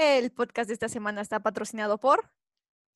El 0.00 0.30
podcast 0.30 0.68
de 0.68 0.74
esta 0.74 0.88
semana 0.88 1.20
está 1.22 1.40
patrocinado 1.40 1.98
por 1.98 2.30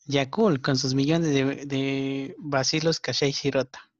Yakul 0.04 0.62
con 0.62 0.76
sus 0.76 0.94
millones 0.94 1.30
de, 1.34 1.66
de 1.66 2.36
bacilos 2.38 3.00
Kashei 3.00 3.32
Shirota. 3.32 3.90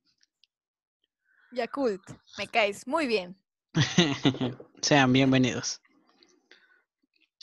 Yakult. 1.50 2.00
Me 2.38 2.46
caes 2.46 2.86
muy 2.86 3.08
bien. 3.08 3.36
Sean 4.82 5.12
bienvenidos. 5.12 5.82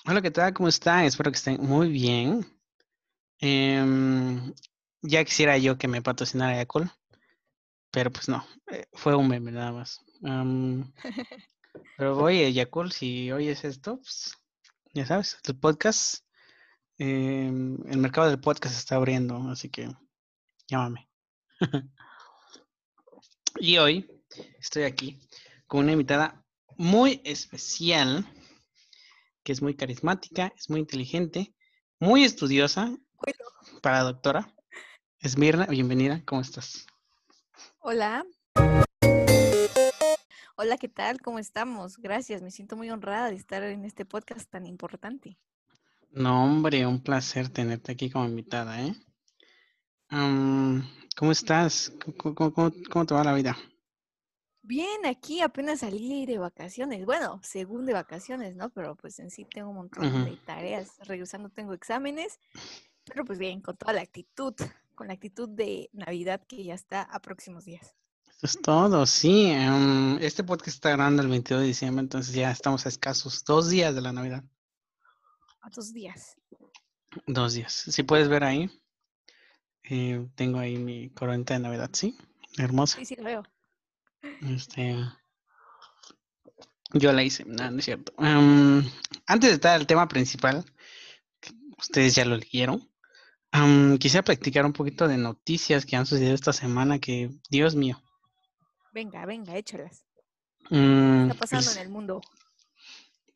Hola, 0.05 0.21
¿qué 0.21 0.31
tal? 0.31 0.53
¿Cómo 0.53 0.69
están? 0.69 1.03
Espero 1.03 1.29
que 1.29 1.37
estén 1.37 1.61
muy 1.61 1.89
bien. 1.89 2.45
Em, 3.39 4.53
ya 5.01 5.25
quisiera 5.25 5.57
yo 5.57 5.77
que 5.77 5.89
me 5.89 6.01
patrocinara 6.01 6.55
Yakul, 6.55 6.89
pero 7.91 8.13
pues 8.13 8.29
no, 8.29 8.47
eh, 8.71 8.87
fue 8.93 9.13
un 9.13 9.27
meme 9.27 9.51
nada 9.51 9.73
más. 9.73 9.99
Pero 11.97 12.17
oye, 12.17 12.53
Yakul, 12.53 12.93
si 12.93 13.31
oyes 13.31 13.65
esto, 13.65 13.97
pues 13.97 14.39
ya 14.99 15.05
sabes, 15.05 15.37
el 15.45 15.57
podcast, 15.57 16.25
em, 16.97 17.77
el 17.89 17.97
mercado 17.99 18.27
del 18.27 18.41
podcast 18.41 18.75
se 18.75 18.79
está 18.79 18.95
abriendo, 18.95 19.37
así 19.49 19.69
que 19.69 19.89
llámame. 20.67 21.09
y 23.61 23.77
hoy 23.77 24.11
estoy 24.59 24.83
aquí 24.83 25.17
con 25.67 25.85
una 25.85 25.93
invitada 25.93 26.43
muy 26.75 27.21
especial, 27.23 28.27
que 29.41 29.53
es 29.53 29.61
muy 29.61 29.73
carismática, 29.73 30.51
es 30.57 30.69
muy 30.69 30.81
inteligente, 30.81 31.55
muy 31.97 32.25
estudiosa 32.25 32.93
para 33.81 34.01
doctora. 34.01 34.53
Esmirna, 35.21 35.65
bienvenida, 35.67 36.21
¿cómo 36.25 36.41
estás? 36.41 36.85
Hola. 37.79 38.25
Hola, 40.61 40.77
¿qué 40.77 40.89
tal? 40.89 41.21
¿Cómo 41.21 41.39
estamos? 41.39 41.97
Gracias, 41.99 42.41
me 42.41 42.51
siento 42.51 42.75
muy 42.75 42.89
honrada 42.89 43.29
de 43.29 43.35
estar 43.37 43.63
en 43.63 43.85
este 43.85 44.03
podcast 44.03 44.49
tan 44.49 44.65
importante. 44.65 45.37
No, 46.11 46.43
hombre, 46.43 46.85
un 46.85 47.01
placer 47.01 47.47
tenerte 47.47 47.93
aquí 47.93 48.09
como 48.09 48.25
invitada, 48.25 48.81
¿eh? 48.83 48.93
Am, 50.09 50.85
¿cómo 51.15 51.31
estás? 51.31 51.93
¿Cómo, 52.17 52.35
cómo- 52.35 52.73
cómo- 52.91 53.05
te 53.05 53.13
va 53.13 53.23
la 53.23 53.33
vida? 53.33 53.55
Bien, 54.61 55.05
aquí 55.05 55.39
apenas 55.39 55.79
salí 55.79 56.25
de 56.25 56.39
vacaciones. 56.39 57.05
Bueno, 57.05 57.39
según 57.41 57.85
de 57.85 57.93
vacaciones, 57.93 58.57
¿no? 58.57 58.69
Pero 58.69 58.97
pues 58.97 59.17
en 59.19 59.31
sí 59.31 59.45
tengo 59.45 59.69
un 59.69 59.77
montón 59.77 60.07
Ujú. 60.07 60.25
de 60.25 60.35
tareas. 60.45 60.97
Regresando 61.07 61.47
tengo 61.49 61.71
exámenes, 61.71 62.37
pero 63.05 63.23
pues 63.23 63.39
bien, 63.39 63.61
con 63.61 63.77
toda 63.77 63.93
la 63.93 64.01
actitud, 64.01 64.55
con 64.93 65.07
la 65.07 65.13
actitud 65.13 65.47
de 65.47 65.89
Navidad 65.93 66.41
que 66.45 66.65
ya 66.65 66.73
está 66.73 67.03
a 67.03 67.21
próximos 67.21 67.63
días. 67.63 67.95
Eso 68.41 68.57
es 68.57 68.61
todo, 68.61 69.05
sí. 69.05 69.47
em, 69.51 70.17
este 70.19 70.45
podcast 70.45 70.69
está 70.69 70.91
grabando 70.91 71.21
el 71.21 71.27
22 71.27 71.59
de 71.59 71.67
diciembre, 71.67 72.03
entonces 72.03 72.33
ya 72.33 72.49
estamos 72.49 72.85
a 72.85 72.89
escasos 72.89 73.43
dos 73.43 73.67
días 73.67 73.93
de 73.93 73.99
la 73.99 74.13
Navidad. 74.13 74.45
A 75.59 75.69
tus 75.69 75.91
días. 75.91 76.37
Dos 77.27 77.55
días. 77.55 77.73
Si 77.73 78.01
puedes 78.03 78.29
ver 78.29 78.45
ahí, 78.45 78.71
eh, 79.83 80.25
tengo 80.35 80.57
ahí 80.59 80.77
mi 80.77 81.09
coronita 81.09 81.53
de 81.53 81.59
Navidad, 81.59 81.89
¿sí? 81.91 82.17
Hermosa. 82.57 82.97
Sí, 82.99 83.03
sí, 83.07 83.17
lo 83.17 83.25
veo. 83.25 83.43
Este, 84.43 84.95
yo 86.93 87.11
la 87.11 87.23
hice, 87.23 87.43
no, 87.43 87.69
no 87.69 87.79
es 87.79 87.83
cierto. 87.83 88.13
Am, 88.19 88.89
antes 89.27 89.49
de 89.49 89.55
estar 89.55 89.75
al 89.75 89.85
tema 89.85 90.07
principal, 90.07 90.63
que 91.41 91.51
ustedes 91.77 92.15
ya 92.15 92.23
lo 92.23 92.37
leyeron, 92.37 92.89
am, 93.51 93.97
quisiera 93.97 94.23
practicar 94.23 94.65
un 94.65 94.71
poquito 94.71 95.09
de 95.09 95.17
noticias 95.17 95.85
que 95.85 95.97
han 95.97 96.05
sucedido 96.05 96.35
esta 96.35 96.53
semana 96.53 96.99
que, 96.99 97.31
Dios 97.49 97.75
mío. 97.75 98.01
Venga, 98.91 99.25
venga, 99.25 99.55
échalas. 99.55 100.05
Mm, 100.69 101.27
¿Qué 101.27 101.31
está 101.31 101.39
pasando 101.39 101.65
pues, 101.65 101.77
en 101.77 101.81
el 101.83 101.89
mundo? 101.89 102.21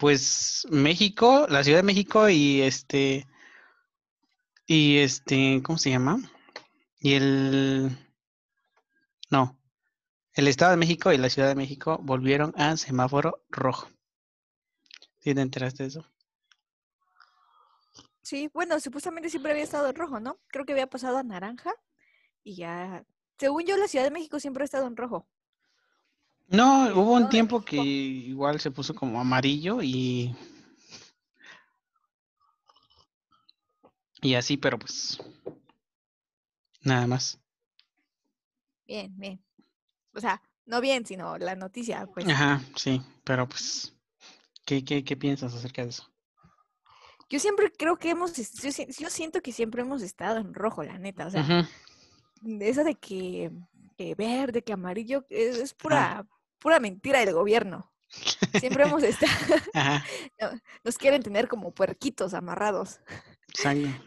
pues 0.03 0.67
México, 0.69 1.47
la 1.49 1.63
Ciudad 1.63 1.79
de 1.79 1.83
México 1.83 2.27
y 2.27 2.61
este, 2.61 3.25
y 4.65 4.97
este, 4.97 5.61
¿cómo 5.63 5.77
se 5.77 5.91
llama? 5.91 6.19
Y 6.99 7.13
el, 7.13 7.97
no, 9.29 9.57
el 10.33 10.49
Estado 10.49 10.71
de 10.71 10.77
México 10.77 11.13
y 11.13 11.17
la 11.17 11.29
Ciudad 11.29 11.47
de 11.47 11.55
México 11.55 11.99
volvieron 12.01 12.53
a 12.57 12.75
semáforo 12.75 13.45
rojo. 13.47 13.87
¿Sí 15.19 15.33
te 15.33 15.39
enteraste 15.39 15.83
de 15.83 15.87
eso? 15.87 16.05
Sí, 18.21 18.49
bueno, 18.53 18.81
supuestamente 18.81 19.29
siempre 19.29 19.53
había 19.53 19.63
estado 19.63 19.87
en 19.87 19.95
rojo, 19.95 20.19
¿no? 20.19 20.37
Creo 20.47 20.65
que 20.65 20.73
había 20.73 20.87
pasado 20.87 21.17
a 21.17 21.23
naranja 21.23 21.73
y 22.43 22.55
ya. 22.55 23.05
Según 23.37 23.63
yo, 23.63 23.77
la 23.77 23.87
Ciudad 23.87 24.03
de 24.03 24.11
México 24.11 24.37
siempre 24.41 24.63
ha 24.63 24.65
estado 24.65 24.87
en 24.87 24.97
rojo. 24.97 25.29
No, 26.47 26.85
hubo 26.93 27.13
un 27.13 27.29
tiempo 27.29 27.63
que 27.63 27.75
igual 27.77 28.59
se 28.59 28.71
puso 28.71 28.93
como 28.93 29.19
amarillo 29.19 29.81
y 29.81 30.35
y 34.21 34.35
así, 34.35 34.57
pero 34.57 34.79
pues 34.79 35.17
nada 36.83 37.07
más. 37.07 37.39
Bien, 38.85 39.13
bien. 39.17 39.43
O 40.13 40.19
sea, 40.19 40.41
no 40.65 40.81
bien, 40.81 41.05
sino 41.05 41.37
la 41.37 41.55
noticia, 41.55 42.05
pues. 42.13 42.27
Ajá, 42.27 42.61
sí, 42.75 43.01
pero 43.23 43.47
pues 43.47 43.93
¿qué, 44.65 44.83
qué, 44.83 45.03
qué 45.03 45.17
piensas 45.17 45.53
acerca 45.53 45.83
de 45.83 45.89
eso? 45.89 46.09
Yo 47.29 47.39
siempre 47.39 47.71
creo 47.71 47.97
que 47.97 48.11
hemos, 48.11 48.33
yo, 48.61 48.71
si- 48.71 48.85
yo 48.87 49.09
siento 49.09 49.41
que 49.41 49.51
siempre 49.51 49.81
hemos 49.81 50.01
estado 50.03 50.37
en 50.37 50.53
rojo, 50.53 50.83
la 50.83 50.99
neta. 50.99 51.25
O 51.25 51.31
sea, 51.31 51.65
eso 52.59 52.83
de 52.83 52.95
que, 52.95 53.51
que 53.93 54.15
verde, 54.15 54.61
que 54.63 54.73
amarillo, 54.73 55.25
es, 55.29 55.57
es 55.57 55.71
Ajá. 55.71 55.77
pura, 55.77 56.27
pura 56.59 56.79
mentira 56.79 57.19
del 57.19 57.33
gobierno. 57.33 57.91
Siempre 58.59 58.83
hemos 58.87 59.03
estado, 59.03 59.31
nos 60.83 60.97
quieren 60.97 61.23
tener 61.23 61.47
como 61.47 61.73
puerquitos 61.73 62.33
amarrados. 62.33 62.99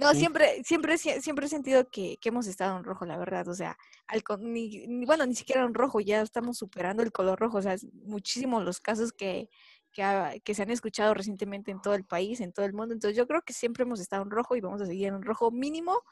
No, 0.00 0.10
sí. 0.12 0.18
siempre, 0.18 0.64
siempre, 0.64 0.94
sie- 0.98 1.20
siempre 1.20 1.46
he 1.46 1.48
sentido 1.48 1.88
que, 1.88 2.16
que 2.20 2.30
hemos 2.30 2.48
estado 2.48 2.76
en 2.78 2.82
rojo, 2.82 3.04
la 3.06 3.16
verdad. 3.16 3.46
O 3.46 3.54
sea, 3.54 3.78
al 4.08 4.24
con- 4.24 4.52
ni, 4.52 4.88
ni- 4.88 5.06
bueno, 5.06 5.24
ni 5.24 5.36
siquiera 5.36 5.62
en 5.62 5.72
rojo, 5.72 6.00
ya 6.00 6.20
estamos 6.20 6.58
superando 6.58 7.04
el 7.04 7.12
color 7.12 7.38
rojo. 7.38 7.58
O 7.58 7.62
sea, 7.62 7.76
muchísimos 8.04 8.64
los 8.64 8.80
casos 8.80 9.12
que, 9.12 9.48
que, 9.92 10.02
ha- 10.02 10.34
que 10.42 10.52
se 10.52 10.62
han 10.62 10.70
escuchado 10.72 11.14
recientemente 11.14 11.70
en 11.70 11.80
todo 11.80 11.94
el 11.94 12.04
país, 12.04 12.40
en 12.40 12.52
todo 12.52 12.66
el 12.66 12.72
mundo. 12.72 12.92
Entonces, 12.92 13.16
yo 13.16 13.28
creo 13.28 13.42
que 13.42 13.52
siempre 13.52 13.84
hemos 13.84 14.00
estado 14.00 14.24
en 14.24 14.30
rojo 14.30 14.56
y 14.56 14.60
vamos 14.60 14.82
a 14.82 14.86
seguir 14.86 15.06
en 15.08 15.22
rojo 15.22 15.52
mínimo 15.52 16.02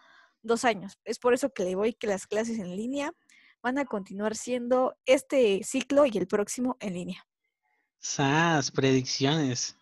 dos 0.42 0.64
años. 0.64 0.96
Es 1.04 1.18
por 1.18 1.34
eso 1.34 1.52
que 1.52 1.64
le 1.64 1.74
voy 1.74 1.92
que 1.92 2.06
las 2.06 2.28
clases 2.28 2.60
en 2.60 2.76
línea 2.76 3.12
van 3.64 3.78
a 3.78 3.84
continuar 3.86 4.36
siendo 4.36 4.94
este 5.06 5.62
ciclo 5.64 6.06
y 6.06 6.16
el 6.18 6.28
próximo 6.28 6.76
en 6.80 6.94
línea. 6.94 7.26
Sas, 7.98 8.70
predicciones. 8.70 9.76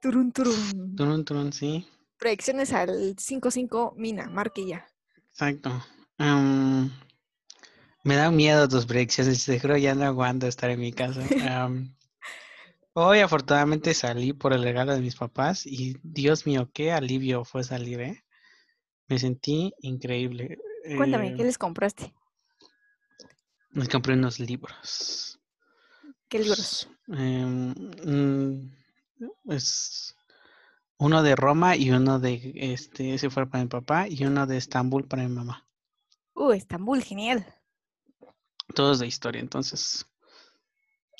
Turun, 0.00 0.32
turun. 0.32 0.96
Turun, 0.96 1.24
turun, 1.24 1.52
sí, 1.52 1.86
Predicciones 2.18 2.72
al 2.72 3.14
5-5, 3.16 3.94
Mina, 3.96 4.28
marque 4.30 4.66
ya. 4.66 4.86
exacto. 5.30 5.70
Me 8.04 8.16
da 8.16 8.30
miedo 8.30 8.68
tus 8.68 8.86
predicciones, 8.86 9.44
te 9.44 9.60
juro, 9.60 9.76
ya 9.76 9.94
no 9.94 10.04
aguanto 10.04 10.46
estar 10.46 10.70
en 10.70 10.80
mi 10.80 10.92
casa. 10.92 11.22
Hoy 12.94 13.20
afortunadamente 13.20 13.94
salí 13.94 14.32
por 14.32 14.52
el 14.52 14.62
regalo 14.62 14.94
de 14.94 15.00
mis 15.00 15.16
papás 15.16 15.66
y 15.66 15.96
Dios 16.02 16.46
mío, 16.46 16.70
qué 16.74 16.92
alivio 16.92 17.44
fue 17.44 17.64
salir, 17.64 18.00
¿eh? 18.00 18.24
Me 19.08 19.18
sentí 19.18 19.72
increíble. 19.80 20.58
Cuéntame, 20.96 21.34
¿qué 21.34 21.42
Eh, 21.42 21.46
les 21.46 21.58
compraste? 21.58 22.12
Me 23.72 23.88
compré 23.88 24.14
unos 24.14 24.38
libros. 24.38 25.40
¿Qué 26.28 26.38
libros? 26.38 26.88
Em, 27.08 27.74
mm, 28.04 28.72
es 29.50 30.16
uno 30.98 31.22
de 31.22 31.36
Roma 31.36 31.76
y 31.76 31.90
uno 31.90 32.18
de 32.18 32.52
este, 32.54 33.14
ese 33.14 33.28
fue 33.28 33.46
para 33.46 33.64
mi 33.64 33.68
papá 33.68 34.08
y 34.08 34.24
uno 34.24 34.46
de 34.46 34.56
Estambul 34.56 35.06
para 35.06 35.24
mi 35.24 35.34
mamá. 35.34 35.66
Uh, 36.34 36.52
Estambul, 36.52 37.02
genial. 37.02 37.44
Todos 38.74 39.00
de 39.00 39.06
historia, 39.06 39.40
entonces. 39.40 40.06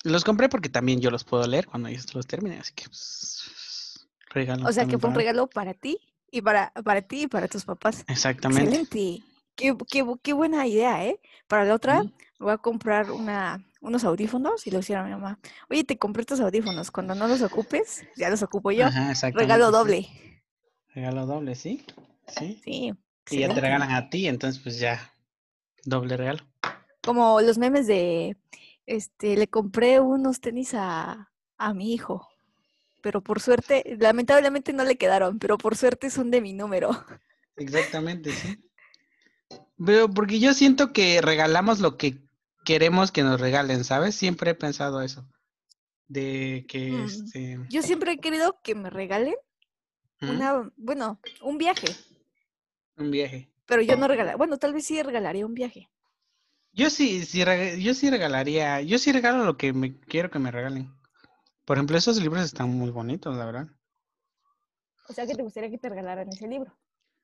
Los 0.05 0.25
compré 0.25 0.49
porque 0.49 0.69
también 0.69 1.01
yo 1.01 1.11
los 1.11 1.25
puedo 1.25 1.47
leer 1.47 1.67
cuando 1.67 1.89
ellos 1.89 2.13
los 2.15 2.27
terminen, 2.27 2.61
así 2.61 2.73
que 2.75 2.85
pues, 2.87 4.09
regalo 4.31 4.67
O 4.67 4.73
sea, 4.73 4.87
que 4.87 4.99
fue 4.99 5.11
un 5.11 5.17
regalo 5.17 5.47
para 5.47 5.75
ti 5.75 5.99
y 6.31 6.43
para, 6.43 6.73
para 6.85 7.03
ti 7.03 7.23
y 7.23 7.27
para 7.27 7.47
tus 7.49 7.65
papás. 7.65 8.05
Exactamente. 8.09 8.81
Excelente. 8.81 9.32
Qué, 9.55 9.77
qué 9.91 10.05
qué 10.23 10.33
buena 10.33 10.67
idea, 10.67 11.05
¿eh? 11.05 11.21
Para 11.47 11.65
la 11.65 11.75
otra, 11.75 12.03
voy 12.39 12.53
a 12.53 12.59
comprar 12.59 13.11
una, 13.11 13.65
unos 13.81 14.05
audífonos 14.05 14.67
y 14.67 14.71
lo 14.71 14.79
hiciera 14.79 15.05
mi 15.05 15.11
mamá. 15.11 15.39
Oye, 15.69 15.85
te 15.85 15.99
compré 15.99 16.23
estos 16.23 16.41
audífonos. 16.41 16.91
Cuando 16.91 17.15
no 17.15 17.29
los 17.29 17.43
ocupes, 17.43 18.05
ya 18.17 18.31
los 18.31 18.43
ocupo 18.43 18.71
yo. 18.71 18.87
Ajá. 18.87 19.13
Regalo 19.31 19.67
sí. 19.67 19.73
doble. 19.73 20.09
Regalo 20.95 21.27
doble, 21.27 21.55
¿sí? 21.55 21.85
Sí. 22.27 22.61
Sí, 22.65 22.93
Y 23.31 23.41
ya 23.41 23.53
te 23.53 23.61
regalan 23.61 23.93
a 23.93 24.11
ti, 24.11 24.27
entonces 24.27 24.61
pues 24.63 24.79
ya, 24.79 25.13
doble 25.85 26.17
regalo. 26.17 26.41
Como 27.03 27.41
los 27.41 27.59
memes 27.59 27.87
de, 27.87 28.37
este, 28.87 29.37
le 29.37 29.49
compré 29.49 30.01
unos 30.01 30.41
tenis 30.41 30.75
a, 30.75 31.31
a 31.57 31.75
mi 31.75 31.93
hijo. 31.93 32.29
Pero 33.01 33.21
por 33.21 33.41
suerte, 33.41 33.97
lamentablemente 33.99 34.73
no 34.73 34.85
le 34.85 34.97
quedaron, 34.97 35.39
pero 35.39 35.59
por 35.59 35.77
suerte 35.77 36.11
son 36.11 36.31
de 36.31 36.41
mi 36.41 36.53
número. 36.53 36.91
Exactamente, 37.57 38.33
sí. 38.33 38.57
Pero 39.85 40.09
porque 40.09 40.41
yo 40.41 40.55
siento 40.55 40.93
que 40.93 41.21
regalamos 41.21 41.81
lo 41.81 41.97
que 41.97 42.23
queremos 42.65 43.13
que 43.13 43.23
nos 43.23 43.41
regalen, 43.41 43.85
¿sabes? 43.85 44.15
Siempre 44.15 44.53
he 44.53 44.55
pensado 44.55 45.03
eso. 45.03 45.27
De 46.09 46.67
que 46.69 47.05
Mm. 47.05 47.05
este. 47.05 47.59
Yo 47.71 47.83
siempre 47.83 48.13
he 48.13 48.19
querido 48.19 48.61
que 48.63 48.75
me 48.75 48.91
regalen 48.91 49.35
Ujú, 50.23 50.33
una, 50.35 50.71
bueno, 50.77 51.21
un 51.43 51.59
viaje, 51.59 51.87
Un 52.97 53.11
viaje. 53.11 53.49
pero 53.67 53.83
yo 53.83 53.97
no 53.97 54.07
regalaría, 54.07 54.37
bueno, 54.37 54.57
tal 54.59 54.73
vez 54.73 54.87
sí 54.87 55.03
regalaría 55.03 55.47
un 55.47 55.55
viaje. 55.55 55.91
Yo 56.75 56.91
sí, 56.91 57.25
sí 57.25 57.43
yo 57.81 57.95
sí 57.95 58.11
regalaría, 58.11 58.83
yo 58.83 58.99
sí 58.99 59.11
regalo 59.11 59.45
lo 59.45 59.57
que 59.57 59.73
me 59.73 59.99
quiero 60.01 60.31
que 60.31 60.39
me 60.39 60.51
regalen. 60.51 60.93
Por 61.67 61.79
ejemplo, 61.79 61.99
esos 61.99 62.21
libros 62.23 62.45
están 62.45 62.71
muy 62.71 62.91
bonitos, 62.91 63.37
la 63.37 63.47
verdad. 63.47 63.69
O 65.09 65.13
sea, 65.13 65.27
que 65.29 65.37
te 65.37 65.45
gustaría 65.45 65.71
que 65.71 65.79
te 65.79 65.89
regalaran 65.89 66.29
ese 66.29 66.49
libro. 66.49 66.73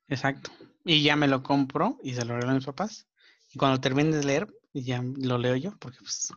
Exacto. 0.09 0.51
Y 0.83 1.03
ya 1.03 1.15
me 1.15 1.27
lo 1.27 1.41
compro 1.43 1.97
y 2.03 2.13
se 2.13 2.25
lo 2.25 2.33
regalo 2.35 2.51
a 2.51 2.55
mis 2.55 2.65
papás. 2.65 3.07
Y 3.53 3.57
cuando 3.57 3.79
termine 3.81 4.15
de 4.15 4.23
leer, 4.23 4.47
ya 4.73 5.01
lo 5.03 5.37
leo 5.37 5.55
yo, 5.55 5.77
porque 5.79 5.99
pues, 5.99 6.33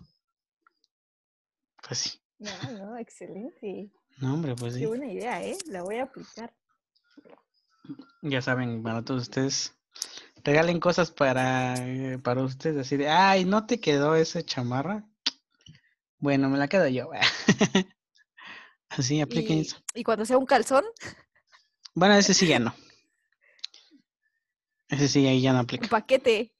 pues 1.86 1.98
sí. 1.98 2.18
No, 2.38 2.50
no, 2.72 2.96
excelente. 2.98 3.90
No, 4.20 4.34
hombre, 4.34 4.54
pues 4.56 4.74
Qué 4.74 4.80
sí. 4.80 4.86
buena 4.86 5.06
idea, 5.10 5.42
¿eh? 5.44 5.56
La 5.68 5.82
voy 5.82 5.96
a 5.96 6.04
aplicar. 6.04 6.52
Ya 8.22 8.40
saben, 8.42 8.82
para 8.82 9.02
todos 9.04 9.22
ustedes, 9.22 9.74
regalen 10.44 10.80
cosas 10.80 11.10
para, 11.10 11.74
eh, 11.88 12.18
para 12.18 12.42
ustedes, 12.44 12.86
así 12.86 12.96
de, 12.96 13.08
ay, 13.08 13.44
¿no 13.44 13.66
te 13.66 13.80
quedó 13.80 14.14
esa 14.16 14.42
chamarra? 14.44 15.04
Bueno, 16.18 16.48
me 16.48 16.56
la 16.58 16.68
quedo 16.68 16.86
yo. 16.88 17.10
Así, 18.90 19.20
apliquen 19.20 19.58
Y, 19.58 19.60
eso. 19.60 19.76
y 19.94 20.04
cuando 20.04 20.24
sea 20.24 20.38
un 20.38 20.46
calzón, 20.46 20.84
Bueno, 21.94 22.14
ese 22.16 22.34
sí 22.34 22.46
ya 22.46 22.58
no. 22.58 22.74
Ese 24.92 25.08
sí 25.08 25.26
ahí 25.26 25.40
ya 25.40 25.52
no 25.52 25.58
un 25.60 25.64
aplica. 25.64 25.88
paquete. 25.88 26.52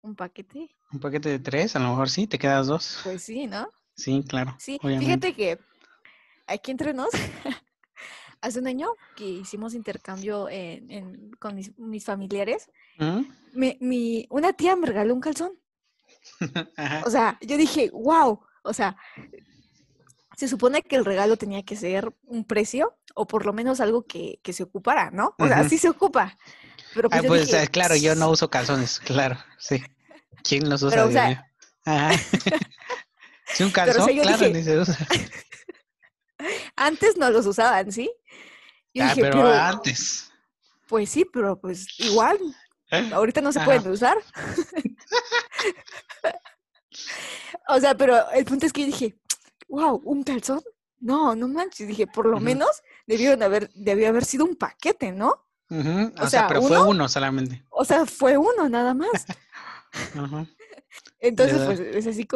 ¿Un 0.00 0.14
paquete? 0.16 0.74
Un 0.90 1.00
paquete 1.00 1.28
de 1.28 1.38
tres, 1.38 1.76
a 1.76 1.80
lo 1.80 1.90
mejor 1.90 2.08
sí, 2.08 2.26
te 2.26 2.38
quedas 2.38 2.66
dos. 2.66 3.00
Pues 3.04 3.22
sí, 3.22 3.46
¿no? 3.46 3.68
Sí, 3.94 4.24
claro. 4.26 4.56
Sí, 4.58 4.78
obviamente. 4.82 5.04
fíjate 5.04 5.34
que 5.34 5.58
aquí 6.46 6.70
entre 6.70 6.94
nos, 6.94 7.10
hace 8.40 8.58
un 8.58 8.66
año 8.68 8.88
que 9.14 9.24
hicimos 9.28 9.74
intercambio 9.74 10.48
en, 10.48 10.90
en- 10.90 11.30
con 11.38 11.54
mis, 11.54 11.76
mis 11.78 12.04
familiares, 12.06 12.70
¿Mm? 12.98 13.20
me- 13.52 13.76
mi, 13.80 14.26
una 14.30 14.54
tía 14.54 14.76
me 14.76 14.86
regaló 14.86 15.14
un 15.14 15.20
calzón. 15.20 15.52
O 17.06 17.10
sea, 17.10 17.38
yo 17.42 17.58
dije, 17.58 17.90
wow, 17.92 18.40
o 18.62 18.72
sea, 18.72 18.96
se 20.36 20.48
supone 20.48 20.80
que 20.82 20.96
el 20.96 21.04
regalo 21.04 21.36
tenía 21.36 21.62
que 21.64 21.76
ser 21.76 22.12
un 22.24 22.44
precio 22.44 22.96
o 23.14 23.26
por 23.26 23.44
lo 23.44 23.52
menos 23.52 23.80
algo 23.80 24.04
que, 24.06 24.40
que 24.42 24.52
se 24.54 24.62
ocupara, 24.62 25.10
¿no? 25.10 25.34
O 25.38 25.46
sea, 25.46 25.68
sí 25.68 25.76
se 25.78 25.88
ocupa. 25.90 26.36
Pero 26.94 27.08
Ah, 27.10 27.18
pues, 27.18 27.26
pues 27.26 27.46
dije, 27.48 27.62
eh, 27.64 27.68
claro, 27.68 27.96
yo 27.96 28.14
no 28.14 28.30
uso 28.30 28.48
calzones, 28.50 29.00
claro, 29.00 29.36
sí. 29.58 29.82
¿Quién 30.42 30.68
los 30.70 30.82
usa? 30.82 30.96
Pero, 30.96 31.08
o 31.08 31.12
sea, 31.12 31.28
mío? 31.28 31.44
Ajá. 31.84 32.10
Sí, 33.52 33.62
un 33.62 33.70
Pero, 33.70 33.90
o 33.90 33.94
calzón, 33.94 34.04
sea, 34.06 34.22
claro, 34.22 34.38
dije- 34.38 34.52
ni 34.54 34.62
se 34.64 34.78
usa. 34.78 34.98
Antes 36.76 37.16
no 37.16 37.30
los 37.30 37.46
usaban, 37.46 37.92
¿sí? 37.92 38.10
Yo 38.92 39.04
Ah, 39.04 39.08
dije, 39.08 39.20
pero 39.22 39.36
pero, 39.36 39.52
antes. 39.52 40.30
pues 40.88 41.08
sí, 41.10 41.24
pero 41.24 41.60
pues 41.60 41.86
igual, 42.00 42.38
ahorita 43.12 43.40
no 43.42 43.52
se 43.52 43.58
Ajá. 43.60 43.66
pueden 43.66 43.86
usar. 43.88 44.16
o 47.68 47.80
sea, 47.80 47.96
pero 47.96 48.28
el 48.30 48.44
punto 48.44 48.66
es 48.66 48.72
que 48.72 48.82
yo 48.82 48.86
dije, 48.88 49.14
wow, 49.68 50.00
¿un 50.04 50.22
calzón? 50.24 50.60
No, 51.00 51.34
no 51.36 51.48
manches. 51.48 51.86
Dije, 51.86 52.06
por 52.06 52.26
lo 52.26 52.40
menos 52.40 52.82
debieron 53.06 53.42
haber, 53.42 53.70
debió 53.74 54.08
haber 54.08 54.24
sido 54.24 54.44
un 54.44 54.56
paquete, 54.56 55.12
¿no? 55.12 55.46
O, 55.74 56.22
o 56.22 56.28
sea, 56.28 56.28
sea, 56.28 56.48
pero 56.48 56.62
fue 56.62 56.80
¿uno? 56.82 57.08
solamente. 57.08 57.64
O 57.70 57.84
sea, 57.84 58.06
fue 58.06 58.36
uno 58.38 58.68
nada 58.68 58.94
más. 58.94 59.26
Entonces, 61.20 61.62
pues 61.64 61.80
es 61.80 62.06
así, 62.06 62.28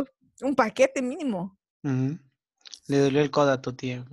un 0.43 0.55
paquete 0.55 1.03
mínimo. 1.03 1.59
Le 1.83 2.99
dolió 2.99 3.21
el 3.21 3.31
codo 3.31 3.53
a 3.53 3.63
tu 3.63 3.73
tía. 3.75 4.05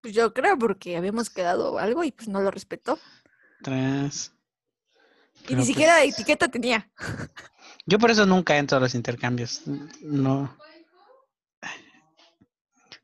Pues 0.00 0.14
yo 0.14 0.32
creo, 0.32 0.58
porque 0.58 0.96
habíamos 0.96 1.30
quedado 1.30 1.78
algo 1.78 2.04
y 2.04 2.12
pues 2.12 2.28
no 2.28 2.40
lo 2.40 2.50
respetó. 2.50 2.98
Tras. 3.62 4.32
Y 5.48 5.54
ni 5.54 5.64
siquiera 5.64 5.96
pues, 5.98 6.14
etiqueta 6.14 6.48
tenía. 6.48 6.90
Yo 7.86 7.98
por 7.98 8.10
eso 8.10 8.24
nunca 8.24 8.56
entro 8.56 8.78
a 8.78 8.80
los 8.80 8.94
intercambios. 8.94 9.62
No. 10.00 10.56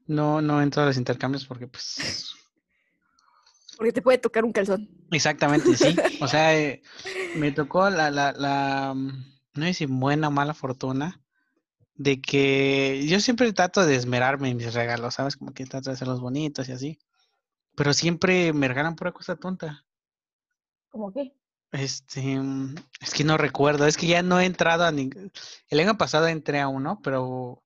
No, 0.06 0.40
no 0.40 0.62
entro 0.62 0.82
a 0.82 0.86
los 0.86 0.96
intercambios 0.96 1.44
porque 1.44 1.66
pues 1.66 2.34
Porque 3.80 3.94
te 3.94 4.02
puede 4.02 4.18
tocar 4.18 4.44
un 4.44 4.52
calzón. 4.52 4.90
exactamente, 5.10 5.74
sí. 5.74 5.96
O 6.20 6.28
sea, 6.28 6.54
eh, 6.54 6.82
me 7.36 7.50
tocó 7.50 7.88
la, 7.88 8.10
la, 8.10 8.30
la, 8.32 8.92
mm, 8.94 9.24
no 9.54 9.64
sé 9.64 9.72
si 9.72 9.86
buena 9.86 10.28
o 10.28 10.30
mala 10.30 10.52
fortuna 10.52 11.22
de 11.94 12.20
que 12.20 13.06
yo 13.08 13.20
siempre 13.20 13.50
trato 13.54 13.86
de 13.86 13.96
esmerarme 13.96 14.50
en 14.50 14.58
mis 14.58 14.74
regalos, 14.74 15.14
¿sabes? 15.14 15.38
Como 15.38 15.54
que 15.54 15.64
trato 15.64 15.88
de 15.88 15.94
hacerlos 15.94 16.20
bonitos 16.20 16.68
y 16.68 16.72
así. 16.72 16.98
Pero 17.74 17.94
siempre 17.94 18.52
me 18.52 18.68
regalan 18.68 18.96
pura 18.96 19.12
cosa 19.12 19.36
tonta. 19.36 19.86
¿Cómo 20.90 21.10
qué? 21.10 21.32
Este, 21.72 22.38
mm, 22.38 22.74
es 23.00 23.14
que 23.14 23.24
no 23.24 23.38
recuerdo, 23.38 23.86
es 23.86 23.96
que 23.96 24.08
ya 24.08 24.22
no 24.22 24.40
he 24.40 24.44
entrado 24.44 24.84
a 24.84 24.92
ningún... 24.92 25.32
El 25.70 25.80
año 25.80 25.96
pasado 25.96 26.26
entré 26.26 26.60
a 26.60 26.68
uno, 26.68 27.00
pero... 27.02 27.62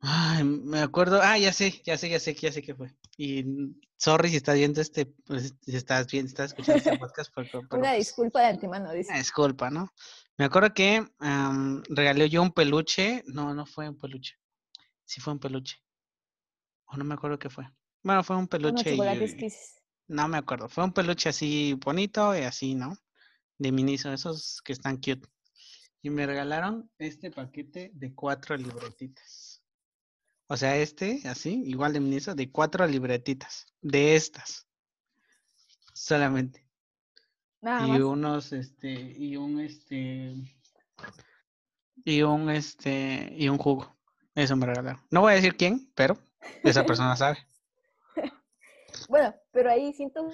Ay, 0.00 0.42
me 0.42 0.80
acuerdo, 0.80 1.20
ah, 1.22 1.38
ya 1.38 1.52
sé, 1.52 1.80
ya 1.84 1.96
sé, 1.96 2.08
ya 2.08 2.18
sé, 2.18 2.34
ya 2.34 2.50
sé 2.50 2.60
qué 2.60 2.74
fue. 2.74 2.92
Y 3.16 3.44
sorry 3.96 4.30
si 4.30 4.36
estás 4.36 4.56
viendo 4.56 4.80
este, 4.80 5.06
pues, 5.06 5.54
si 5.60 5.76
estás 5.76 6.06
bien, 6.06 6.26
si 6.26 6.32
estás 6.32 6.50
escuchando 6.50 6.78
este 6.78 6.98
podcast, 6.98 7.32
pero, 7.34 7.48
pero, 7.50 7.66
Una 7.70 7.90
pues, 7.90 7.98
disculpa 7.98 8.40
de 8.40 8.46
antemano, 8.46 8.92
dice. 8.92 9.10
una 9.10 9.18
disculpa, 9.18 9.70
¿no? 9.70 9.92
Me 10.36 10.46
acuerdo 10.46 10.74
que 10.74 11.06
regalé 11.90 12.28
yo 12.28 12.42
un 12.42 12.52
peluche, 12.52 13.22
no, 13.26 13.54
no 13.54 13.66
fue 13.66 13.88
un 13.88 13.96
peluche, 13.96 14.34
sí 15.04 15.20
fue 15.20 15.32
un 15.32 15.38
peluche, 15.38 15.76
o 16.86 16.96
no 16.96 17.04
me 17.04 17.14
acuerdo 17.14 17.38
qué 17.38 17.50
fue. 17.50 17.68
Bueno, 18.02 18.22
fue 18.24 18.36
un 18.36 18.48
peluche 18.48 18.94
y, 18.94 18.98
no 20.08 20.28
me 20.28 20.36
acuerdo. 20.36 20.68
Fue 20.68 20.84
un 20.84 20.92
peluche 20.92 21.30
así 21.30 21.74
bonito 21.74 22.36
y 22.36 22.42
así, 22.42 22.74
¿no? 22.74 22.96
De 23.56 23.72
Miniso, 23.72 24.12
esos 24.12 24.60
que 24.62 24.72
están 24.72 24.96
cute. 24.96 25.26
Y 26.02 26.10
me 26.10 26.26
regalaron 26.26 26.90
este 26.98 27.30
paquete 27.30 27.90
de 27.94 28.14
cuatro 28.14 28.56
libretitas. 28.56 29.43
O 30.54 30.56
sea, 30.56 30.76
este, 30.76 31.20
así, 31.24 31.64
igual 31.66 31.92
de 31.92 31.98
Miniso, 31.98 32.36
de 32.36 32.48
cuatro 32.48 32.86
libretitas. 32.86 33.66
De 33.82 34.14
estas. 34.14 34.68
Solamente. 35.92 36.64
Nada 37.60 37.84
y 37.84 37.90
más. 37.90 38.00
unos, 38.02 38.52
este, 38.52 38.92
y 38.92 39.36
un, 39.36 39.58
este, 39.58 40.32
y 42.04 42.22
un, 42.22 42.50
este, 42.50 43.32
y 43.36 43.48
un 43.48 43.58
jugo. 43.58 43.96
Eso 44.36 44.54
me 44.54 44.66
regalaron. 44.66 45.02
No 45.10 45.22
voy 45.22 45.32
a 45.32 45.36
decir 45.36 45.56
quién, 45.56 45.90
pero 45.96 46.16
esa 46.62 46.86
persona 46.86 47.16
sabe. 47.16 47.38
Bueno, 49.08 49.34
pero 49.50 49.70
ahí 49.70 49.92
siento 49.92 50.30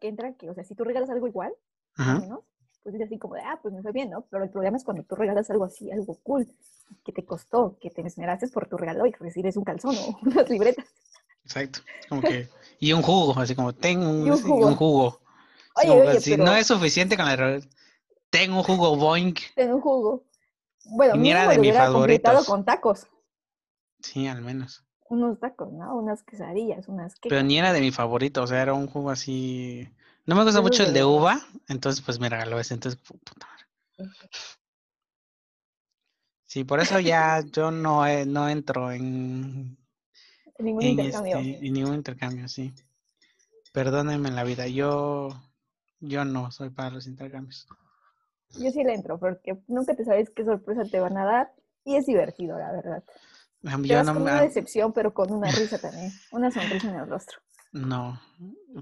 que 0.00 0.08
entra 0.08 0.34
que, 0.34 0.48
o 0.48 0.54
sea, 0.54 0.64
si 0.64 0.74
tú 0.74 0.82
regalas 0.84 1.10
algo 1.10 1.28
igual, 1.28 1.52
Ajá. 1.96 2.20
menos, 2.20 2.40
pues 2.82 2.94
es 2.94 3.02
así 3.02 3.18
como 3.18 3.34
de, 3.34 3.42
ah, 3.42 3.58
pues 3.60 3.74
me 3.74 3.82
fue 3.82 3.92
bien, 3.92 4.08
¿no? 4.08 4.22
Pero 4.30 4.44
el 4.44 4.50
problema 4.50 4.78
es 4.78 4.84
cuando 4.84 5.02
tú 5.02 5.14
regalas 5.14 5.50
algo 5.50 5.64
así, 5.64 5.90
algo 5.90 6.18
cool, 6.22 6.48
que 7.04 7.12
te 7.12 7.24
costó, 7.24 7.76
que 7.80 7.90
te 7.90 8.02
esmeraste 8.06 8.48
por 8.48 8.68
tu 8.68 8.76
regalo 8.76 9.06
y 9.06 9.12
recibes 9.12 9.56
un 9.56 9.64
calzón 9.64 9.96
o 9.96 10.18
unas 10.22 10.48
libretas. 10.48 10.86
Exacto. 11.44 11.80
Como 12.08 12.22
que, 12.22 12.48
y 12.80 12.92
un 12.92 13.02
jugo, 13.02 13.38
así 13.38 13.54
como, 13.54 13.74
tengo 13.74 14.08
un, 14.08 14.32
jugo. 14.40 14.74
jugo. 14.76 15.20
Así 15.76 15.88
Oye, 15.88 15.98
como, 15.98 16.10
oye, 16.10 16.20
si 16.20 16.30
pero 16.32 16.44
no 16.44 16.54
es 16.54 16.66
suficiente 16.66 17.16
con 17.16 17.26
la 17.26 17.60
tengo 18.30 18.56
un 18.56 18.62
jugo 18.62 18.96
boink. 18.96 19.40
ten 19.54 19.72
un 19.72 19.80
jugo. 19.80 20.24
Bueno, 20.84 21.16
ni 21.16 21.30
era 21.30 21.46
mínimo 21.46 21.50
de 21.50 21.58
mis 21.58 21.76
favoritos. 21.76 22.46
con 22.46 22.64
tacos. 22.64 23.06
Sí, 24.00 24.26
al 24.26 24.42
menos. 24.42 24.84
Unos 25.08 25.38
tacos, 25.38 25.72
¿no? 25.72 25.96
Unas 25.96 26.22
quesadillas, 26.22 26.88
unas 26.88 27.14
Pero 27.16 27.36
quecas. 27.36 27.44
ni 27.44 27.58
era 27.58 27.72
de 27.72 27.80
mi 27.80 27.90
favorito, 27.90 28.42
o 28.42 28.46
sea, 28.46 28.60
era 28.62 28.74
un 28.74 28.86
jugo 28.86 29.10
así. 29.10 29.88
No 30.26 30.34
me 30.34 30.44
gusta 30.44 30.60
mucho 30.60 30.82
el 30.82 30.92
de 30.92 31.04
uva, 31.04 31.40
entonces 31.68 32.02
pues 32.04 32.18
me 32.18 32.28
regaló 32.28 32.58
ese, 32.58 32.74
entonces 32.74 33.00
pu- 33.02 33.18
puta 33.22 33.46
madre. 33.46 34.10
Sí, 36.54 36.62
por 36.62 36.78
eso 36.78 37.00
ya 37.00 37.40
yo 37.50 37.72
no, 37.72 38.04
no 38.26 38.48
entro 38.48 38.92
en, 38.92 39.76
Ningún 40.58 40.84
en, 40.84 40.90
intercambio. 40.90 41.36
este, 41.38 41.66
en 41.66 41.72
ningún 41.72 41.94
intercambio, 41.94 42.46
sí. 42.46 42.72
Perdónenme 43.72 44.30
la 44.30 44.44
vida, 44.44 44.68
yo, 44.68 45.30
yo 45.98 46.24
no 46.24 46.52
soy 46.52 46.70
para 46.70 46.90
los 46.90 47.08
intercambios. 47.08 47.66
Yo 48.56 48.70
sí 48.70 48.84
le 48.84 48.94
entro, 48.94 49.18
porque 49.18 49.58
nunca 49.66 49.94
te 49.96 50.04
sabes 50.04 50.30
qué 50.30 50.44
sorpresa 50.44 50.84
te 50.84 51.00
van 51.00 51.16
a 51.16 51.24
dar 51.24 51.52
y 51.84 51.96
es 51.96 52.06
divertido, 52.06 52.56
la 52.58 52.70
verdad. 52.72 53.02
Te 53.88 53.88
Yo 53.88 53.96
vas 53.96 54.06
no, 54.06 54.14
con 54.14 54.22
una 54.22 54.42
decepción, 54.42 54.92
pero 54.92 55.12
con 55.12 55.32
una 55.32 55.50
risa 55.50 55.78
también. 55.78 56.12
Una 56.30 56.50
sonrisa 56.52 56.88
en 56.88 56.96
el 56.96 57.08
rostro. 57.08 57.38
no, 57.72 58.20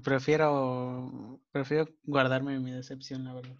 prefiero, 0.03 1.39
prefiero 1.51 1.87
guardarme 2.03 2.59
mi 2.59 2.71
decepción, 2.71 3.23
la 3.25 3.33
verdad. 3.33 3.55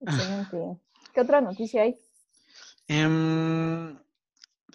Excelente. 0.00 0.80
¿Qué 1.12 1.20
otra 1.20 1.40
noticia 1.42 1.82
hay? 1.82 1.98
Em, 2.88 3.98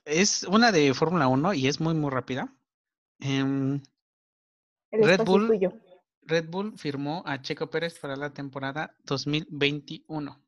es 0.06 0.44
una 0.44 0.72
de 0.72 0.94
Fórmula 0.94 1.28
1 1.28 1.54
y 1.54 1.68
es 1.68 1.80
muy, 1.80 1.94
muy 1.94 2.10
rápida. 2.10 2.54
Em, 3.20 3.82
Red 4.92 5.24
Bull. 5.24 5.48
tuyo. 5.48 5.74
Red 6.24 6.50
Bull 6.50 6.78
firmó 6.78 7.24
a 7.26 7.42
Checo 7.42 7.70
Pérez 7.70 8.00
para 8.00 8.16
la 8.16 8.34
temporada 8.34 8.96
2021. 9.06 10.40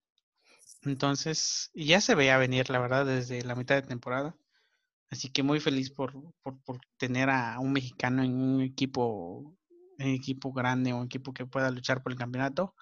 Entonces, 0.84 1.72
ya 1.74 2.02
se 2.02 2.16
veía 2.16 2.38
venir, 2.38 2.70
la 2.70 2.80
verdad, 2.80 3.06
desde 3.06 3.44
la 3.44 3.56
mitad 3.56 3.76
de 3.76 3.84
temporada. 3.84 4.36
Así 5.10 5.30
que 5.30 5.44
muy 5.44 5.60
feliz 5.60 5.92
por, 5.92 6.14
por, 6.42 6.60
por 6.64 6.80
tener 6.98 7.30
a 7.30 7.60
un 7.60 7.72
mexicano 7.72 8.24
en 8.24 8.36
un 8.36 8.62
equipo, 8.62 9.56
en 9.98 10.10
un 10.10 10.14
equipo 10.16 10.52
grande, 10.52 10.94
un 10.94 11.06
equipo 11.06 11.34
que 11.34 11.46
pueda 11.46 11.72
luchar 11.72 12.04
por 12.04 12.12
el 12.12 12.18
campeonato. 12.18 12.76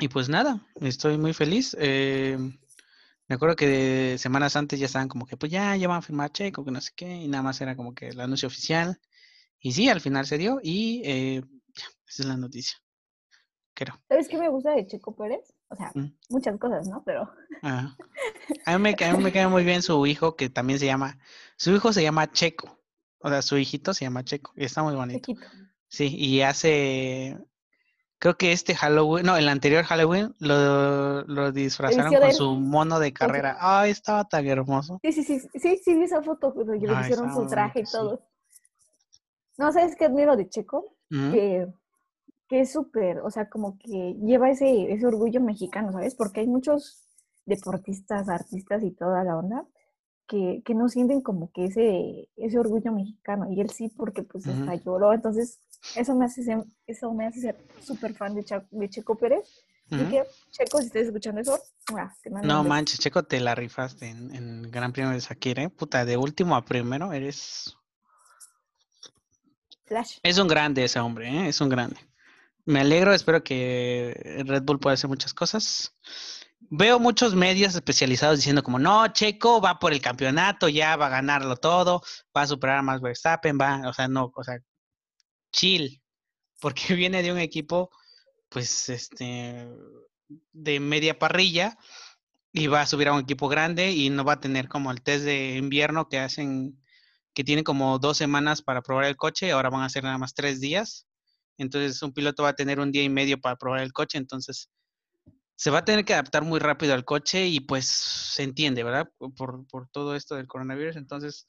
Y 0.00 0.08
pues 0.08 0.28
nada, 0.28 0.60
estoy 0.80 1.18
muy 1.18 1.32
feliz. 1.34 1.76
Eh, 1.78 2.36
me 3.28 3.34
acuerdo 3.34 3.54
que 3.54 4.16
semanas 4.18 4.56
antes 4.56 4.80
ya 4.80 4.86
estaban 4.86 5.08
como 5.08 5.26
que, 5.26 5.36
pues 5.36 5.52
ya, 5.52 5.76
ya 5.76 5.86
van 5.88 5.98
a 5.98 6.02
firmar 6.02 6.32
Checo, 6.32 6.64
que 6.64 6.70
no 6.70 6.80
sé 6.80 6.92
qué, 6.96 7.06
y 7.16 7.28
nada 7.28 7.42
más 7.42 7.60
era 7.60 7.76
como 7.76 7.94
que 7.94 8.08
el 8.08 8.20
anuncio 8.20 8.48
oficial. 8.48 8.98
Y 9.60 9.72
sí, 9.72 9.88
al 9.88 10.00
final 10.00 10.26
se 10.26 10.38
dio 10.38 10.58
y 10.62 11.02
eh, 11.04 11.42
ya, 11.76 11.84
esa 12.08 12.22
es 12.22 12.26
la 12.26 12.36
noticia. 12.36 12.78
Creo. 13.74 13.94
¿Sabes 14.08 14.26
qué 14.28 14.36
me 14.38 14.48
gusta 14.48 14.72
de 14.72 14.86
Checo 14.86 15.14
Pérez? 15.14 15.54
O 15.68 15.76
sea, 15.76 15.92
Mm. 15.94 16.12
muchas 16.30 16.58
cosas, 16.58 16.88
¿no? 16.88 17.02
Pero. 17.04 17.30
A 17.62 18.78
mí 18.78 18.82
me, 18.82 18.96
a 19.04 19.12
mí 19.16 19.22
me 19.22 19.32
cae 19.32 19.46
muy 19.48 19.64
bien 19.64 19.82
su 19.82 20.04
hijo, 20.06 20.34
que 20.34 20.48
también 20.48 20.78
se 20.78 20.86
llama, 20.86 21.18
su 21.56 21.70
hijo 21.74 21.92
se 21.92 22.02
llama 22.02 22.32
Checo. 22.32 22.78
O 23.20 23.28
sea, 23.28 23.42
su 23.42 23.56
hijito 23.58 23.92
se 23.94 24.06
llama 24.06 24.24
Checo. 24.24 24.52
Y 24.56 24.64
está 24.64 24.82
muy 24.82 24.94
bonito. 24.94 25.20
Chequito. 25.20 25.46
Sí, 25.88 26.14
y 26.16 26.40
hace, 26.40 27.38
creo 28.20 28.36
que 28.36 28.52
este 28.52 28.74
Halloween, 28.74 29.24
no, 29.24 29.36
el 29.36 29.48
anterior 29.48 29.82
Halloween 29.82 30.34
lo, 30.38 31.22
lo 31.22 31.52
disfrazaron 31.52 32.14
con 32.14 32.32
su 32.32 32.54
mono 32.54 33.00
de 33.00 33.12
carrera. 33.12 33.56
Ay, 33.58 33.90
estaba 33.90 34.24
tan 34.24 34.46
hermoso. 34.46 35.00
Sí, 35.02 35.12
sí, 35.12 35.24
sí, 35.24 35.40
sí, 35.54 35.80
sí, 35.82 35.94
vi 35.94 36.04
esa 36.04 36.22
foto, 36.22 36.52
cuando 36.52 36.74
le 36.74 37.00
hicieron 37.00 37.34
su 37.34 37.46
traje 37.46 37.80
y 37.80 37.84
todo. 37.84 38.22
No, 39.56 39.72
¿sabes 39.72 39.96
qué 39.96 40.04
admiro 40.04 40.36
de 40.36 40.48
Checo? 40.48 40.94
Que, 41.08 41.66
que 42.46 42.60
es 42.60 42.72
súper, 42.72 43.18
o 43.20 43.30
sea, 43.30 43.48
como 43.48 43.78
que 43.78 44.14
lleva 44.22 44.50
ese, 44.50 44.92
ese 44.92 45.06
orgullo 45.06 45.40
mexicano, 45.40 45.90
¿sabes? 45.90 46.14
Porque 46.14 46.40
hay 46.40 46.46
muchos 46.46 47.02
deportistas, 47.46 48.28
artistas 48.28 48.84
y 48.84 48.92
toda 48.92 49.24
la 49.24 49.36
onda 49.36 49.66
que, 50.28 50.62
que 50.64 50.74
no 50.74 50.88
sienten 50.88 51.20
como 51.20 51.50
que 51.50 51.64
ese, 51.64 52.28
ese 52.36 52.58
orgullo 52.58 52.92
mexicano. 52.92 53.50
Y 53.50 53.60
él 53.60 53.70
sí, 53.70 53.88
porque 53.88 54.22
pues 54.22 54.46
hasta 54.46 54.76
lloró. 54.76 55.12
Entonces, 55.12 55.58
eso 55.96 56.14
me 56.14 56.24
hace 56.26 56.42
ser, 56.42 56.64
eso 56.86 57.12
me 57.12 57.26
hace 57.26 57.40
ser 57.40 57.56
súper 57.82 58.14
fan 58.14 58.34
de, 58.34 58.88
Checo 58.88 59.16
Pérez. 59.16 59.64
Así 59.90 60.04
que, 60.04 60.22
Checo, 60.52 60.78
si 60.78 60.86
estás 60.86 61.02
escuchando 61.02 61.40
eso, 61.40 61.60
No 62.42 62.62
manches, 62.62 63.00
Checo, 63.00 63.24
te 63.24 63.40
la 63.40 63.56
rifaste 63.56 64.06
en, 64.06 64.34
en 64.34 64.64
el 64.64 64.70
Gran 64.70 64.92
Premio 64.92 65.10
de 65.10 65.20
Sakira, 65.20 65.64
¿eh? 65.64 65.68
Puta, 65.68 66.04
de 66.04 66.16
último 66.16 66.54
a 66.54 66.64
primero 66.64 67.12
eres... 67.12 67.76
Flash. 69.86 70.18
Es 70.22 70.38
un 70.38 70.46
grande 70.46 70.84
ese 70.84 71.00
hombre, 71.00 71.28
¿eh? 71.28 71.48
Es 71.48 71.60
un 71.60 71.68
grande. 71.68 71.96
Me 72.64 72.80
alegro, 72.80 73.12
espero 73.12 73.42
que 73.42 74.44
Red 74.46 74.62
Bull 74.62 74.78
pueda 74.78 74.94
hacer 74.94 75.08
muchas 75.08 75.34
cosas. 75.34 75.96
Veo 76.60 77.00
muchos 77.00 77.34
medios 77.34 77.74
especializados 77.74 78.38
diciendo 78.38 78.62
como, 78.62 78.78
no, 78.78 79.08
Checo 79.08 79.60
va 79.60 79.80
por 79.80 79.92
el 79.92 80.00
campeonato, 80.00 80.68
ya 80.68 80.94
va 80.94 81.06
a 81.06 81.10
ganarlo 81.10 81.56
todo, 81.56 82.02
va 82.36 82.42
a 82.42 82.46
superar 82.46 82.78
a 82.78 82.82
Max 82.82 83.00
Verstappen, 83.00 83.58
va, 83.60 83.88
o 83.88 83.92
sea, 83.92 84.06
no, 84.06 84.30
o 84.36 84.44
sea, 84.44 84.60
chill, 85.52 86.02
porque 86.60 86.82
viene 86.94 87.22
de 87.22 87.32
un 87.32 87.38
equipo, 87.38 87.90
pues, 88.48 88.88
este, 88.88 89.68
de 90.52 90.80
media 90.80 91.18
parrilla 91.18 91.76
y 92.52 92.66
va 92.66 92.82
a 92.82 92.86
subir 92.86 93.08
a 93.08 93.12
un 93.12 93.20
equipo 93.20 93.48
grande 93.48 93.92
y 93.92 94.10
no 94.10 94.24
va 94.24 94.34
a 94.34 94.40
tener 94.40 94.68
como 94.68 94.90
el 94.90 95.02
test 95.02 95.24
de 95.24 95.56
invierno 95.56 96.08
que 96.08 96.18
hacen, 96.18 96.80
que 97.34 97.44
tienen 97.44 97.64
como 97.64 97.98
dos 97.98 98.16
semanas 98.16 98.62
para 98.62 98.82
probar 98.82 99.04
el 99.04 99.16
coche, 99.16 99.52
ahora 99.52 99.70
van 99.70 99.82
a 99.82 99.88
ser 99.88 100.04
nada 100.04 100.18
más 100.18 100.34
tres 100.34 100.60
días. 100.60 101.06
Entonces 101.58 102.02
un 102.02 102.12
piloto 102.12 102.42
va 102.42 102.50
a 102.50 102.56
tener 102.56 102.80
un 102.80 102.90
día 102.90 103.02
y 103.02 103.08
medio 103.08 103.40
para 103.40 103.56
probar 103.56 103.80
el 103.80 103.92
coche, 103.92 104.18
entonces 104.18 104.70
se 105.56 105.70
va 105.70 105.80
a 105.80 105.84
tener 105.84 106.04
que 106.06 106.14
adaptar 106.14 106.42
muy 106.42 106.58
rápido 106.58 106.94
al 106.94 107.04
coche 107.04 107.46
y 107.46 107.60
pues 107.60 107.86
se 107.86 108.42
entiende, 108.42 108.82
¿verdad? 108.82 109.10
Por, 109.18 109.66
por 109.66 109.88
todo 109.90 110.16
esto 110.16 110.34
del 110.36 110.46
coronavirus. 110.46 110.96
Entonces 110.96 111.46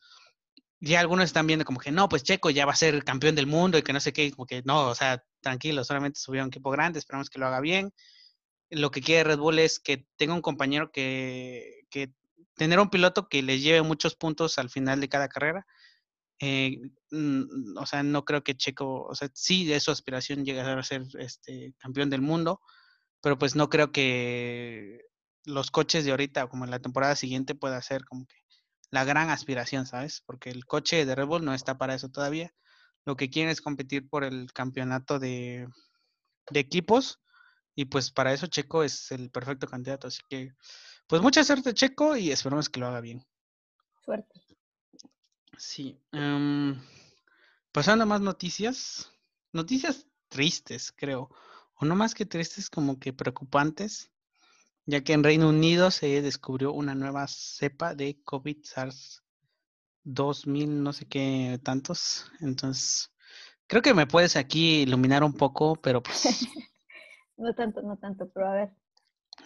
ya 0.82 1.00
algunos 1.00 1.26
están 1.26 1.48
viendo 1.48 1.64
como 1.64 1.80
que 1.80 1.92
no, 1.92 2.10
pues 2.10 2.24
Checo 2.24 2.50
ya 2.50 2.66
va 2.66 2.74
a 2.74 2.76
ser 2.76 3.04
campeón 3.04 3.36
del 3.36 3.48
mundo 3.48 3.78
y 3.78 3.84
que 3.84 3.94
no 3.94 4.00
sé 4.00 4.14
qué, 4.14 4.32
como 4.32 4.48
que 4.48 4.64
no, 4.66 4.90
o 4.90 4.96
sea, 4.96 5.24
tranquilo, 5.40 5.84
solamente 5.84 6.20
subió 6.20 6.42
a 6.42 6.46
un 6.46 6.50
equipo 6.50 6.72
grande, 6.72 7.00
esperamos 7.00 7.30
que 7.30 7.40
lo 7.40 7.48
haga 7.48 7.62
bien. 7.62 7.94
Lo 8.72 8.92
que 8.92 9.02
quiere 9.02 9.26
Red 9.26 9.40
Bull 9.40 9.60
es 9.60 9.80
que 9.80 10.08
tenga 10.18 10.34
un 10.34 10.42
compañero 10.42 10.92
que, 10.92 11.82
que 11.92 12.14
tener 12.56 12.80
un 12.80 12.90
piloto 12.90 13.30
que 13.30 13.44
les 13.44 13.62
lleve 13.62 13.84
muchos 13.84 14.16
puntos 14.16 14.58
al 14.58 14.70
final 14.70 15.00
de 15.02 15.10
cada 15.10 15.30
carrera. 15.30 15.68
Eh, 16.40 16.80
o 17.78 17.86
sea, 17.86 18.02
no 18.04 18.26
creo 18.26 18.44
que 18.44 18.58
Checo, 18.58 19.04
o 19.04 19.16
sea, 19.16 19.30
sí 19.34 19.72
es 19.72 19.84
su 19.84 19.92
aspiración 19.92 20.46
llegar 20.46 20.80
a 20.80 20.84
ser 20.84 21.04
este 21.20 21.76
campeón 21.78 22.10
del 22.10 22.22
mundo, 22.22 22.62
pero 23.22 23.38
pues 23.38 23.56
no 23.56 23.70
creo 23.70 23.92
que 23.92 25.02
los 25.46 25.70
coches 25.72 26.06
de 26.06 26.12
ahorita, 26.12 26.48
como 26.48 26.66
en 26.66 26.72
la 26.72 26.80
temporada 26.80 27.16
siguiente, 27.16 27.56
pueda 27.56 27.82
ser 27.84 28.06
como 28.06 28.26
que 28.26 28.41
la 28.92 29.06
gran 29.06 29.30
aspiración, 29.30 29.86
¿sabes? 29.86 30.22
Porque 30.26 30.50
el 30.52 30.66
coche 30.66 31.06
de 31.06 31.16
Red 31.16 31.26
Bull 31.26 31.46
no 31.46 31.54
está 31.54 31.78
para 31.78 31.96
eso 31.96 32.10
todavía. 32.10 32.54
Lo 33.06 33.16
que 33.16 33.30
quieren 33.30 33.50
es 33.50 33.62
competir 33.62 34.08
por 34.08 34.24
el 34.24 34.54
campeonato 34.54 35.18
de, 35.18 35.68
de 36.52 36.60
equipos 36.60 37.20
y 37.74 37.86
pues 37.86 38.12
para 38.12 38.34
eso 38.34 38.48
Checo 38.48 38.84
es 38.84 39.12
el 39.12 39.32
perfecto 39.32 39.68
candidato. 39.68 40.08
Así 40.08 40.22
que, 40.30 40.54
pues 41.08 41.22
mucha 41.22 41.44
suerte 41.44 41.74
Checo 41.74 42.16
y 42.18 42.32
esperamos 42.32 42.70
que 42.70 42.80
lo 42.80 42.88
haga 42.88 43.02
bien. 43.02 43.26
Suerte. 44.04 44.42
Sí. 45.58 45.98
em, 46.12 46.80
pasando 47.72 48.04
a 48.04 48.08
más 48.08 48.22
noticias. 48.22 49.12
Noticias 49.54 50.08
tristes, 50.28 50.92
creo. 50.92 51.30
O 51.76 51.86
no 51.86 51.96
más 51.96 52.14
que 52.14 52.26
tristes, 52.26 52.70
como 52.70 53.00
que 53.00 53.14
preocupantes. 53.14 54.11
Ya 54.86 55.02
que 55.02 55.14
en 55.14 55.24
Reino 55.24 55.50
Unido 55.50 55.92
se 55.92 56.22
descubrió 56.22 56.74
una 56.74 56.96
nueva 56.96 57.28
cepa 57.28 57.94
de 57.94 58.20
COVID 58.24 58.58
SARS 58.64 59.24
2000, 60.04 60.84
no 60.84 60.94
sé 60.94 61.06
qué 61.06 61.60
tantos. 61.64 62.32
Entonces, 62.40 63.12
creo 63.68 63.82
que 63.82 63.94
me 63.94 64.08
puedes 64.08 64.36
aquí 64.36 64.82
iluminar 64.82 65.24
un 65.24 65.34
poco, 65.34 65.76
pero 65.76 66.02
pues. 66.02 66.24
No 67.38 67.56
tanto, 67.56 67.82
no 67.82 67.98
tanto, 67.98 68.30
pero 68.30 68.50
a 68.50 68.54
ver. 68.54 68.72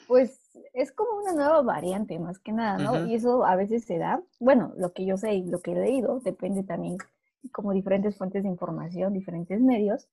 Pues 0.06 0.52
es 0.74 0.92
como 0.92 1.18
una 1.18 1.32
nueva 1.32 1.62
variante, 1.62 2.20
más 2.20 2.40
que 2.40 2.52
nada, 2.52 2.78
¿no? 2.78 2.94
Ujú. 2.94 3.08
Y 3.08 3.16
eso 3.16 3.46
a 3.46 3.56
veces 3.56 3.86
se 3.86 3.98
da, 3.98 4.22
bueno, 4.40 4.74
lo 4.76 4.92
que 4.92 5.06
yo 5.06 5.16
sé 5.16 5.36
y 5.36 5.46
lo 5.46 5.62
que 5.62 5.72
he 5.72 5.76
leído, 5.76 6.20
depende 6.20 6.64
también 6.64 6.98
como 7.54 7.72
diferentes 7.72 8.18
fuentes 8.18 8.44
de 8.44 8.50
información, 8.50 9.14
diferentes 9.14 9.62
medios, 9.62 10.10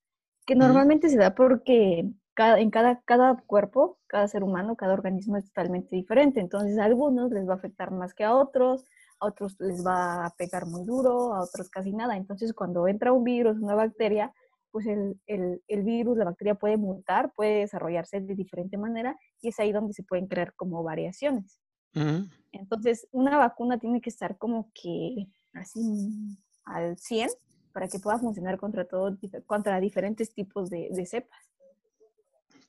que 0.46 0.54
normalmente 0.54 1.08
se 1.08 1.18
da 1.18 1.34
porque 1.34 2.08
cada, 2.34 2.60
en 2.60 2.70
cada, 2.70 3.00
cada 3.02 3.36
cuerpo, 3.46 3.98
cada 4.06 4.28
ser 4.28 4.42
humano, 4.42 4.76
cada 4.76 4.94
organismo 4.94 5.36
es 5.36 5.46
totalmente 5.46 5.94
diferente. 5.96 6.40
Entonces 6.40 6.78
a 6.78 6.84
algunos 6.84 7.30
les 7.30 7.48
va 7.48 7.54
a 7.54 7.56
afectar 7.56 7.90
más 7.90 8.14
que 8.14 8.24
a 8.24 8.34
otros, 8.34 8.86
a 9.20 9.26
otros 9.26 9.56
les 9.60 9.84
va 9.84 10.26
a 10.26 10.30
pegar 10.30 10.66
muy 10.66 10.84
duro, 10.84 11.34
a 11.34 11.42
otros 11.42 11.68
casi 11.70 11.92
nada. 11.92 12.16
Entonces 12.16 12.52
cuando 12.54 12.88
entra 12.88 13.12
un 13.12 13.24
virus, 13.24 13.58
una 13.58 13.74
bacteria, 13.74 14.32
pues 14.70 14.86
el, 14.86 15.20
el, 15.26 15.62
el 15.68 15.82
virus, 15.82 16.16
la 16.16 16.24
bacteria 16.24 16.54
puede 16.54 16.76
mutar, 16.76 17.32
puede 17.34 17.60
desarrollarse 17.60 18.20
de 18.20 18.34
diferente 18.34 18.78
manera 18.78 19.16
y 19.40 19.48
es 19.48 19.60
ahí 19.60 19.70
donde 19.70 19.92
se 19.92 20.02
pueden 20.02 20.26
crear 20.26 20.54
como 20.54 20.82
variaciones. 20.82 21.60
Ujú. 21.94 22.28
Entonces, 22.52 23.06
una 23.12 23.36
vacuna 23.36 23.78
tiene 23.78 24.00
que 24.00 24.10
estar 24.10 24.38
como 24.38 24.70
que 24.74 25.26
así 25.52 26.38
al 26.64 26.98
100 26.98 27.30
para 27.72 27.88
que 27.88 27.98
pueda 27.98 28.18
funcionar 28.18 28.58
contra, 28.58 28.86
todo, 28.86 29.16
contra 29.46 29.80
diferentes 29.80 30.34
tipos 30.34 30.70
de, 30.70 30.88
de 30.90 31.06
cepas. 31.06 31.51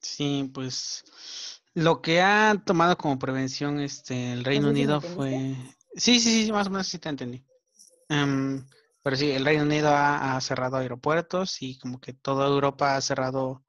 Sí, 0.03 0.51
pues 0.53 1.05
lo 1.73 2.01
que 2.01 2.21
ha 2.21 2.61
tomado 2.65 2.97
como 2.97 3.17
prevención 3.17 3.79
este 3.79 4.33
el 4.33 4.43
Reino 4.43 4.69
Unido 4.69 5.01
fue. 5.01 5.55
Sí, 5.95 6.19
sí, 6.19 6.45
sí, 6.45 6.51
más 6.51 6.67
o 6.67 6.69
menos 6.69 6.87
sí 6.87 6.99
te 6.99 7.09
entendí. 7.09 7.43
Em, 8.09 8.63
pero 9.01 9.15
sí, 9.15 9.31
el 9.31 9.45
Reino 9.45 9.63
Unido 9.63 9.89
ha, 9.89 10.35
ha 10.35 10.41
cerrado 10.41 10.77
aeropuertos 10.77 11.61
y 11.61 11.79
como 11.79 11.99
que 11.99 12.13
toda 12.13 12.47
Europa 12.47 12.95
ha 12.95 13.01
cerrado 13.01 13.63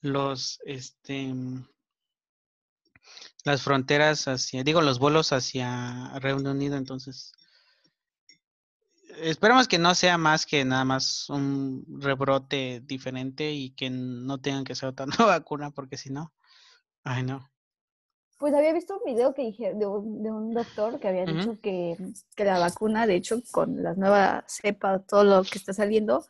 los 0.00 0.60
este 0.64 1.34
las 3.44 3.62
fronteras 3.62 4.26
hacia, 4.28 4.64
digo, 4.64 4.82
los 4.82 4.98
vuelos 4.98 5.32
hacia 5.32 6.18
Reino 6.18 6.50
Unido, 6.50 6.76
entonces 6.76 7.32
esperamos 9.16 9.68
que 9.68 9.78
no 9.78 9.94
sea 9.94 10.18
más 10.18 10.46
que 10.46 10.64
nada 10.64 10.84
más 10.84 11.28
un 11.30 11.84
rebrote 12.00 12.80
diferente 12.84 13.52
y 13.52 13.70
que 13.70 13.90
no 13.90 14.38
tengan 14.40 14.64
que 14.64 14.72
hacer 14.72 14.88
otra 14.88 15.06
nueva 15.18 15.38
vacuna, 15.38 15.70
porque 15.70 15.96
si 15.96 16.10
no, 16.10 16.32
ay 17.04 17.22
no. 17.22 17.50
Pues 18.38 18.52
había 18.52 18.74
visto 18.74 18.98
un 18.98 19.04
video 19.14 19.32
que 19.32 19.42
dije 19.42 19.72
de 19.74 19.86
un, 19.86 20.22
de 20.22 20.30
un 20.30 20.52
doctor 20.52 21.00
que 21.00 21.08
había 21.08 21.24
dicho 21.24 21.58
que, 21.62 21.96
que 22.36 22.44
la 22.44 22.58
vacuna, 22.58 23.06
de 23.06 23.16
hecho, 23.16 23.40
con 23.50 23.82
las 23.82 23.96
nuevas 23.96 24.44
cepas, 24.46 25.06
todo 25.06 25.24
lo 25.24 25.42
que 25.42 25.56
está 25.58 25.72
saliendo, 25.72 26.26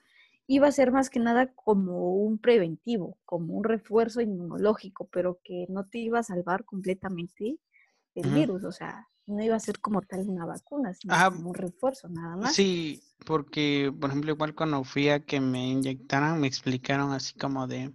iba 0.47 0.69
a 0.69 0.73
ser 0.73 0.93
más 0.93 1.11
que 1.11 1.19
nada 1.19 1.53
como 1.53 2.15
un 2.15 2.39
preventivo, 2.39 3.19
como 3.25 3.55
un 3.55 3.65
refuerzo 3.65 4.21
inmunológico, 4.21 5.09
pero 5.09 5.41
que 5.43 5.67
no 5.69 5.87
te 5.87 5.99
iba 5.99 6.21
a 6.21 6.23
salvar 6.23 6.65
completamente 6.65 7.59
el 8.15 8.27
Ujú. 8.27 8.35
virus, 8.35 8.65
o 8.65 8.71
sea, 8.73 9.09
no 9.27 9.43
iba 9.43 9.57
a 9.57 9.61
ser 9.61 9.81
como 9.81 10.03
tal 10.03 10.29
una 10.29 10.47
vacuna, 10.47 10.95
sino 10.95 11.15
Ajá. 11.15 11.31
como 11.31 11.51
un 11.51 11.55
refuerzo 11.55 12.09
nada 12.09 12.37
más. 12.37 12.55
Sí, 12.55 13.03
porque, 13.25 13.93
por 13.99 14.11
ejemplo, 14.11 14.33
igual 14.33 14.55
cuando 14.55 14.85
fui 14.85 15.09
a 15.09 15.25
que 15.25 15.41
me 15.41 15.69
inyectaran, 15.69 16.41
me 16.41 16.47
explicaron 16.47 17.13
así 17.13 17.35
como 17.35 17.67
de, 17.67 17.93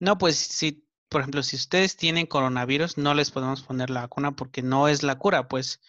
no, 0.00 0.18
pues 0.18 0.36
si, 0.36 0.86
por 1.08 1.20
ejemplo, 1.22 1.42
si 1.42 1.56
ustedes 1.56 1.96
tienen 1.96 2.26
coronavirus, 2.26 2.98
no 2.98 3.14
les 3.14 3.30
podemos 3.30 3.62
poner 3.62 3.90
la 3.90 4.02
vacuna 4.02 4.32
porque 4.32 4.62
no 4.62 4.88
es 4.88 5.02
la 5.02 5.18
cura, 5.18 5.48
pues 5.48 5.80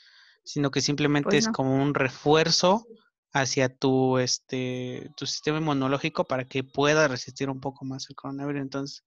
sino 0.43 0.71
que 0.71 0.81
simplemente 0.81 1.37
Pues 1.37 1.45
es 1.45 1.49
como 1.49 1.75
un 1.81 1.95
refuerzo 1.95 2.87
hacia 3.33 3.75
tu 3.75 4.19
este 4.19 5.11
tu 5.17 5.25
sistema 5.25 5.57
inmunológico 5.59 6.25
para 6.25 6.45
que 6.45 6.63
pueda 6.63 7.07
resistir 7.07 7.49
un 7.49 7.59
poco 7.61 7.85
más 7.85 8.09
el 8.09 8.15
coronavirus. 8.15 8.61
Entonces, 8.61 9.03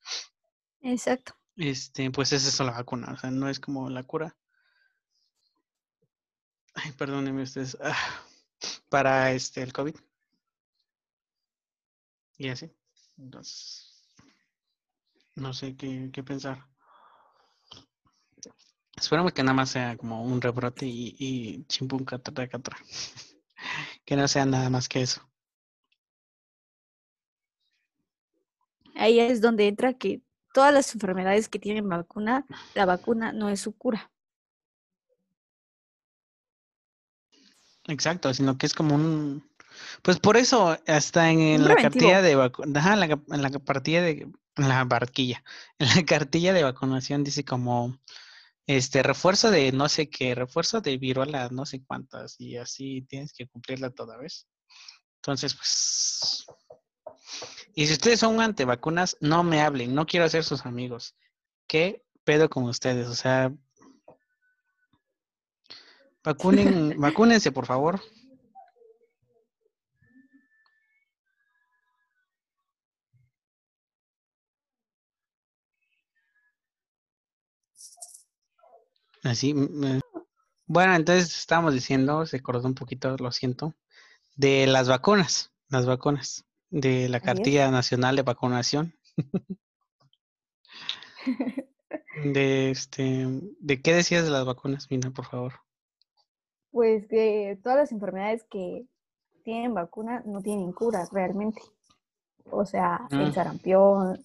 Exacto. 0.82 1.34
este, 1.56 2.10
pues 2.10 2.32
es 2.32 2.46
eso 2.46 2.64
la 2.64 2.72
vacuna, 2.72 3.12
o 3.12 3.18
sea, 3.18 3.30
no 3.30 3.50
es 3.50 3.60
como 3.60 3.90
la 3.90 4.02
cura. 4.04 4.37
Ay, 6.80 6.92
perdónenme 6.92 7.42
ustedes. 7.42 7.76
ah, 7.80 7.96
para 8.88 9.32
este 9.32 9.62
el 9.62 9.72
COVID. 9.72 9.96
Y 12.36 12.48
así. 12.48 12.70
Entonces, 13.16 14.04
no 15.34 15.52
sé 15.52 15.76
qué, 15.76 16.10
qué 16.12 16.22
pensar. 16.22 16.64
Esperemos 18.96 19.32
que 19.32 19.42
nada 19.42 19.54
más 19.54 19.70
sea 19.70 19.96
como 19.96 20.22
un 20.22 20.40
rebrote 20.40 20.86
y, 20.86 21.16
y 21.18 21.64
chimpum 21.64 22.04
catra 22.04 22.48
catra. 22.48 22.76
Que 24.04 24.14
no 24.16 24.28
sea 24.28 24.46
nada 24.46 24.70
más 24.70 24.88
que 24.88 25.02
eso. 25.02 25.20
Ahí 28.94 29.18
es 29.18 29.40
donde 29.40 29.66
entra 29.66 29.94
que 29.94 30.22
todas 30.54 30.72
las 30.72 30.94
enfermedades 30.94 31.48
que 31.48 31.58
tienen 31.58 31.88
vacuna, 31.88 32.46
la 32.74 32.86
vacuna 32.86 33.32
no 33.32 33.48
es 33.48 33.60
su 33.60 33.76
cura. 33.76 34.12
Exacto, 37.88 38.32
sino 38.34 38.56
que 38.56 38.66
es 38.66 38.74
como 38.74 38.94
un... 38.94 39.48
Pues 40.02 40.18
por 40.18 40.36
eso, 40.36 40.76
hasta 40.86 41.30
en, 41.30 41.64
la 41.66 41.76
cartilla 41.76 42.20
de 42.22 42.34
vacunación, 42.34 42.92
en 42.94 43.00
la, 43.00 43.08
ca- 43.08 43.22
en 43.30 43.42
la 43.42 43.50
partida 43.50 44.02
de, 44.02 44.28
en 44.56 44.68
la 44.68 44.84
barquilla, 44.84 45.42
en 45.78 45.88
la 45.96 46.04
cartilla 46.04 46.52
de 46.52 46.64
vacunación 46.64 47.24
dice 47.24 47.44
como, 47.44 47.98
este, 48.66 49.02
refuerzo 49.02 49.50
de 49.50 49.72
no 49.72 49.88
sé 49.88 50.10
qué, 50.10 50.34
refuerzo 50.34 50.80
de 50.80 50.98
viruela, 50.98 51.48
no 51.50 51.64
sé 51.64 51.82
cuántas, 51.84 52.38
y 52.38 52.56
así 52.56 53.02
tienes 53.08 53.32
que 53.32 53.46
cumplirla 53.46 53.90
toda 53.90 54.16
vez. 54.16 54.46
Entonces, 55.16 55.54
pues... 55.54 56.46
Y 57.74 57.86
si 57.86 57.92
ustedes 57.94 58.20
son 58.20 58.40
antivacunas, 58.40 59.16
no 59.20 59.42
me 59.44 59.60
hablen, 59.60 59.94
no 59.94 60.06
quiero 60.06 60.28
ser 60.28 60.44
sus 60.44 60.66
amigos. 60.66 61.16
¿Qué 61.66 62.04
pedo 62.24 62.50
con 62.50 62.64
ustedes? 62.64 63.06
O 63.08 63.14
sea, 63.14 63.52
vacunen, 66.24 66.94
vacúnense, 67.00 67.52
por 67.52 67.66
favor. 67.66 68.00
Así. 79.22 79.54
mm, 79.54 79.84
eh. 79.84 80.00
Bueno, 80.66 80.94
entonces 80.94 81.38
estábamos 81.38 81.72
diciendo, 81.72 82.26
se 82.26 82.42
cortó 82.42 82.66
un 82.66 82.74
poquito, 82.74 83.16
lo 83.16 83.32
siento, 83.32 83.74
de 84.36 84.66
las 84.66 84.88
vacunas, 84.88 85.50
las 85.70 85.86
vacunas, 85.86 86.44
de 86.70 87.08
la 87.08 87.20
cartilla 87.20 87.70
nacional 87.70 88.16
de 88.16 88.22
vacunación, 88.22 88.94
de 92.24 92.70
este, 92.70 93.26
¿de 93.60 93.80
qué 93.80 93.94
decías 93.94 94.24
de 94.24 94.30
las 94.30 94.44
vacunas, 94.44 94.90
Mina, 94.90 95.10
por 95.10 95.24
favor? 95.24 95.54
Pues 96.70 97.06
que 97.08 97.58
todas 97.62 97.78
las 97.78 97.92
enfermedades 97.92 98.44
que 98.44 98.86
tienen 99.44 99.74
vacuna 99.74 100.22
no 100.26 100.42
tienen 100.42 100.72
cura 100.72 101.08
realmente. 101.12 101.60
O 102.50 102.64
sea, 102.64 103.06
Mm. 103.10 103.20
el 103.20 103.32
sarampión, 103.32 104.18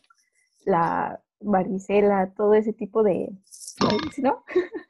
la 0.65 1.21
varicela, 1.39 2.33
todo 2.35 2.53
ese 2.53 2.73
tipo 2.73 3.03
de, 3.03 3.29
¿sí, 3.45 4.21
¿no? 4.21 4.43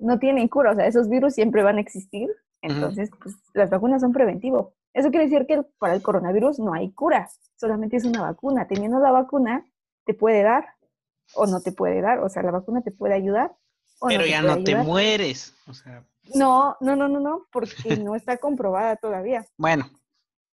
no 0.00 0.18
tienen 0.18 0.48
cura. 0.48 0.72
O 0.72 0.74
sea, 0.74 0.86
esos 0.86 1.08
virus 1.08 1.34
siempre 1.34 1.62
van 1.62 1.76
a 1.76 1.80
existir. 1.80 2.28
Entonces, 2.60 3.10
pues 3.22 3.36
las 3.54 3.70
vacunas 3.70 4.00
son 4.00 4.12
preventivo. 4.12 4.74
Eso 4.92 5.10
quiere 5.10 5.26
decir 5.26 5.46
que 5.46 5.62
para 5.78 5.94
el 5.94 6.02
coronavirus 6.02 6.58
no 6.58 6.72
hay 6.74 6.90
cura, 6.92 7.30
solamente 7.56 7.96
es 7.96 8.04
una 8.04 8.22
vacuna. 8.22 8.66
Teniendo 8.66 8.98
la 8.98 9.12
vacuna, 9.12 9.64
te 10.04 10.14
puede 10.14 10.42
dar 10.42 10.66
o 11.34 11.46
no 11.46 11.60
te 11.60 11.70
puede 11.72 12.00
dar. 12.00 12.18
O 12.20 12.28
sea, 12.28 12.42
la 12.42 12.50
vacuna 12.50 12.82
te 12.82 12.90
puede 12.90 13.14
ayudar 13.14 13.54
o 14.00 14.08
Pero 14.08 14.20
no 14.20 14.24
te 14.24 14.30
ya 14.30 14.42
no 14.42 14.64
te 14.64 14.76
mueres, 14.76 15.54
o 15.66 15.74
sea, 15.74 16.04
No, 16.34 16.76
no, 16.80 16.96
no, 16.96 17.08
no, 17.08 17.20
no, 17.20 17.46
porque 17.52 17.96
no 17.96 18.14
está 18.14 18.38
comprobada 18.38 18.96
todavía. 18.96 19.44
bueno, 19.56 19.90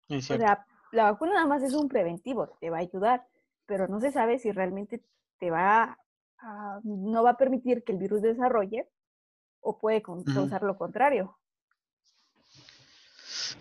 es 0.09 0.25
O 0.25 0.27
cierto. 0.27 0.45
sea, 0.45 0.65
la 0.91 1.11
vacuna 1.11 1.33
nada 1.33 1.47
más 1.47 1.63
es 1.63 1.73
un 1.73 1.88
preventivo, 1.88 2.47
te 2.59 2.69
va 2.69 2.77
a 2.77 2.81
ayudar, 2.81 3.27
pero 3.65 3.88
no 3.88 3.99
se 3.99 4.11
sabe 4.11 4.39
si 4.39 4.51
realmente 4.51 5.03
te 5.39 5.51
va 5.51 5.97
a, 6.39 6.79
no 6.83 7.23
va 7.23 7.31
a 7.31 7.38
permitir 7.38 7.83
que 7.83 7.91
el 7.91 7.97
virus 7.97 8.21
desarrolle 8.21 8.88
o 9.61 9.77
puede 9.79 10.01
causar 10.01 10.63
lo 10.63 10.77
contrario. 10.77 11.38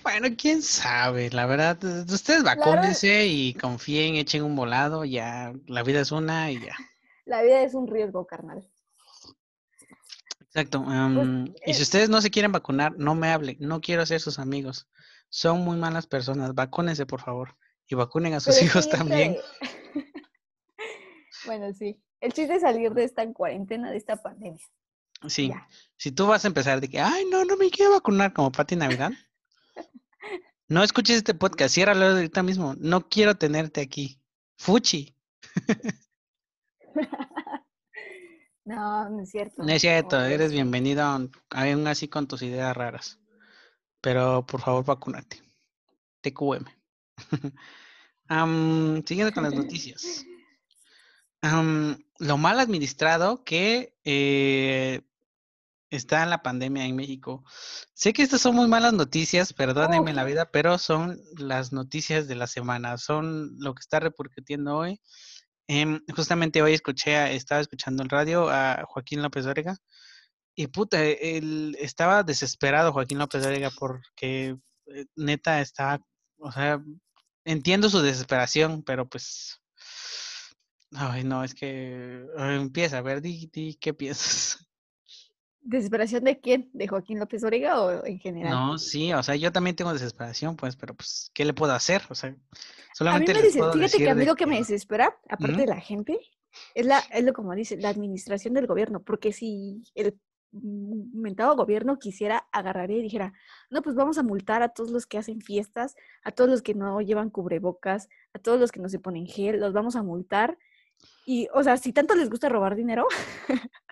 Bueno, 0.03 0.29
quién 0.37 0.63
sabe, 0.63 1.31
la 1.31 1.47
verdad, 1.47 1.79
ustedes 1.83 2.43
Claro. 2.43 2.71
vacúnense 2.71 3.27
y 3.27 3.55
confíen, 3.55 4.17
echen 4.17 4.43
un 4.45 4.55
volado, 4.55 5.05
ya, 5.05 5.53
la 5.67 5.83
vida 5.83 6.01
es 6.01 6.13
una 6.13 6.51
y 6.51 6.61
ya. 6.61 6.77
La 7.27 7.43
vida 7.43 7.63
es 7.63 7.75
un 7.75 7.87
riesgo, 7.87 8.27
carnal. 8.27 8.69
Exacto. 10.55 10.85
am, 10.87 11.53
y 11.67 11.75
si 11.75 11.81
eh, 11.81 11.83
ustedes 11.83 12.09
no 12.09 12.23
se 12.23 12.31
quieren 12.31 12.53
vacunar, 12.53 12.97
no 12.97 13.17
me 13.17 13.29
hablen, 13.29 13.57
no 13.59 13.81
quiero 13.81 14.07
ser 14.07 14.21
sus 14.21 14.39
amigos. 14.39 14.89
Son 15.29 15.61
muy 15.61 15.77
malas 15.77 16.07
personas, 16.07 16.55
vacúnense, 16.55 17.07
por 17.07 17.21
favor. 17.21 17.57
Y 17.89 17.97
vacunen 17.97 18.35
a 18.35 18.41
sus 18.41 18.55
Pero 18.55 18.55
es 18.55 18.61
que 18.61 18.67
hijos 18.67 18.89
también. 18.89 19.37
bueno, 21.47 21.73
sí. 21.75 22.01
El 22.21 22.33
chiste 22.33 22.55
es 22.55 22.63
salir 22.63 22.95
de 22.95 23.03
esta 23.03 23.31
cuarentena, 23.33 23.91
de 23.91 23.97
esta 23.97 24.17
pandemia. 24.17 24.65
Sí. 25.27 25.49
Ya. 25.49 25.69
Si 25.97 26.13
tú 26.13 26.29
vas 26.29 26.45
a 26.45 26.49
empezar 26.49 26.81
de 26.81 26.89
que, 26.89 27.01
ay, 27.01 27.25
no, 27.31 27.45
no 27.45 27.57
me 27.57 27.69
quiero 27.71 27.91
vacunar 27.91 28.33
como 28.33 28.53
Pati 28.53 28.77
Navidad. 28.77 29.11
No 30.67 30.83
escuches 30.83 31.19
este 31.19 31.35
podcast, 31.35 31.75
ciérralo 31.75 32.07
ahorita 32.07 32.43
mismo. 32.43 32.75
No 32.79 33.07
quiero 33.07 33.35
tenerte 33.35 33.83
aquí. 33.83 34.19
Fuchi. 34.57 35.15
No, 38.65 39.11
no 39.11 39.23
es 39.23 39.31
cierto. 39.31 39.63
No 39.63 39.71
es 39.71 39.83
cierto, 39.83 40.23
eres 40.25 40.53
bienvenido 40.53 41.03
aún 41.51 41.87
así 41.87 42.09
con 42.09 42.27
tus 42.27 42.43
ideas 42.43 42.77
raras. 42.77 43.21
Pero 44.01 44.45
por 44.47 44.61
favor, 44.61 44.85
vacúnate. 44.85 45.43
TQM. 46.23 46.65
Am, 48.29 49.03
siguiendo 49.05 49.35
con 49.35 49.45
las 49.45 49.55
noticias. 49.55 50.25
Lo 52.19 52.39
mal 52.39 52.59
administrado 52.59 53.45
que 53.45 53.95
eh, 54.05 55.03
está 55.91 56.23
en 56.23 56.31
la 56.31 56.43
pandemia 56.43 56.87
en 56.87 56.97
México. 56.97 57.45
Sé 57.93 58.13
que 58.13 58.23
estas 58.23 58.41
son 58.41 58.55
muy 58.55 58.69
malas 58.69 58.95
noticias, 58.95 59.53
perdónenme 59.53 60.15
la 60.15 60.25
vida, 60.25 60.51
pero 60.51 60.79
son 60.79 61.21
las 61.37 61.73
noticias 61.73 62.29
de 62.29 62.37
la 62.37 62.47
semana, 62.47 62.97
son 62.97 63.59
lo 63.59 63.75
que 63.75 63.81
está 63.81 64.01
repercutiendo 64.01 64.77
hoy. 64.77 65.01
Em, 65.69 66.01
justamente 66.15 66.63
hoy 66.63 66.75
escuché, 66.75 67.17
a- 67.17 67.31
estaba 67.33 67.61
escuchando 67.61 68.03
el 68.03 68.11
radio 68.11 68.49
a 68.51 68.85
Joaquín 68.87 69.23
López 69.23 69.45
Dóriga 69.45 69.77
y 70.55 70.67
puta, 70.69 71.03
él 71.05 71.77
estaba 71.81 72.23
desesperado 72.23 72.93
Joaquín 72.93 73.19
López 73.19 73.43
Dóriga 73.43 73.71
porque 73.79 74.57
eh, 74.87 75.07
neta 75.17 75.61
estaba, 75.61 76.01
o 76.39 76.53
sea, 76.53 76.81
entiendo 77.45 77.89
su 77.91 78.01
desesperación, 78.01 78.83
pero 78.83 79.09
pues, 79.09 79.61
ay 80.93 81.25
no, 81.25 81.43
es 81.45 81.55
que 81.55 82.25
empieza, 82.37 82.99
a 82.99 83.03
ver, 83.03 83.21
di, 83.23 83.49
di, 83.53 83.75
¿qué 83.77 83.95
piensas? 83.95 84.59
¿Desesperación 85.65 86.25
de 86.25 86.39
quién? 86.39 86.71
¿De 86.75 86.87
Joaquín 86.87 87.19
López 87.19 87.43
Origa 87.43 87.81
o 87.81 88.05
en 88.05 88.19
general? 88.19 88.51
No, 88.51 88.79
sí, 88.79 89.13
o 89.15 89.23
sea, 89.23 89.35
yo 89.35 89.51
también 89.51 89.75
tengo 89.75 89.93
desesperación, 89.93 90.57
pues, 90.57 90.77
pero 90.77 90.95
pues, 90.95 91.31
¿qué 91.33 91.45
le 91.45 91.55
puedo 91.55 91.73
hacer? 91.73 92.03
O 92.11 92.15
sea, 92.15 92.29
A 92.29 92.33
mí 92.33 92.39
solamente 92.93 93.35
me 93.35 93.41
les 93.41 93.57
puedo 93.57 93.73
fíjate 93.73 93.97
que 93.97 94.11
a 94.11 94.15
mí 94.15 94.25
lo 94.27 94.37
que 94.37 94.47
me 94.47 94.59
desespera, 94.59 95.19
aparte 95.29 95.57
de 95.57 95.67
la 95.67 95.81
gente, 95.81 96.21
es 96.75 96.85
la, 96.85 96.99
es 97.11 97.25
lo 97.25 97.33
como 97.33 97.55
dice, 97.55 97.79
la 97.79 97.89
administración 97.89 98.53
del 98.53 98.67
gobierno, 98.67 99.03
porque 99.03 99.33
si 99.33 99.83
el 99.95 100.19
mentado 100.53 101.57
gobierno 101.57 101.99
quisiera 101.99 102.47
agarraría 102.53 102.99
y 102.99 103.03
dijera, 103.03 103.33
no, 103.71 103.83
pues 103.83 103.97
vamos 103.97 104.19
a 104.19 104.23
multar 104.23 104.63
a 104.63 104.69
todos 104.69 104.91
los 104.91 105.07
que 105.07 105.19
hacen 105.19 105.41
fiestas, 105.41 105.97
a 106.23 106.31
todos 106.31 106.49
los 106.51 106.63
que 106.63 106.75
no 106.75 107.01
llevan 107.01 107.31
cubrebocas, 107.31 108.09
a 108.35 108.39
todos 108.39 108.61
los 108.61 108.71
que 108.71 108.81
no 108.81 108.89
se 108.89 108.99
ponen 108.99 109.27
gel, 109.27 109.61
los 109.61 109.73
vamos 109.73 109.97
a 109.97 110.03
multar. 110.03 110.59
Y, 111.27 111.49
o 111.53 111.63
sea, 111.65 111.77
si 111.77 111.93
tanto 111.93 112.15
les 112.15 112.31
gusta 112.31 112.49
robar 112.49 112.77
dinero, 112.77 113.07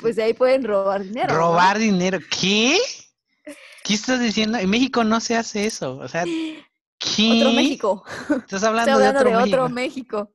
pues 0.00 0.16
de 0.16 0.24
ahí 0.24 0.34
pueden 0.34 0.64
robar 0.64 1.02
dinero. 1.02 1.32
¿no? 1.32 1.38
Robar 1.38 1.78
dinero, 1.78 2.18
¿qué? 2.40 2.78
¿Qué 3.82 3.94
estás 3.94 4.20
diciendo? 4.20 4.58
En 4.58 4.70
México 4.70 5.04
no 5.04 5.20
se 5.20 5.36
hace 5.36 5.66
eso, 5.66 5.96
o 5.98 6.08
sea, 6.08 6.24
¿qué? 6.24 7.36
Otro 7.36 7.52
México. 7.52 8.04
Estás 8.30 8.64
hablando, 8.64 8.92
Estoy 8.92 9.06
hablando 9.06 9.30
de 9.30 9.36
otro 9.36 9.68
de 9.68 9.74
México. 9.74 10.16
otro 10.16 10.34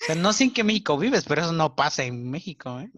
O 0.00 0.04
sea, 0.04 0.14
no 0.14 0.32
sé 0.32 0.44
en 0.44 0.52
qué 0.52 0.62
México 0.64 0.96
vives, 0.96 1.24
pero 1.26 1.42
eso 1.42 1.52
no 1.52 1.74
pasa 1.74 2.04
en 2.04 2.30
México, 2.30 2.78
¿eh? 2.80 2.90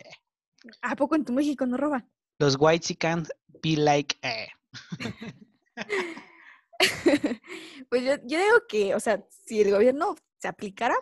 ¿A 0.82 0.94
poco 0.96 1.14
en 1.14 1.24
tu 1.24 1.32
México 1.32 1.64
no 1.66 1.76
roban? 1.76 2.10
Los 2.38 2.56
white 2.58 2.94
can 2.96 3.26
be 3.62 3.76
like, 3.76 4.16
eh. 4.22 4.48
pues 7.88 8.02
yo, 8.04 8.16
yo 8.24 8.38
digo 8.38 8.66
que, 8.68 8.94
o 8.94 9.00
sea, 9.00 9.24
si 9.46 9.60
el 9.60 9.70
gobierno 9.70 10.14
se 10.38 10.48
aplicara, 10.48 10.94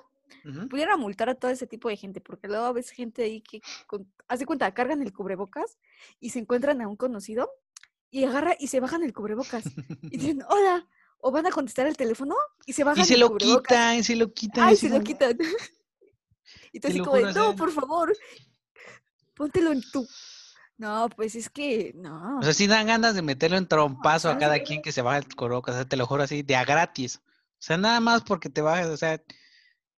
Ujú. 0.45 0.69
pudiera 0.69 0.97
multar 0.97 1.29
a 1.29 1.35
todo 1.35 1.51
ese 1.51 1.67
tipo 1.67 1.89
de 1.89 1.97
gente, 1.97 2.21
porque 2.21 2.49
luego 2.49 2.73
ves 2.73 2.91
gente 2.91 3.23
ahí 3.23 3.41
que, 3.41 3.61
con, 3.87 4.11
haz 4.29 4.39
de 4.41 4.47
cuenta, 4.47 4.73
cargan 4.73 5.03
el 5.03 5.13
cubrebocas 5.13 5.79
y 6.21 6.31
se 6.31 6.39
encuentran 6.39 6.81
a 6.83 6.89
un 6.89 6.97
conocido 6.97 7.51
y 8.11 8.25
agarra 8.25 8.57
y 8.59 8.69
se 8.69 8.81
bajan 8.81 9.03
el 9.03 9.13
cubrebocas 9.13 9.65
y 10.03 10.17
dicen, 10.19 10.43
hola, 10.49 10.87
o 11.21 11.31
van 11.31 11.47
a 11.47 11.51
contestar 11.51 11.87
el 11.87 11.97
teléfono 11.97 12.35
y 12.67 12.73
se 12.73 12.85
bajan 12.85 13.05
Y 13.05 13.07
se 13.07 13.15
el 13.15 13.21
lo 13.21 13.29
cubrebocas. 13.31 13.63
quitan, 13.63 13.97
y 13.97 14.03
se 14.05 14.17
lo 14.17 14.33
quitan. 14.33 14.65
Ay, 14.65 14.75
así 14.75 14.89
se 14.89 14.97
lo 14.97 15.03
quitan. 15.03 15.37
y 16.73 16.81
tú 16.81 16.89
Te 16.89 16.89
así 16.89 17.01
como 17.01 17.17
de, 17.17 17.33
no, 17.33 17.57
por 17.57 17.73
favor, 17.73 18.17
póntelo 19.35 19.73
en 19.73 19.83
tu... 19.91 20.07
No, 20.77 21.09
pues 21.17 21.35
es 21.35 21.51
que, 21.51 21.93
no. 21.97 22.39
O 22.39 22.43
sea, 22.43 22.55
sí 22.55 22.69
dan 22.69 22.87
ganas 22.87 23.17
de 23.17 23.23
meterle 23.23 23.59
un 23.59 23.67
trompazo 23.67 24.29
a 24.29 24.33
sea, 24.33 24.39
cada 24.39 24.55
sí. 24.55 24.61
quien 24.65 24.81
que 24.83 24.93
se 24.93 25.03
baja 25.03 25.19
el 25.19 25.35
cubrebocas, 25.35 25.75
o 25.75 25.79
sea, 25.79 25.89
te 25.89 25.97
lo 25.97 26.07
juro 26.07 26.23
así, 26.23 26.43
de 26.43 26.55
a 26.55 26.65
gratis. 26.65 27.21
O 27.27 27.57
sea, 27.59 27.77
nada 27.77 27.99
más 27.99 28.23
porque 28.23 28.49
te 28.49 28.61
bajas, 28.63 28.87
o 28.87 28.97
sea, 28.97 29.21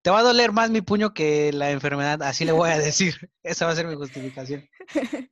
te 0.02 0.10
va 0.10 0.20
a 0.20 0.24
doler 0.24 0.52
más 0.52 0.70
mi 0.70 0.82
puño 0.82 1.14
que 1.14 1.52
la 1.54 1.72
enfermedad, 1.72 2.22
así 2.24 2.46
le 2.46 2.52
voy 2.52 2.70
a 2.70 2.78
decir. 2.80 3.32
Esa 3.44 3.66
va 3.66 3.72
a 3.72 3.76
ser 3.76 3.88
mi 3.88 3.96
justificación. 3.96 4.68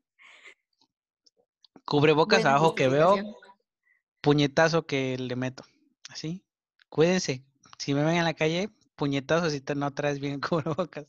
Cubrebocas 1.86 2.40
Buena 2.40 2.50
abajo 2.58 2.76
que 2.76 2.90
veo, 2.90 3.16
puñetazo 4.20 4.86
que 4.86 5.18
le 5.18 5.36
meto. 5.38 5.64
Así. 6.10 6.44
Cuídense. 6.90 7.46
Si 7.78 7.94
me 7.94 8.04
ven 8.04 8.18
en 8.18 8.26
la 8.26 8.34
calle, 8.34 8.70
puñetazo 8.96 9.50
si 9.50 9.62
te 9.62 9.76
no 9.76 9.92
traes 9.92 10.20
bien 10.20 10.42
cubrebocas. 10.42 11.06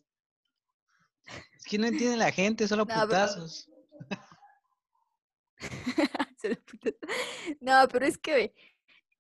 Es 1.57 1.65
que 1.65 1.79
no 1.79 1.87
entiende 1.87 2.17
la 2.17 2.31
gente, 2.31 2.69
solo 2.69 2.85
No, 2.85 2.95
putazos. 2.95 3.69
No, 7.61 7.89
pero 7.91 8.07
es 8.07 8.17
que 8.17 8.55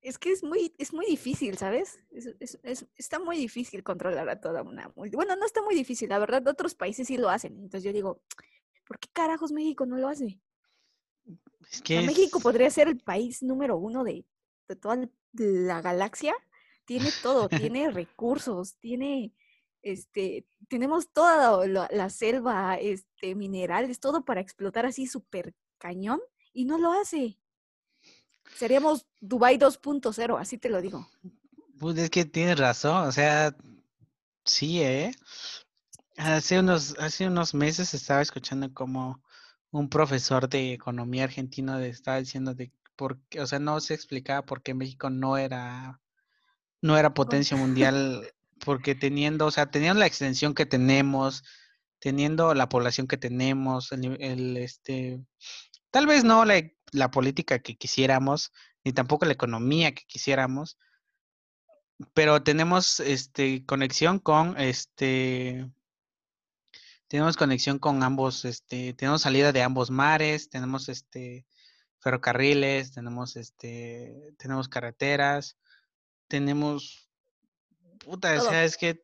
es 0.01 0.19
que 0.19 0.31
es 0.33 0.43
muy, 0.43 0.75
es 0.79 0.93
muy 0.93 1.07
difícil, 1.07 1.57
¿sabes? 1.59 1.99
Es- 2.11 2.35
es- 2.41 2.59
es- 2.63 2.87
está 2.97 3.19
muy 3.19 3.37
difícil 3.37 3.83
controlar 3.83 4.29
a 4.29 4.41
toda 4.41 4.63
una 4.63 4.93
Bueno, 4.95 5.37
no 5.37 5.45
está 5.45 5.63
muy 5.63 5.75
difícil, 5.75 6.09
la 6.09 6.19
verdad, 6.19 6.47
otros 6.47 6.75
países 6.75 7.07
sí 7.09 7.17
lo 7.17 7.29
hacen. 7.29 7.55
Entonces 7.55 7.83
yo 7.85 7.93
digo, 7.93 8.23
¿por 8.87 8.99
qué 8.99 9.09
carajos 9.13 9.53
México 9.53 9.87
no 9.87 9.97
lo 9.97 10.09
hace? 10.09 10.41
Es 11.71 11.81
O 11.81 11.85
que 11.85 11.95
sea, 11.95 12.03
México 12.03 12.41
podría 12.41 12.71
ser 12.71 12.89
el 12.89 12.99
país 12.99 13.43
número 13.43 13.77
uno 13.77 14.05
de, 14.05 14.25
de 14.69 14.77
toda 14.77 15.09
la 15.33 15.83
galaxia. 15.83 16.35
Tiene 16.85 17.11
todo, 17.23 17.49
tiene 17.73 17.91
recursos, 17.91 18.77
tiene, 18.79 19.35
este, 19.83 20.47
tenemos 20.69 21.11
toda 21.13 21.67
la, 21.67 21.89
la 21.93 22.09
selva, 22.09 22.77
este, 22.77 23.35
minerales, 23.35 24.01
todo 24.01 24.25
para 24.25 24.41
explotar 24.41 24.87
así 24.87 25.07
súper 25.07 25.55
cañón 25.79 26.21
y 26.53 26.65
no 26.65 26.79
lo 26.79 26.93
hace. 26.93 27.39
Seríamos 28.57 29.07
Dubai 29.21 29.59
2.0, 29.59 30.39
así 30.39 30.59
te 30.59 30.69
lo 30.69 30.81
digo. 30.81 31.09
Pues 31.79 31.97
es 31.99 32.11
que 32.11 32.25
tienes 32.25 32.59
razón, 32.59 33.07
o 33.07 33.13
sea, 33.13 33.55
sí, 34.45 34.83
¿eh? 34.83 35.13
Hace 36.17 36.59
unos, 36.59 36.97
hace 36.99 37.27
unos 37.29 37.55
meses 37.55 37.95
estaba 37.95 38.21
escuchando 38.21 38.73
como 38.75 39.23
un 39.71 39.89
profesor 39.89 40.49
de 40.49 40.73
economía 40.73 41.25
argentino 41.25 41.79
de- 41.79 41.91
estaba 41.91 42.19
diciendo 42.19 42.55
de 42.55 42.73
por 42.97 43.21
qué, 43.29 43.41
o 43.41 43.47
sea, 43.47 43.61
no 43.61 43.81
se 43.81 43.95
explicaba 43.95 44.43
por 44.45 44.63
qué 44.63 44.75
México 44.75 45.09
no 45.11 45.37
era, 45.37 46.01
no 46.83 46.97
era 46.99 47.15
potencia 47.15 47.57
mundial, 47.57 48.29
porque 48.65 48.97
teniendo, 48.97 49.47
o 49.47 49.51
sea, 49.53 49.71
teniendo 49.71 50.01
la 50.01 50.07
extensión 50.07 50.55
que 50.55 50.67
tenemos, 50.67 51.45
teniendo 52.01 52.55
la 52.55 52.69
población 52.69 53.07
que 53.07 53.17
tenemos, 53.17 53.93
el, 53.93 54.21
el, 54.21 54.57
este, 54.57 55.21
tal 55.91 56.07
vez 56.07 56.25
no 56.25 56.45
la, 56.45 56.63
la 56.93 57.11
política 57.11 57.59
que 57.61 57.77
quisiéramos, 57.77 58.53
ni 58.85 58.93
tampoco 58.93 59.27
la 59.27 59.33
economía 59.33 59.95
que 59.95 60.05
quisiéramos, 60.07 60.79
pero 62.15 62.43
tenemos 62.43 63.01
este 63.01 63.65
conexión 63.67 64.19
con 64.19 64.59
este 64.59 65.69
tenemos 67.09 67.37
conexión 67.37 67.79
con 67.79 68.03
ambos 68.03 68.45
este 68.45 68.93
tenemos 68.93 69.23
salida 69.23 69.51
de 69.51 69.63
ambos 69.63 69.91
mares 69.91 70.49
tenemos 70.49 70.89
este 70.89 71.45
ferrocarriles 71.99 72.93
tenemos 72.93 73.35
este 73.35 74.33
tenemos 74.39 74.69
carreteras 74.69 75.59
tenemos 76.29 77.11
puta 77.99 78.41
o 78.41 78.49
sea 78.49 78.63
es 78.63 78.77
que 78.77 79.03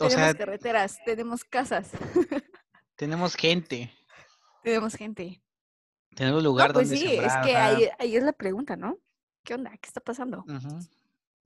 o 0.00 0.08
tenemos 0.08 0.30
sea 0.30 0.34
carreteras, 0.34 0.98
tenemos 1.04 1.44
casas, 1.44 1.90
tenemos 2.96 3.34
gente. 3.34 3.92
Tenemos 4.62 4.94
gente. 4.94 5.42
Tenemos 6.14 6.42
No, 6.42 6.48
lugar 6.48 6.72
pues 6.72 6.88
donde 6.88 6.96
sí, 6.96 7.04
es 7.06 7.10
sembrar, 7.12 7.44
que 7.44 7.56
ahí, 7.56 7.88
ahí 7.98 8.16
es 8.16 8.22
la 8.22 8.32
pregunta, 8.32 8.76
¿no? 8.76 8.98
¿Qué 9.44 9.54
onda? 9.54 9.70
¿Qué 9.70 9.86
está 9.86 10.00
pasando? 10.00 10.44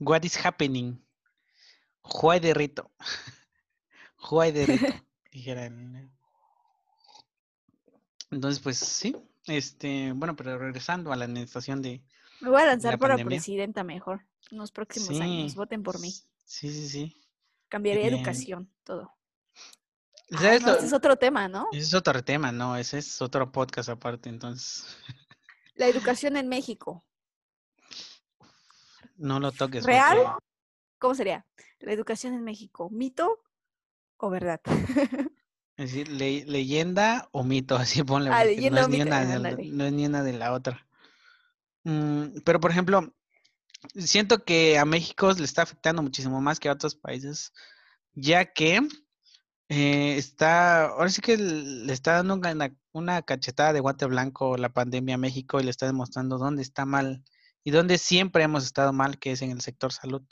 what 0.01 0.23
is 0.25 0.37
happening 0.45 0.99
Juay 2.03 2.41
de 2.41 2.53
rito 2.53 2.91
Juay 4.19 4.53
de 4.53 4.67
rito 4.67 4.95
dijera 5.33 5.67
el- 5.67 6.11
entonces 8.31 8.61
pues 8.61 8.79
sí 8.79 9.17
este 9.47 10.13
bueno 10.13 10.35
pero 10.37 10.59
regresando 10.59 11.13
a 11.13 11.17
la 11.17 11.25
administración 11.27 11.83
de 11.83 12.03
Me 12.41 12.49
voy 12.51 12.59
a 12.59 12.65
la 12.65 12.73
lanzar 12.73 12.99
para 12.99 13.17
pandemia. 13.17 13.39
presidenta 13.39 13.85
mejor 13.85 14.23
en 14.51 14.59
los 14.59 14.73
próximos 14.73 15.21
años. 15.21 15.55
Voten 15.55 15.83
por 15.83 15.99
mí. 16.01 16.11
Sí, 16.45 16.71
sí, 16.71 16.89
sí. 16.89 17.17
Cambiaré 17.69 18.05
Eh, 18.05 18.09
educación, 18.09 18.69
todo. 18.85 19.13
Ay, 20.33 20.39
¿Sabes 20.39 20.63
no, 20.63 20.73
este 20.73 20.87
es 20.87 20.93
otro 20.93 21.17
tema, 21.17 21.49
¿no? 21.49 21.69
Ese 21.73 21.81
es 21.83 21.95
otro 21.95 22.25
tema, 22.25 22.51
¿no? 22.53 22.77
Ese 22.77 22.99
es 22.99 23.21
otro 23.23 23.51
podcast 23.53 23.89
aparte, 23.89 24.29
entonces 24.29 24.87
La 25.75 25.87
educación 25.87 26.37
en 26.37 26.49
México. 26.49 27.05
no 29.17 29.41
lo 29.41 29.53
toques. 29.53 29.85
¿Real? 29.85 30.19
porque- 30.23 30.45
¿Cómo 30.99 31.15
sería? 31.15 31.47
La 31.81 31.93
educación 31.93 32.35
en 32.35 32.43
México, 32.45 32.89
¿mito 32.91 33.43
o 34.17 34.31
verdad? 34.31 34.61
Es 35.77 35.91
decir, 35.91 36.09
le- 36.09 36.45
leyenda 36.47 37.29
o 37.33 37.43
mito, 37.43 37.75
así 37.77 38.03
ponle. 38.05 38.31
Ah, 38.31 38.45
leyenda 38.45 38.81
no 38.83 38.87
o 38.87 38.89
es 38.89 38.91
ni 38.91 38.99
mito, 38.99 39.09
una 39.09 39.21
de 39.21 39.27
la- 39.27 39.35
ándale. 39.35 39.69
no 39.73 39.85
es 39.85 39.93
ni 39.93 40.07
una 40.07 40.23
de 40.23 40.33
la 40.33 40.53
otra. 40.53 40.87
Mm, 41.83 42.41
pero, 42.45 42.61
por 42.61 42.71
ejemplo, 42.71 43.13
siento 43.97 44.45
que 44.45 44.79
a 44.79 44.85
México 44.85 45.33
le 45.33 45.45
está 45.45 45.63
afectando 45.63 46.01
muchísimo 46.01 46.41
más 46.41 46.61
que 46.61 46.69
a 46.69 46.73
otros 46.73 46.95
países, 46.95 47.53
ya 48.13 48.53
que 48.53 48.87
eh, 49.69 50.17
está, 50.17 50.87
ahora 50.87 51.09
sí 51.09 51.21
que 51.21 51.37
le 51.37 51.93
está 51.93 52.15
dando 52.15 52.35
una, 52.35 52.75
una 52.93 53.23
cachetada 53.23 53.73
de 53.73 53.81
guante 53.81 54.07
blanco 54.07 54.57
la 54.57 54.73
pandemia 54.73 55.15
a 55.15 55.19
México 55.19 55.61
y 55.61 55.65
le 55.65 55.71
está 55.71 55.87
demostrando 55.87 56.39
dónde 56.39 56.63
está 56.63 56.85
mal 56.85 57.25
y 57.63 57.71
dónde 57.71 57.99
siempre 57.99 58.43
hemos 58.43 58.65
estado 58.65 58.93
mal, 58.93 59.19
que 59.19 59.33
es 59.33 59.43
en 59.43 59.51
el 59.51 59.63
sector 59.63 59.93
salud. 59.93 60.23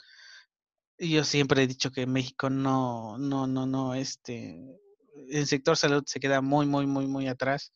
Y 0.97 1.09
yo 1.09 1.23
siempre 1.23 1.63
he 1.63 1.67
dicho 1.67 1.91
que 1.91 2.05
México 2.05 2.49
no, 2.49 3.17
no, 3.17 3.47
no, 3.47 3.65
no, 3.65 3.95
este, 3.95 4.79
el 5.29 5.47
sector 5.47 5.75
salud 5.75 6.03
se 6.05 6.19
queda 6.19 6.41
muy, 6.41 6.67
muy, 6.67 6.85
muy, 6.85 7.07
muy 7.07 7.27
atrás, 7.27 7.73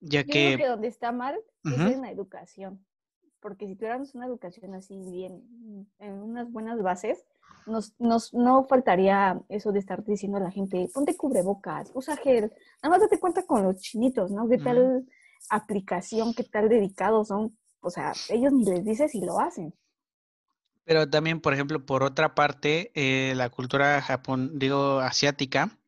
ya 0.00 0.20
Yo 0.20 0.26
creo 0.30 0.50
que, 0.50 0.62
que 0.62 0.68
donde 0.68 0.88
está 0.88 1.10
mal 1.12 1.36
es 1.64 1.72
Ujú. 1.72 1.88
en 1.88 2.02
la 2.02 2.10
educación. 2.10 2.84
Porque 3.40 3.66
si 3.66 3.76
tuviéramos 3.76 4.14
una 4.14 4.26
educación 4.26 4.74
así 4.74 5.00
bien, 5.10 5.88
en 5.98 6.12
unas 6.14 6.50
buenas 6.50 6.82
bases, 6.82 7.24
nos, 7.66 7.94
nos, 8.00 8.32
no 8.34 8.64
faltaría 8.66 9.40
eso 9.48 9.72
de 9.72 9.80
estar 9.80 10.04
diciendo 10.04 10.38
a 10.38 10.40
la 10.40 10.50
gente, 10.50 10.88
ponte 10.94 11.16
cubrebocas, 11.16 11.90
usa 11.94 12.16
gel. 12.16 12.52
Nada 12.82 12.90
más 12.90 13.00
date 13.00 13.18
cuenta 13.20 13.44
con 13.46 13.64
los 13.64 13.78
chinitos, 13.80 14.30
¿no? 14.30 14.48
¿Qué 14.48 14.58
tal 14.58 15.06
aplicación, 15.50 16.34
qué 16.34 16.44
tal 16.44 16.68
dedicados 16.68 17.28
son? 17.28 17.56
O 17.80 17.90
sea, 17.90 18.12
ellos 18.28 18.52
ni 18.52 18.64
les 18.64 18.84
dices 18.84 19.14
y 19.14 19.20
lo 19.24 19.40
hacen. 19.40 19.74
pero 20.84 21.08
también, 21.08 21.40
por 21.40 21.52
ejemplo, 21.54 21.84
por 21.84 22.02
otra 22.04 22.34
parte, 22.34 22.92
eh, 22.94 23.34
la 23.34 23.50
cultura 23.50 24.00
japón, 24.02 24.52
digo, 24.58 25.00
asiática, 25.00 25.78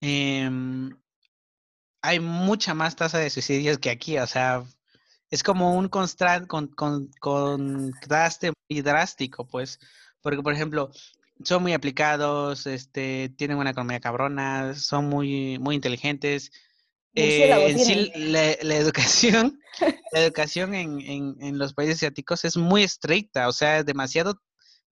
em, 0.00 0.90
hay 2.02 2.20
mucha 2.20 2.74
más 2.74 2.96
tasa 2.96 3.18
de 3.18 3.30
suicidios 3.30 3.78
que 3.78 3.90
aquí, 3.90 4.18
o 4.18 4.26
sea, 4.26 4.64
es 5.30 5.42
como 5.42 5.76
un 5.76 5.88
constra- 5.90 6.46
con, 6.46 6.68
con- 6.68 7.10
contraste 7.20 8.52
muy 8.70 8.82
drástico, 8.82 9.46
pues, 9.46 9.80
porque, 10.24 10.42
por 10.42 10.54
ejemplo, 10.54 10.90
son 11.44 11.62
muy 11.62 11.74
aplicados, 11.74 12.66
este, 12.66 13.28
tienen 13.36 13.58
una 13.58 13.70
economía 13.70 14.00
cabrona, 14.00 14.74
son 14.74 15.08
muy, 15.08 15.58
muy 15.60 15.76
inteligentes. 15.76 16.50
Eh, 17.14 17.38
en 17.72 17.78
sí, 17.78 18.12
la, 18.16 18.56
la 18.62 18.76
educación, 18.76 19.60
la 20.12 20.20
educación 20.22 20.74
en, 20.74 21.00
en- 21.00 21.36
en 21.40 21.58
los 21.58 21.74
países 21.74 21.96
asiáticos 21.96 22.44
es 22.44 22.56
muy 22.56 22.82
estricta, 22.82 23.48
o 23.48 23.52
sea, 23.52 23.78
es 23.80 23.86
demasiado 23.86 24.40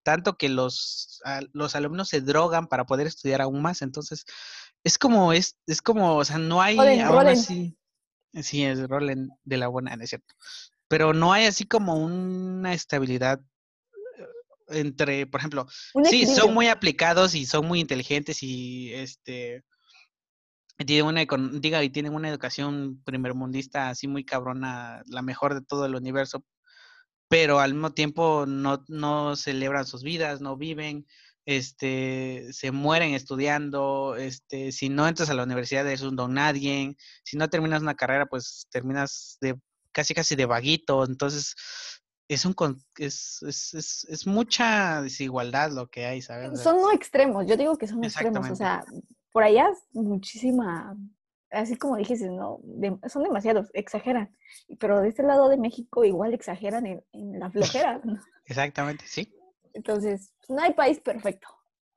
tanto 0.05 0.37
que 0.37 0.49
los, 0.49 1.21
a- 1.25 1.41
los 1.53 1.75
alumnos 1.77 2.11
se 2.11 2.21
drogan 2.21 2.67
para 2.67 2.85
poder 2.85 3.07
estudiar 3.07 3.41
aún 3.41 3.63
más. 3.63 3.83
Entonces, 3.83 4.25
es 4.85 4.99
como, 4.99 5.33
es, 5.33 5.57
es 5.67 5.81
como, 5.81 6.17
o 6.17 6.25
sea, 6.25 6.39
no 6.39 6.61
hay 6.61 6.77
Rolen, 6.77 7.01
aún 7.01 7.27
así. 7.29 7.77
Sí, 8.43 8.65
es 8.65 8.87
rolen 8.89 9.31
de 9.45 9.57
la 9.57 9.69
buena, 9.69 9.97
no 9.97 10.05
es 10.05 10.11
cierto. 10.11 10.35
Pero 10.89 11.15
no 11.15 11.33
hay 11.33 11.47
así 11.47 11.65
como 11.67 11.97
una 11.97 12.75
estabilidad 12.75 13.41
entre, 14.73 15.27
por 15.27 15.41
ejemplo, 15.41 15.67
sí, 16.05 16.27
son 16.27 16.55
muy 16.55 16.69
aplicados 16.69 17.35
y 17.35 17.47
son 17.47 17.67
muy 17.67 17.81
inteligentes 17.81 18.43
y 18.43 18.93
este 18.95 19.65
tienen 20.85 21.07
una 21.07 21.25
diga, 21.61 21.83
y 21.85 21.91
tienen 21.91 22.15
una 22.15 22.29
educación 22.29 23.03
primermundista 23.05 23.89
así 23.91 24.09
muy 24.09 24.25
cabrona, 24.25 25.03
la 25.07 25.23
mejor 25.23 25.55
de 25.55 25.63
todo 25.63 25.87
el 25.87 25.95
universo, 25.95 26.45
pero 27.29 27.61
al 27.61 27.75
mismo 27.75 27.93
tiempo 27.93 28.47
no, 28.47 28.85
no 28.89 29.37
celebran 29.37 29.87
sus 29.87 30.03
vidas, 30.03 30.41
no 30.41 30.57
viven, 30.57 31.07
este, 31.47 32.49
se 32.53 32.71
mueren 32.71 33.15
estudiando, 33.15 34.17
este, 34.17 34.73
si 34.73 34.89
no 34.89 35.09
entras 35.09 35.31
a 35.31 35.35
la 35.35 35.45
universidad 35.45 35.87
eres 35.87 36.03
un 36.03 36.17
don 36.17 36.35
nadie, 36.35 36.97
si 37.25 37.37
no 37.37 37.49
terminas 37.49 37.83
una 37.83 37.95
carrera, 37.95 38.27
pues 38.27 38.67
terminas 38.71 39.39
de 39.41 39.59
casi 39.93 40.15
casi 40.15 40.37
de 40.37 40.47
vaguito, 40.47 41.05
entonces 41.05 41.55
es 42.35 42.45
un 42.45 42.55
es, 42.99 43.43
es, 43.43 43.75
es, 43.75 44.07
es 44.09 44.27
mucha 44.27 45.03
desigualdad 45.03 45.71
lo 45.73 45.89
que 45.89 46.07
hay, 46.07 46.23
¿sabes? 46.23 46.61
Son 46.61 46.77
no 46.77 46.93
extremos, 46.93 47.47
yo 47.47 47.57
digo 47.57 47.77
que 47.77 47.87
son 47.87 48.03
extremos, 48.05 48.51
o 48.51 48.57
sea, 48.57 48.85
por 49.33 49.43
allá 49.43 49.71
muchísima, 49.93 50.97
así 51.51 51.77
como 51.77 51.97
dijiste, 51.97 52.29
¿no? 52.29 52.61
son 53.09 53.23
demasiados, 53.23 53.71
exageran, 53.73 54.37
pero 54.79 55.01
de 55.01 55.09
este 55.09 55.23
lado 55.23 55.49
de 55.49 55.57
México 55.57 56.05
igual 56.05 56.35
exageran 56.35 56.87
en, 56.87 57.39
la 57.39 57.51
flojera. 57.51 58.01
Exactamente, 58.47 59.05
sí. 59.07 59.35
Entonces, 59.75 60.35
no 60.49 60.61
hay 60.61 60.75
país 60.75 61.01
perfecto. 61.01 61.49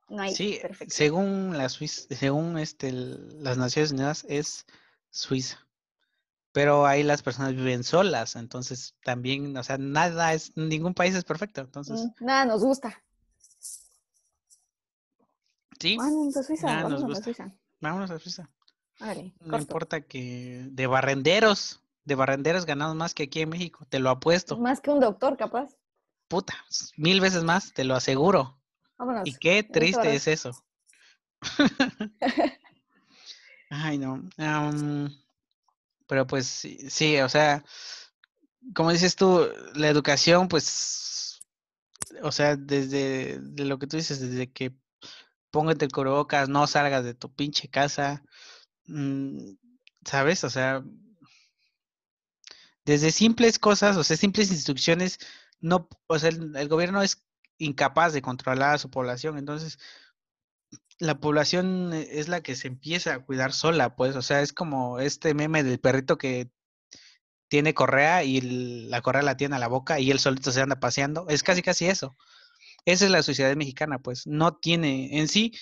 No 0.08 0.22
hay 0.22 0.34
sí, 0.34 0.60
según 0.86 1.58
la 1.58 1.68
Suiza, 1.68 2.14
según 2.14 2.58
este, 2.58 2.92
las 2.92 3.58
Naciones 3.58 3.90
Unidas 3.90 4.24
es 4.28 4.64
Suiza. 5.10 5.65
Pero 6.56 6.86
ahí 6.86 7.02
las 7.02 7.20
personas 7.20 7.54
viven 7.54 7.84
solas, 7.84 8.34
entonces 8.34 8.94
también, 9.04 9.54
o 9.58 9.62
sea, 9.62 9.76
nada 9.76 10.32
es, 10.32 10.56
ningún 10.56 10.94
país 10.94 11.14
es 11.14 11.22
perfecto, 11.22 11.60
entonces. 11.60 12.00
Mm, 12.00 12.24
nada 12.24 12.46
nos 12.46 12.64
gusta. 12.64 13.02
Sí. 15.78 15.98
Vámonos 15.98 16.34
a 16.34 16.42
Suiza, 16.42 16.66
vámonos 16.66 17.18
a 17.18 17.22
Suiza. 17.22 17.52
Vámonos 17.78 18.10
a 18.10 18.18
Suiza. 18.18 18.48
no 19.40 19.58
importa 19.58 20.00
que 20.00 20.66
de 20.70 20.86
barrenderos, 20.86 21.82
de 22.06 22.14
barrenderos 22.14 22.64
ganamos 22.64 22.96
más 22.96 23.12
que 23.12 23.24
aquí 23.24 23.42
en 23.42 23.50
México, 23.50 23.84
te 23.90 23.98
lo 23.98 24.08
apuesto. 24.08 24.56
Más 24.56 24.80
que 24.80 24.88
un 24.88 25.00
doctor, 25.00 25.36
capaz 25.36 25.76
puta, 26.26 26.54
mil 26.96 27.20
veces 27.20 27.44
más, 27.44 27.74
te 27.74 27.84
lo 27.84 27.94
aseguro. 27.94 28.58
Vámonos. 28.96 29.28
Y 29.28 29.34
qué 29.34 29.62
triste 29.62 30.14
es 30.14 30.26
eso. 30.26 30.52
Ay, 33.68 33.98
no. 33.98 34.22
Pero 36.06 36.26
pues 36.26 36.46
sí, 36.46 37.20
o 37.20 37.28
sea, 37.28 37.64
como 38.74 38.92
dices 38.92 39.16
tú, 39.16 39.48
la 39.74 39.88
educación, 39.88 40.48
pues, 40.48 41.42
o 42.22 42.32
sea, 42.32 42.56
desde 42.56 43.38
de 43.40 43.64
lo 43.64 43.78
que 43.78 43.86
tú 43.86 43.96
dices, 43.96 44.20
desde 44.20 44.50
que 44.52 44.74
póngate 45.50 45.86
el 45.86 45.92
cubrebocas, 45.92 46.48
no 46.48 46.66
salgas 46.66 47.04
de 47.04 47.14
tu 47.14 47.34
pinche 47.34 47.68
casa, 47.68 48.22
mm, 48.86 49.54
¿sabes? 50.04 50.44
O 50.44 50.50
sea, 50.50 50.84
desde 52.84 53.10
simples 53.10 53.58
cosas, 53.58 53.96
o 53.96 54.04
sea, 54.04 54.16
simples 54.16 54.50
instrucciones, 54.50 55.18
no, 55.60 55.88
o 56.06 56.18
sea, 56.18 56.30
el, 56.30 56.68
gobierno 56.68 57.02
es 57.02 57.24
incapaz 57.58 58.12
de 58.12 58.22
controlar 58.22 58.74
a 58.74 58.78
su 58.78 58.90
población, 58.90 59.38
entonces 59.38 59.78
la 60.98 61.20
población 61.20 61.92
es 61.92 62.28
la 62.28 62.40
que 62.42 62.56
se 62.56 62.68
empieza 62.68 63.14
a 63.14 63.24
cuidar 63.24 63.52
sola, 63.52 63.96
pues, 63.96 64.16
o 64.16 64.22
sea, 64.22 64.40
es 64.42 64.52
como 64.52 64.98
este 65.00 65.34
meme 65.34 65.62
del 65.62 65.78
perrito 65.78 66.16
que 66.18 66.50
tiene 67.48 67.74
correa 67.74 68.24
y 68.24 68.40
la 68.88 69.02
correa 69.02 69.22
la 69.22 69.36
tiene 69.36 69.56
a 69.56 69.58
la 69.60 69.68
boca 69.68 70.00
y 70.00 70.10
él 70.10 70.18
solito 70.18 70.50
se 70.52 70.62
anda 70.62 70.80
paseando, 70.80 71.26
es 71.28 71.42
casi 71.42 71.62
casi 71.62 71.86
eso. 71.86 72.16
Esa 72.84 73.04
es 73.06 73.10
la 73.10 73.22
sociedad 73.22 73.54
mexicana, 73.56 73.98
pues, 73.98 74.26
no 74.26 74.56
tiene 74.56 75.18
en 75.18 75.28
sí, 75.28 75.52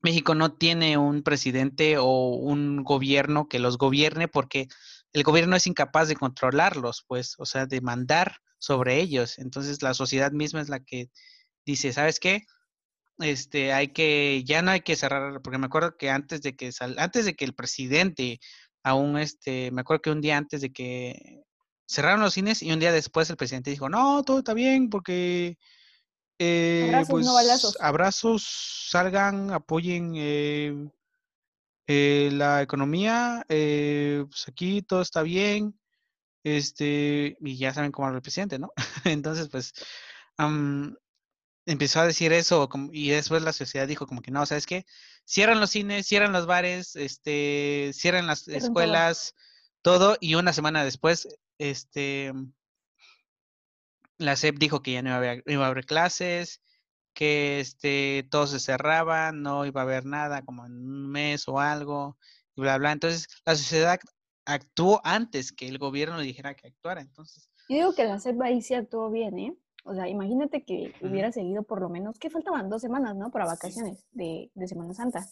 México 0.00 0.34
no 0.34 0.52
tiene 0.54 0.96
un 0.96 1.22
presidente 1.22 1.98
o 1.98 2.28
un 2.36 2.84
gobierno 2.84 3.48
que 3.48 3.58
los 3.58 3.78
gobierne 3.78 4.28
porque 4.28 4.68
el 5.12 5.22
gobierno 5.22 5.56
es 5.56 5.66
incapaz 5.66 6.08
de 6.08 6.16
controlarlos, 6.16 7.04
pues, 7.06 7.34
o 7.38 7.46
sea, 7.46 7.66
de 7.66 7.80
mandar 7.80 8.36
sobre 8.58 9.00
ellos. 9.00 9.38
Entonces 9.38 9.82
la 9.82 9.94
sociedad 9.94 10.32
misma 10.32 10.60
es 10.60 10.68
la 10.68 10.80
que 10.80 11.10
dice, 11.66 11.92
¿sabes 11.92 12.20
qué? 12.20 12.46
Este, 13.18 13.72
hay 13.72 13.88
que, 13.88 14.42
ya 14.44 14.62
no 14.62 14.70
hay 14.70 14.80
que 14.80 14.96
cerrar, 14.96 15.42
porque 15.42 15.58
me 15.58 15.66
acuerdo 15.66 15.96
que 15.96 16.10
antes 16.10 16.40
de 16.42 16.54
que 16.54 16.70
sal, 16.72 16.96
antes 16.98 17.24
de 17.24 17.34
que 17.34 17.44
el 17.44 17.54
presidente, 17.54 18.40
aún 18.84 19.18
este, 19.18 19.70
me 19.72 19.80
acuerdo 19.80 20.02
que 20.02 20.10
un 20.10 20.20
día 20.20 20.36
antes 20.36 20.60
de 20.60 20.72
que 20.72 21.42
cerraron 21.88 22.20
los 22.20 22.34
cines 22.34 22.62
y 22.62 22.70
un 22.70 22.78
día 22.78 22.92
después 22.92 23.28
el 23.30 23.36
presidente 23.36 23.70
dijo, 23.70 23.88
no, 23.88 24.22
todo 24.22 24.38
está 24.38 24.54
bien 24.54 24.90
porque 24.90 25.58
eh, 26.38 26.84
abrazos, 26.86 27.10
pues, 27.10 27.26
no 27.26 27.34
balazos. 27.34 27.76
abrazos, 27.80 28.88
salgan, 28.90 29.50
apoyen 29.50 30.12
eh, 30.14 30.88
eh, 31.88 32.30
la 32.32 32.62
economía, 32.62 33.44
pues 33.48 34.46
aquí 34.46 34.82
todo 34.82 35.00
está 35.00 35.22
bien, 35.22 35.78
este, 36.44 37.36
y 37.40 37.56
ya 37.56 37.74
saben 37.74 37.90
cómo 37.90 38.06
habla 38.06 38.18
el 38.18 38.22
presidente, 38.22 38.58
¿no? 38.58 38.72
Entonces, 39.04 39.48
pues, 39.48 39.72
empezó 41.68 42.00
a 42.00 42.06
decir 42.06 42.32
eso 42.32 42.68
y 42.92 43.10
después 43.10 43.42
la 43.42 43.52
sociedad 43.52 43.86
dijo 43.86 44.06
como 44.06 44.22
que 44.22 44.30
no, 44.30 44.44
¿sabes 44.46 44.66
qué? 44.66 44.86
Cierran 45.26 45.60
los 45.60 45.70
cines, 45.70 46.06
cierran 46.06 46.32
los 46.32 46.46
bares, 46.46 46.96
este, 46.96 47.90
cierran 47.92 48.26
las 48.26 48.48
escuelas, 48.48 49.34
todo. 49.82 50.16
y 50.20 50.34
una 50.34 50.54
semana 50.54 50.82
después, 50.82 51.28
este, 51.58 52.32
la 54.16 54.34
SEP 54.34 54.56
dijo 54.58 54.82
que 54.82 54.92
ya 54.92 55.02
no 55.02 55.10
iba 55.10 55.16
a 55.16 55.18
haber, 55.18 55.44
iba 55.46 55.66
a 55.66 55.68
haber 55.68 55.84
clases, 55.84 56.62
que 57.12 57.60
este, 57.60 58.26
todo 58.30 58.46
se 58.46 58.60
cerraba, 58.60 59.32
no 59.32 59.66
iba 59.66 59.82
a 59.82 59.84
haber 59.84 60.06
nada 60.06 60.42
como 60.42 60.64
en 60.64 60.72
un 60.72 61.10
mes 61.10 61.48
o 61.48 61.60
algo, 61.60 62.16
y 62.56 62.62
bla, 62.62 62.78
bla. 62.78 62.92
Entonces, 62.92 63.28
la 63.44 63.54
sociedad 63.56 64.00
actuó 64.46 65.02
antes 65.04 65.52
que 65.52 65.68
el 65.68 65.76
gobierno 65.76 66.16
le 66.16 66.24
dijera 66.24 66.54
que 66.54 66.68
actuara. 66.68 67.02
Entonces. 67.02 67.50
Yo 67.68 67.76
digo 67.76 67.94
que 67.94 68.04
la 68.04 68.18
CEP 68.18 68.40
ahí 68.40 68.62
sí 68.62 68.72
actuó 68.72 69.10
bien, 69.10 69.38
¿eh? 69.38 69.56
O 69.88 69.94
sea, 69.94 70.08
imagínate 70.08 70.64
que 70.64 70.94
hubiera 71.00 71.32
seguido 71.32 71.62
por 71.62 71.80
lo 71.80 71.88
menos, 71.88 72.18
que 72.18 72.30
faltaban 72.30 72.68
dos 72.68 72.82
semanas, 72.82 73.16
¿no? 73.16 73.30
Para 73.30 73.46
vacaciones 73.46 74.04
de, 74.12 74.50
Semana 74.66 74.94
Santa. 74.94 75.26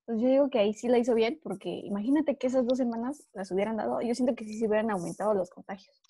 Entonces 0.00 0.22
yo 0.22 0.28
digo 0.28 0.50
que 0.50 0.58
ahí 0.58 0.74
sí 0.74 0.88
la 0.88 0.98
hizo 0.98 1.14
bien, 1.14 1.40
porque 1.42 1.70
imagínate 1.84 2.36
que 2.36 2.48
esas 2.48 2.66
dos 2.66 2.78
semanas 2.78 3.26
las 3.32 3.50
hubieran 3.50 3.76
dado, 3.76 4.00
yo 4.00 4.14
siento 4.14 4.34
que 4.34 4.44
sí 4.44 4.58
se 4.58 4.66
hubieran 4.66 4.90
aumentado 4.90 5.34
los 5.34 5.50
contagios. 5.50 6.00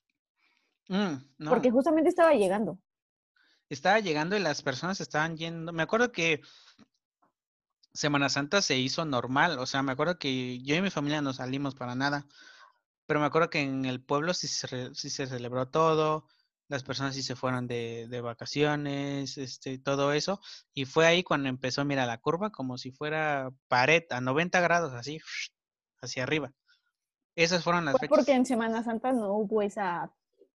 Mm, 0.88 1.49
porque 1.49 1.71
justamente 1.71 2.09
estaba 2.09 2.35
llegando. 2.35 2.79
Estaba 3.69 4.01
llegando 4.01 4.37
y 4.37 4.41
las 4.41 4.62
personas 4.62 5.01
estaban 5.01 5.37
yendo. 5.37 5.73
Me 5.73 5.83
acuerdo 5.83 6.12
que 6.12 6.41
Semana 7.95 8.29
Santa 8.29 8.62
se 8.62 8.77
hizo 8.79 9.05
normal, 9.05 9.59
o 9.59 9.67
sea, 9.67 9.83
me 9.83 9.93
acuerdo 9.93 10.19
que 10.19 10.61
yo 10.62 10.75
y 10.75 10.83
mi 10.83 10.91
familia 10.91 11.23
no 11.23 11.33
salimos 11.33 11.75
para 11.75 11.95
nada 11.95 12.27
pero 13.07 13.21
me 13.21 13.27
acuerdo 13.27 13.51
que 13.51 13.61
en 13.61 13.85
el 13.85 14.03
pueblo 14.03 14.33
sí 14.35 14.49
se, 14.49 14.95
sí 14.95 15.11
se 15.11 15.27
celebró 15.27 15.69
todo, 15.69 16.27
las 16.72 16.85
personas 16.85 17.14
sí 17.14 17.22
se 17.22 17.37
fueron 17.37 17.66
de, 17.66 18.06
de, 18.08 18.22
vacaciones, 18.22 19.37
este, 19.37 19.78
todo 19.78 20.14
eso, 20.14 20.40
y 20.72 20.87
fue 20.87 21.06
ahí 21.06 21.22
cuando 21.22 21.50
empezó, 21.50 21.85
mira, 21.85 22.06
la 22.06 22.16
curva 22.16 22.50
como 22.50 22.78
si 22.78 22.90
fuera 22.90 23.50
pared 23.68 24.04
a 24.08 24.22
90 24.22 24.58
grados, 24.61 24.94
así, 24.94 25.20
hacia 26.00 26.22
arriba. 26.22 26.50
Esas 27.37 27.62
fueron 27.62 27.85
las 27.85 27.96
fue 27.98 28.08
Porque 28.08 28.32
en 28.32 28.46
Semana 28.46 28.82
Santa 28.82 29.12
no 29.12 29.35
hubo 29.35 29.61
esa, 29.61 30.11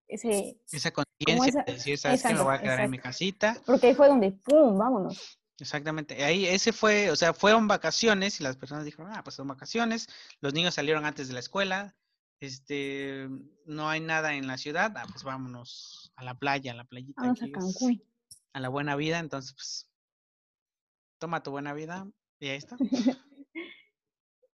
ese, 0.07 0.59
esa 0.71 0.91
conciencia 0.91 1.63
de 1.63 1.73
decir, 1.73 1.99
¿sabes 1.99 2.23
que 2.23 2.33
Me 2.33 2.41
voy 2.41 2.55
a 2.55 2.61
quedar 2.61 2.79
en 2.79 2.91
mi 2.91 2.97
casita. 2.97 3.55
Porque 3.63 3.87
ahí 3.87 3.95
fue 3.95 4.07
donde, 4.07 4.31
¡pum!, 4.31 4.75
vámonos. 4.75 5.39
Exactamente. 5.59 6.23
Ahí 6.23 6.47
ese 6.47 6.73
fue, 6.73 7.11
o 7.11 7.15
sea, 7.15 7.35
fueron 7.35 7.67
vacaciones 7.67 8.39
y 8.39 8.43
las 8.43 8.57
personas 8.57 8.85
dijeron, 8.85 9.11
ah, 9.13 9.23
pues 9.23 9.35
son 9.35 9.47
vacaciones. 9.47 10.07
Los 10.41 10.53
niños 10.53 10.73
salieron 10.73 11.05
antes 11.05 11.27
de 11.27 11.35
la 11.35 11.41
escuela, 11.41 11.95
este, 12.39 13.27
no 13.65 13.89
hay 13.89 13.99
nada 13.99 14.35
en 14.35 14.47
la 14.47 14.57
ciudad, 14.57 14.93
ah, 14.95 15.05
pues 15.09 15.23
vámonos 15.23 16.11
a 16.15 16.23
la 16.23 16.35
playa, 16.35 16.71
a 16.71 16.75
la 16.75 16.85
playita. 16.85 17.21
Vamos 17.21 17.41
a 17.41 17.49
Cancún. 17.51 18.03
a 18.53 18.59
la 18.59 18.69
buena 18.69 18.95
vida, 18.95 19.19
entonces, 19.19 19.53
pues, 19.53 19.89
toma 21.19 21.43
tu 21.43 21.51
buena 21.51 21.73
vida 21.73 22.07
y 22.39 22.49
ahí 22.49 22.57
está. 22.57 22.77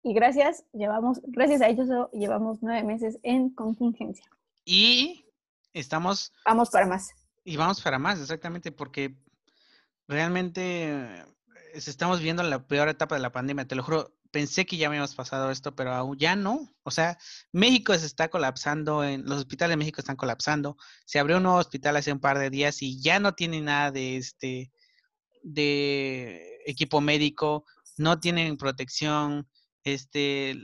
y 0.04 0.14
gracias, 0.14 0.66
llevamos, 0.74 1.22
gracias 1.24 1.62
a 1.62 1.70
ellos 1.70 1.88
llevamos 2.14 2.60
nueve 2.62 2.84
meses 2.84 3.20
en 3.24 3.50
contingencia. 3.52 4.26
Y 4.66 5.26
estamos... 5.74 6.34
Vamos 6.46 6.70
para 6.70 6.88
más. 6.88 7.12
Y 7.44 7.56
vamos 7.56 7.82
para 7.82 8.00
más, 8.00 8.20
exactamente, 8.20 8.72
porque 8.72 9.16
realmente 10.08 10.90
eh, 10.90 11.26
estamos 11.74 12.20
viendo 12.22 12.44
la 12.44 12.68
peor 12.68 12.90
etapa 12.90 13.16
de 13.16 13.22
la 13.22 13.32
pandemia, 13.32 13.68
te 13.68 13.76
lo 13.76 13.84
juro, 13.84 14.17
pensé 14.32 14.66
que 14.66 14.78
ya 14.78 14.88
habíamos 14.88 15.16
pasado 15.16 15.52
esto, 15.52 15.76
pero 15.76 15.94
aún 15.94 16.18
ya 16.18 16.36
no. 16.36 16.74
O 16.84 16.92
sea, 16.92 17.18
México 17.52 17.98
se 17.98 18.06
está 18.06 18.30
colapsando, 18.30 19.04
en, 19.04 19.26
los 19.26 19.40
hospitales 19.40 19.74
de 19.74 19.78
México 19.78 20.02
están 20.02 20.16
colapsando. 20.16 20.78
Se 21.06 21.20
abrió 21.20 21.38
un 21.38 21.44
nuevo 21.44 21.58
hospital 21.60 21.98
hace 21.98 22.12
un 22.12 22.20
par 22.20 22.40
de 22.40 22.50
días 22.50 22.82
y 22.82 23.02
ya 23.02 23.20
no 23.20 23.34
tiene 23.34 23.62
nada 23.62 23.92
de 23.92 24.18
este 24.18 24.72
de 25.44 26.62
equipo 26.66 27.00
médico, 27.02 27.66
no 27.98 28.20
tienen 28.20 28.58
protección, 28.58 29.48
este 29.84 30.58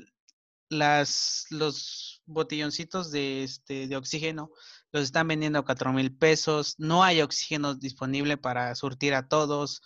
las 0.69 1.45
los 1.51 2.21
botelloncitos 2.25 3.11
de 3.11 3.43
este 3.43 3.87
de 3.87 3.95
oxígeno 3.95 4.51
los 4.93 5.03
están 5.03 5.27
vendiendo 5.27 5.59
a 5.59 5.65
cuatro 5.65 5.91
mil 5.91 6.15
pesos, 6.15 6.75
no 6.77 7.03
hay 7.03 7.21
oxígeno 7.21 7.73
disponible 7.73 8.37
para 8.37 8.73
surtir 8.75 9.15
a 9.15 9.27
todos. 9.27 9.81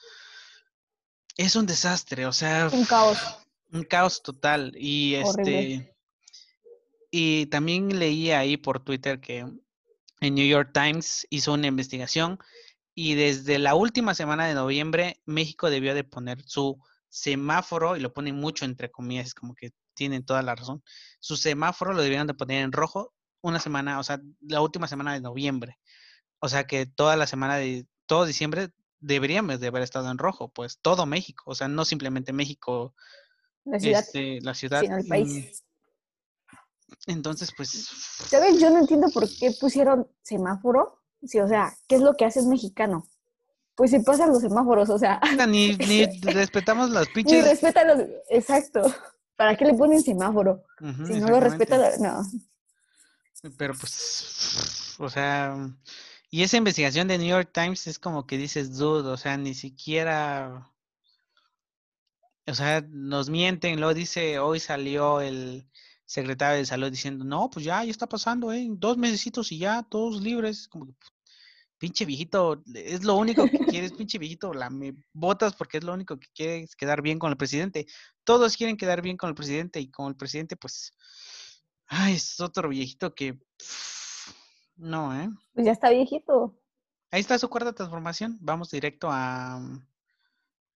Es 1.38 1.56
un 1.56 1.66
desastre, 1.66 2.26
o 2.26 2.34
sea. 2.34 2.70
Un 2.72 2.86
caos. 2.86 3.18
Un 3.72 3.84
caos 3.84 4.22
total. 4.24 4.74
Y 4.78 5.16
este. 5.16 5.96
Y 7.10 7.46
también 7.48 8.00
leí 8.00 8.32
ahí 8.32 8.58
por 8.58 8.84
Twitter 8.84 9.20
que 9.20 9.46
en 10.20 10.36
New 10.36 10.48
York 10.48 10.72
Times 10.74 11.26
hizo 11.30 11.54
una 11.54 11.68
investigación 11.68 12.40
y 13.00 13.14
desde 13.14 13.60
la 13.60 13.76
última 13.76 14.16
semana 14.16 14.48
de 14.48 14.56
noviembre 14.56 15.22
México 15.26 15.70
debió 15.70 15.94
de 15.94 16.04
poner 16.04 16.42
su 16.44 16.82
semáforo, 17.10 17.96
y 17.96 18.00
lo 18.00 18.12
ponen 18.12 18.36
mucho 18.36 18.66
entre 18.66 18.90
comillas, 18.90 19.36
como 19.36 19.54
que 19.54 19.72
tienen 19.94 20.26
toda 20.26 20.42
la 20.42 20.56
razón, 20.56 20.84
su 21.20 21.38
semáforo 21.38 21.94
lo 21.94 22.02
debieron 22.02 22.26
de 22.26 22.34
poner 22.34 22.64
en 22.64 22.72
rojo 22.72 23.14
una 23.42 23.60
semana, 23.60 24.00
o 24.00 24.04
sea, 24.04 24.20
la 24.42 24.62
última 24.62 24.88
semana 24.88 25.14
de 25.14 25.22
noviembre. 25.22 25.78
O 26.40 26.50
sea 26.50 26.66
que 26.66 26.88
toda 26.88 27.16
la 27.16 27.28
semana 27.28 27.58
de 27.58 27.88
todo 28.08 28.26
diciembre 28.26 28.70
deberíamos 29.00 29.60
de 29.60 29.68
haber 29.68 29.84
estado 29.84 30.10
en 30.10 30.18
rojo, 30.18 30.50
pues 30.52 30.80
todo 30.82 31.06
México, 31.06 31.44
o 31.46 31.56
sea, 31.56 31.68
no 31.68 31.86
simplemente 31.86 32.34
México, 32.34 32.96
La 33.68 33.80
ciudad, 33.80 34.00
este, 34.00 34.42
la 34.42 34.54
ciudad. 34.54 34.82
sino 34.82 34.98
el 34.98 35.04
mm, 35.04 35.08
país. 35.08 35.64
Entonces, 37.06 37.52
pues, 37.56 37.70
¿Sabes? 38.30 38.60
Yo 38.60 38.70
no 38.70 38.80
entiendo 38.80 39.10
por 39.14 39.28
qué 39.30 39.52
pusieron 39.60 40.08
semáforo. 40.22 41.02
Sí, 41.24 41.40
o 41.40 41.48
sea, 41.48 41.76
¿qué 41.88 41.96
es 41.96 42.02
lo 42.02 42.16
que 42.16 42.26
hace 42.26 42.40
el 42.40 42.48
mexicano? 42.48 43.08
Pues 43.76 43.92
se 43.92 44.00
pasan 44.00 44.30
los 44.30 44.42
semáforos, 44.42 44.90
o 44.90 44.98
sea, 44.98 45.20
ni, 45.48 45.76
ni 45.78 46.06
respetamos 46.22 46.90
las 46.90 47.08
ni 47.08 47.14
pinches. 47.14 47.46
respeta 47.46 47.84
los... 47.84 48.08
Exacto. 48.30 48.82
¿Para 49.36 49.56
qué 49.56 49.66
le 49.66 49.74
ponen 49.76 50.02
semáforo? 50.02 50.64
Si 51.06 51.20
no 51.20 51.28
lo 51.28 51.40
respeta, 51.40 51.98
no. 52.00 52.24
Pero 53.58 53.76
pues, 53.76 54.96
o 54.98 55.10
sea, 55.10 55.56
y 56.30 56.44
esa 56.44 56.58
investigación 56.58 57.08
de 57.08 57.18
New 57.18 57.28
York 57.28 57.52
Times 57.54 57.88
es 57.88 58.00
como 58.00 58.26
que 58.26 58.38
dices, 58.38 58.78
dude, 58.78 59.08
o 59.10 59.18
sea, 59.18 59.38
ni 59.38 59.54
siquiera, 59.54 60.72
o 62.48 62.54
sea, 62.54 62.82
nos 62.90 63.30
mienten, 63.30 63.80
luego 63.80 63.94
dice, 63.94 64.40
hoy 64.40 64.60
salió 64.60 65.22
el 65.22 65.70
secretario 66.06 66.58
de 66.60 66.66
salud 66.66 66.90
diciendo, 66.90 67.26
no, 67.26 67.50
pues 67.50 67.66
ya, 67.66 67.84
ya 67.84 67.92
está 67.92 68.08
pasando, 68.08 68.54
¿eh? 68.54 68.66
Dos 68.70 68.98
mesecitos 68.98 69.52
y 69.52 69.60
ya, 69.60 69.84
todos 69.84 70.22
libres, 70.22 70.68
como 70.70 70.86
que, 70.86 70.94
pinche 71.78 72.06
viejito, 72.06 72.64
es 72.74 73.04
lo 73.04 73.16
único 73.16 73.46
que 73.46 73.60
quieres, 73.82 73.92
pinche 73.92 74.18
viejito, 74.18 74.54
la 74.54 74.70
me 74.70 74.96
votas 75.14 75.56
porque 75.56 75.78
es 75.78 75.84
lo 75.84 75.94
único 75.94 76.18
que 76.18 76.28
quieres 76.34 76.76
quedar 76.76 77.02
bien 77.02 77.20
con 77.20 77.32
el 77.32 77.38
presidente. 77.38 77.86
Todos 78.24 78.56
quieren 78.56 78.78
quedar 78.78 79.02
bien 79.02 79.18
con 79.18 79.30
el 79.30 79.36
presidente 79.36 79.82
y 79.82 79.92
con 79.92 80.08
el 80.08 80.16
presidente, 80.16 80.56
pues, 80.56 80.94
ay, 81.88 82.16
es 82.16 82.40
otro 82.40 82.70
viejito 82.70 83.14
que, 83.14 83.38
no, 84.78 85.14
¿eh? 85.20 85.30
Pues 85.54 85.66
ya 85.66 85.74
está 85.74 85.90
viejito. 85.90 86.58
Ahí 87.12 87.20
está 87.20 87.38
su 87.38 87.50
cuarta 87.50 87.74
transformación. 87.74 88.38
Vamos 88.42 88.70
directo 88.70 89.10
a, 89.12 89.62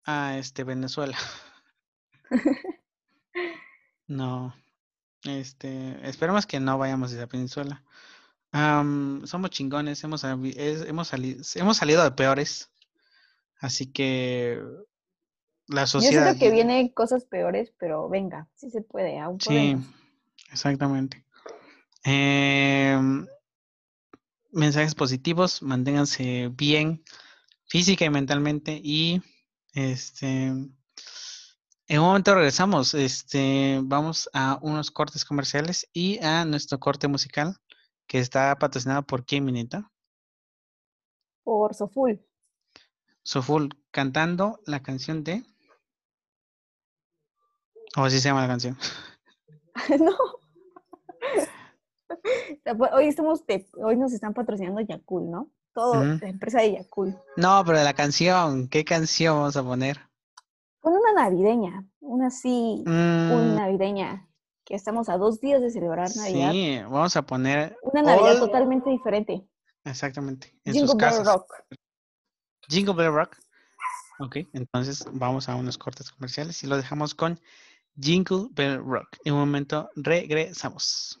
a 0.04 0.38
este 0.38 0.64
Venezuela. 0.64 1.18
No. 4.06 4.54
Este, 5.24 6.08
esperemos 6.08 6.46
que 6.46 6.60
no 6.60 6.78
vayamos 6.78 7.12
a 7.14 7.26
Venezuela. 7.26 7.82
Am, 8.52 9.26
somos 9.26 9.50
chingones, 9.50 10.02
hemos, 10.04 10.24
es- 10.24 10.82
hemos, 10.86 11.08
salido, 11.08 11.42
hemos 11.56 11.76
salido 11.76 12.02
de 12.04 12.12
peores. 12.12 12.70
Así 13.60 13.86
que 13.92 14.62
la 15.66 15.82
Yo 15.82 15.86
sociedad. 15.88 16.24
siento 16.24 16.38
que 16.38 16.50
vienen 16.50 16.88
cosas 16.88 17.24
peores, 17.24 17.72
pero 17.78 18.08
venga, 18.08 18.48
sí 18.54 18.70
se 18.70 18.80
puede, 18.82 19.18
aún 19.18 19.40
Sí, 19.40 19.48
podemos. 19.48 19.86
exactamente. 20.52 21.24
Em, 22.04 23.26
mensajes 24.52 24.94
positivos, 24.94 25.60
manténganse 25.62 26.48
bien 26.54 27.02
física 27.66 28.04
y 28.06 28.10
mentalmente 28.10 28.80
y 28.82 29.20
este 29.74 30.52
en 31.88 32.00
un 32.00 32.06
momento 32.06 32.34
regresamos, 32.34 32.92
este 32.92 33.80
vamos 33.82 34.28
a 34.34 34.58
unos 34.60 34.90
cortes 34.90 35.24
comerciales 35.24 35.88
y 35.92 36.22
a 36.22 36.44
nuestro 36.44 36.78
corte 36.78 37.08
musical 37.08 37.56
que 38.06 38.18
está 38.18 38.56
patrocinado 38.58 39.02
por 39.02 39.24
quién 39.24 39.44
Minita, 39.44 39.90
Por 41.42 41.74
Soful. 41.74 42.20
Soful 43.22 43.70
cantando 43.90 44.60
la 44.66 44.82
canción 44.82 45.24
de 45.24 45.44
o 47.96 48.04
así 48.04 48.20
se 48.20 48.28
llama 48.28 48.42
la 48.42 48.48
canción. 48.48 48.76
no. 49.98 50.16
Hoy 52.92 53.08
estamos 53.08 53.46
de- 53.46 53.66
hoy 53.74 53.96
nos 53.96 54.12
están 54.12 54.34
patrocinando 54.34 54.80
Yakul, 54.80 55.30
¿no? 55.30 55.50
Todo, 55.72 56.04
la 56.04 56.28
empresa 56.28 56.60
de 56.60 56.72
Yakul. 56.72 57.16
No, 57.36 57.62
pero 57.64 57.82
la 57.82 57.94
canción, 57.94 58.68
¿qué 58.68 58.84
canción 58.84 59.36
vamos 59.36 59.56
a 59.56 59.62
poner? 59.62 60.07
Con 60.80 60.92
una 60.94 61.12
navideña, 61.12 61.84
una 62.00 62.28
así, 62.28 62.82
Mm, 62.86 63.32
una 63.32 63.54
navideña, 63.56 64.28
que 64.64 64.74
estamos 64.74 65.08
a 65.08 65.16
dos 65.18 65.40
días 65.40 65.60
de 65.60 65.70
celebrar 65.70 66.08
Navidad. 66.16 66.52
Sí, 66.52 66.78
vamos 66.84 67.16
a 67.16 67.22
poner 67.22 67.76
Una 67.82 68.02
Navidad 68.02 68.32
All- 68.34 68.38
totalmente 68.40 68.90
diferente. 68.90 69.46
exactamente 69.84 70.54
en 70.64 70.74
Jingle 70.74 70.88
sus 70.88 70.96
Bell 70.96 71.08
casas. 71.10 71.26
Rock. 71.26 71.52
Jingle 72.68 72.94
Bell 72.94 73.12
Rock. 73.12 73.36
Ok, 74.20 74.36
entonces 74.52 75.04
vamos 75.12 75.48
a 75.48 75.54
unos 75.56 75.78
cortes 75.78 76.10
comerciales 76.10 76.62
y 76.62 76.66
lo 76.66 76.76
dejamos 76.76 77.14
con 77.14 77.40
Jingle 78.00 78.48
Bell 78.50 78.82
Rock. 78.84 79.08
En 79.24 79.34
un 79.34 79.40
momento 79.40 79.88
regresamos. 79.96 81.20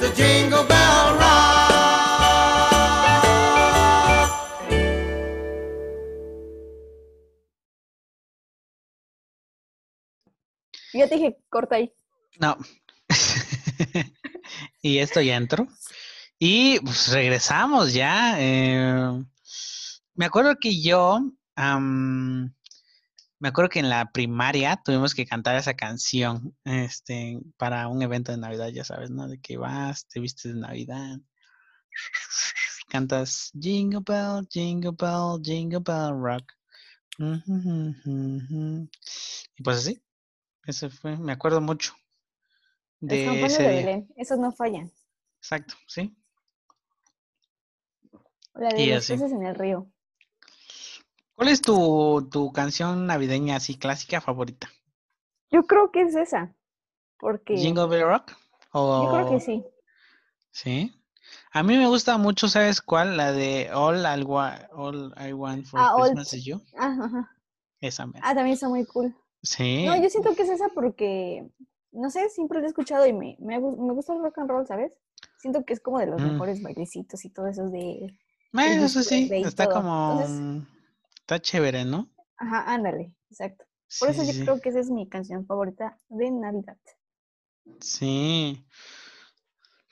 the 0.00 0.10
jingle 0.14 0.64
bell 0.64 1.14
rock. 1.14 1.60
Ya 10.92 11.08
te 11.08 11.14
dije, 11.16 11.36
corta 11.48 11.76
ahí. 11.76 11.92
No. 12.40 12.56
y 14.82 14.98
esto 14.98 15.20
ya 15.20 15.36
entró. 15.36 15.68
Y 16.38 16.80
pues 16.80 17.08
regresamos 17.12 17.92
ya. 17.92 18.36
eh, 18.40 19.24
Me 20.14 20.24
acuerdo 20.24 20.56
que 20.60 20.80
yo, 20.80 21.20
am, 21.54 22.52
me 23.40 23.48
acuerdo 23.48 23.70
que 23.70 23.78
en 23.80 23.88
la 23.88 24.12
primaria 24.12 24.80
tuvimos 24.84 25.14
que 25.14 25.26
cantar 25.26 25.56
esa 25.56 25.74
canción, 25.74 26.54
este, 26.64 27.40
para 27.56 27.88
un 27.88 28.02
evento 28.02 28.32
de 28.32 28.38
Navidad, 28.38 28.68
ya 28.68 28.84
sabes, 28.84 29.10
¿no? 29.10 29.26
De 29.28 29.40
que 29.40 29.56
vas, 29.56 30.06
te 30.06 30.20
vistes 30.20 30.54
de 30.54 30.60
Navidad, 30.60 31.18
cantas 32.90 33.50
Jingle 33.58 34.02
Bell, 34.06 34.46
Jingle 34.50 34.92
Bell, 34.92 35.40
Jingle 35.42 35.80
Bell 35.80 36.12
Rock. 36.20 36.52
Y 39.56 39.62
pues 39.62 39.78
así, 39.78 40.02
ese 40.64 40.90
fue, 40.90 41.16
me 41.16 41.32
acuerdo 41.32 41.62
mucho 41.62 41.94
de 43.00 43.24
campanas 43.24 43.52
ese 43.52 43.62
de. 43.62 43.68
Belén, 43.68 44.08
esos 44.16 44.38
no 44.38 44.52
fallan. 44.52 44.92
Exacto, 45.38 45.74
sí. 45.86 46.14
La 48.54 48.68
de 48.68 48.82
Y 48.82 48.92
los 48.92 49.06
peces 49.06 49.32
en 49.32 49.44
el 49.44 49.54
río. 49.54 49.90
¿Cuál 51.40 51.48
es 51.48 51.62
tu, 51.62 52.28
tu 52.30 52.52
canción 52.52 53.06
navideña 53.06 53.56
así 53.56 53.74
clásica 53.78 54.20
favorita? 54.20 54.68
Yo 55.50 55.62
creo 55.62 55.90
que 55.90 56.02
es 56.02 56.14
esa. 56.14 56.54
Porque 57.18 57.56
¿Jingle 57.56 57.86
Bell 57.86 58.02
Rock? 58.04 58.32
yo 58.74 59.08
creo 59.10 59.26
O... 59.26 59.30
que 59.30 59.40
sí. 59.40 59.64
Sí. 60.50 60.94
A 61.50 61.62
mí 61.62 61.78
me 61.78 61.86
gusta 61.86 62.18
mucho, 62.18 62.46
¿sabes 62.46 62.82
cuál? 62.82 63.16
La 63.16 63.32
de 63.32 63.70
All 63.72 64.00
I, 64.04 64.22
Wa- 64.22 64.68
All 64.74 65.14
I 65.18 65.32
Want 65.32 65.64
for 65.64 65.80
Ah, 65.80 65.94
All- 65.94 66.02
Christmas 66.10 66.34
is 66.34 66.44
You. 66.44 66.60
Ah, 66.76 66.94
ajá. 67.02 67.30
Esa 67.80 68.06
me. 68.06 68.18
Ah, 68.22 68.34
también 68.34 68.52
está 68.52 68.68
muy 68.68 68.84
cool. 68.84 69.16
Sí. 69.42 69.86
No, 69.86 69.96
yo 69.96 70.10
siento 70.10 70.34
que 70.36 70.42
es 70.42 70.50
esa 70.50 70.68
porque, 70.74 71.48
no 71.92 72.10
sé, 72.10 72.28
siempre 72.28 72.60
la 72.60 72.66
he 72.66 72.68
escuchado 72.68 73.06
y 73.06 73.14
me, 73.14 73.38
me, 73.40 73.58
me 73.58 73.92
gusta 73.94 74.12
el 74.12 74.20
rock 74.20 74.36
and 74.40 74.50
roll, 74.50 74.66
¿sabes? 74.66 74.92
Siento 75.38 75.64
que 75.64 75.72
es 75.72 75.80
como 75.80 76.00
de 76.00 76.06
los 76.06 76.20
Mm. 76.20 76.32
mejores 76.32 76.60
bailecitos 76.62 77.24
y 77.24 77.30
todo 77.30 77.46
eso 77.46 77.70
de... 77.70 78.14
Bueno, 78.52 78.84
eso 78.84 79.02
sí, 79.02 79.30
está 79.32 79.64
todo. 79.64 79.76
como... 79.76 80.20
Entonces- 80.20 80.79
Está 81.30 81.40
chévere, 81.40 81.84
¿no? 81.84 82.10
Ajá, 82.38 82.64
ándale, 82.74 83.14
exacto. 83.30 83.64
Por 84.00 84.12
Sí, 84.12 84.20
eso 84.20 84.24
yo 84.24 84.32
sí. 84.32 84.42
creo 84.42 84.60
que 84.60 84.70
esa 84.70 84.80
es 84.80 84.90
mi 84.90 85.08
canción 85.08 85.46
favorita 85.46 85.96
de 86.08 86.28
Navidad. 86.28 86.76
Sí. 87.80 88.66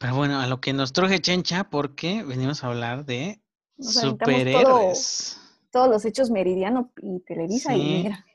Pero 0.01 0.17
bueno, 0.17 0.41
a 0.41 0.49
lo 0.49 0.61
que 0.61 0.73
nos 0.73 0.93
truje 0.93 1.21
Chencha, 1.21 1.71
porque 1.71 2.25
venimos 2.25 2.65
a 2.65 2.67
hablar 2.67 3.05
de 3.05 3.41
todo- 3.77 3.93
superhéroes. 3.93 5.41
Todos 5.71 5.89
los 5.89 6.05
hechos 6.05 6.29
Meridiano 6.29 6.91
y 7.01 7.21
Televisa 7.21 7.77
y 7.77 8.03
mira, 8.03 8.27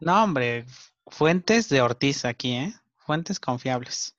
No, 0.00 0.22
hombre, 0.22 0.66
fuentes 1.06 1.70
de 1.70 1.80
Ortiz 1.80 2.26
aquí, 2.26 2.52
¿eh? 2.52 2.74
Fuentes 2.98 3.40
confiables. 3.40 4.14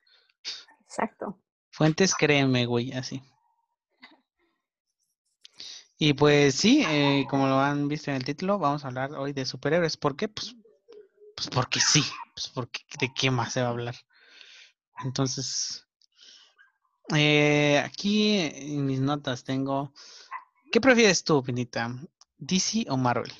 exacto. 0.87 1.39
Fuentes, 1.69 2.15
créeme, 2.15 2.65
güey, 2.65 2.93
así. 2.93 3.21
Y 6.03 6.15
pues 6.15 6.55
sí, 6.55 6.83
eh, 6.87 7.27
como 7.29 7.45
lo 7.45 7.59
han 7.59 7.87
visto 7.87 8.09
en 8.09 8.17
el 8.17 8.25
título, 8.25 8.57
vamos 8.57 8.83
a 8.83 8.87
hablar 8.87 9.11
hoy 9.13 9.33
de 9.33 9.45
superhéroes. 9.45 9.97
¿Por 9.97 10.15
qué? 10.15 10.27
Pues, 10.27 10.55
pues 11.35 11.47
porque 11.49 11.79
sí. 11.79 12.01
Pues 12.33 12.49
porque 12.49 12.79
de 12.99 13.13
qué 13.13 13.29
más 13.29 13.53
se 13.53 13.61
va 13.61 13.67
a 13.67 13.69
hablar. 13.69 13.93
Entonces, 15.05 15.85
eh, 17.15 17.77
aquí 17.85 18.39
en 18.39 18.87
mis 18.87 18.99
notas 18.99 19.43
tengo. 19.43 19.93
¿Qué 20.71 20.81
prefieres 20.81 21.23
tú, 21.23 21.43
Pinita? 21.43 21.93
¿DC 22.39 22.87
o 22.89 22.97
Marvel? 22.97 23.31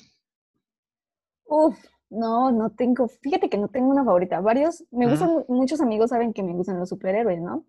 Uf, 1.46 1.76
no, 2.10 2.52
no 2.52 2.70
tengo, 2.70 3.08
fíjate 3.08 3.48
que 3.50 3.58
no 3.58 3.66
tengo 3.66 3.90
una 3.90 4.04
favorita. 4.04 4.40
Varios, 4.40 4.84
me 4.92 5.08
gustan, 5.08 5.30
mu- 5.30 5.44
muchos 5.48 5.80
amigos 5.80 6.10
saben 6.10 6.32
que 6.32 6.44
me 6.44 6.52
gustan 6.52 6.78
los 6.78 6.90
superhéroes, 6.90 7.40
¿no? 7.40 7.66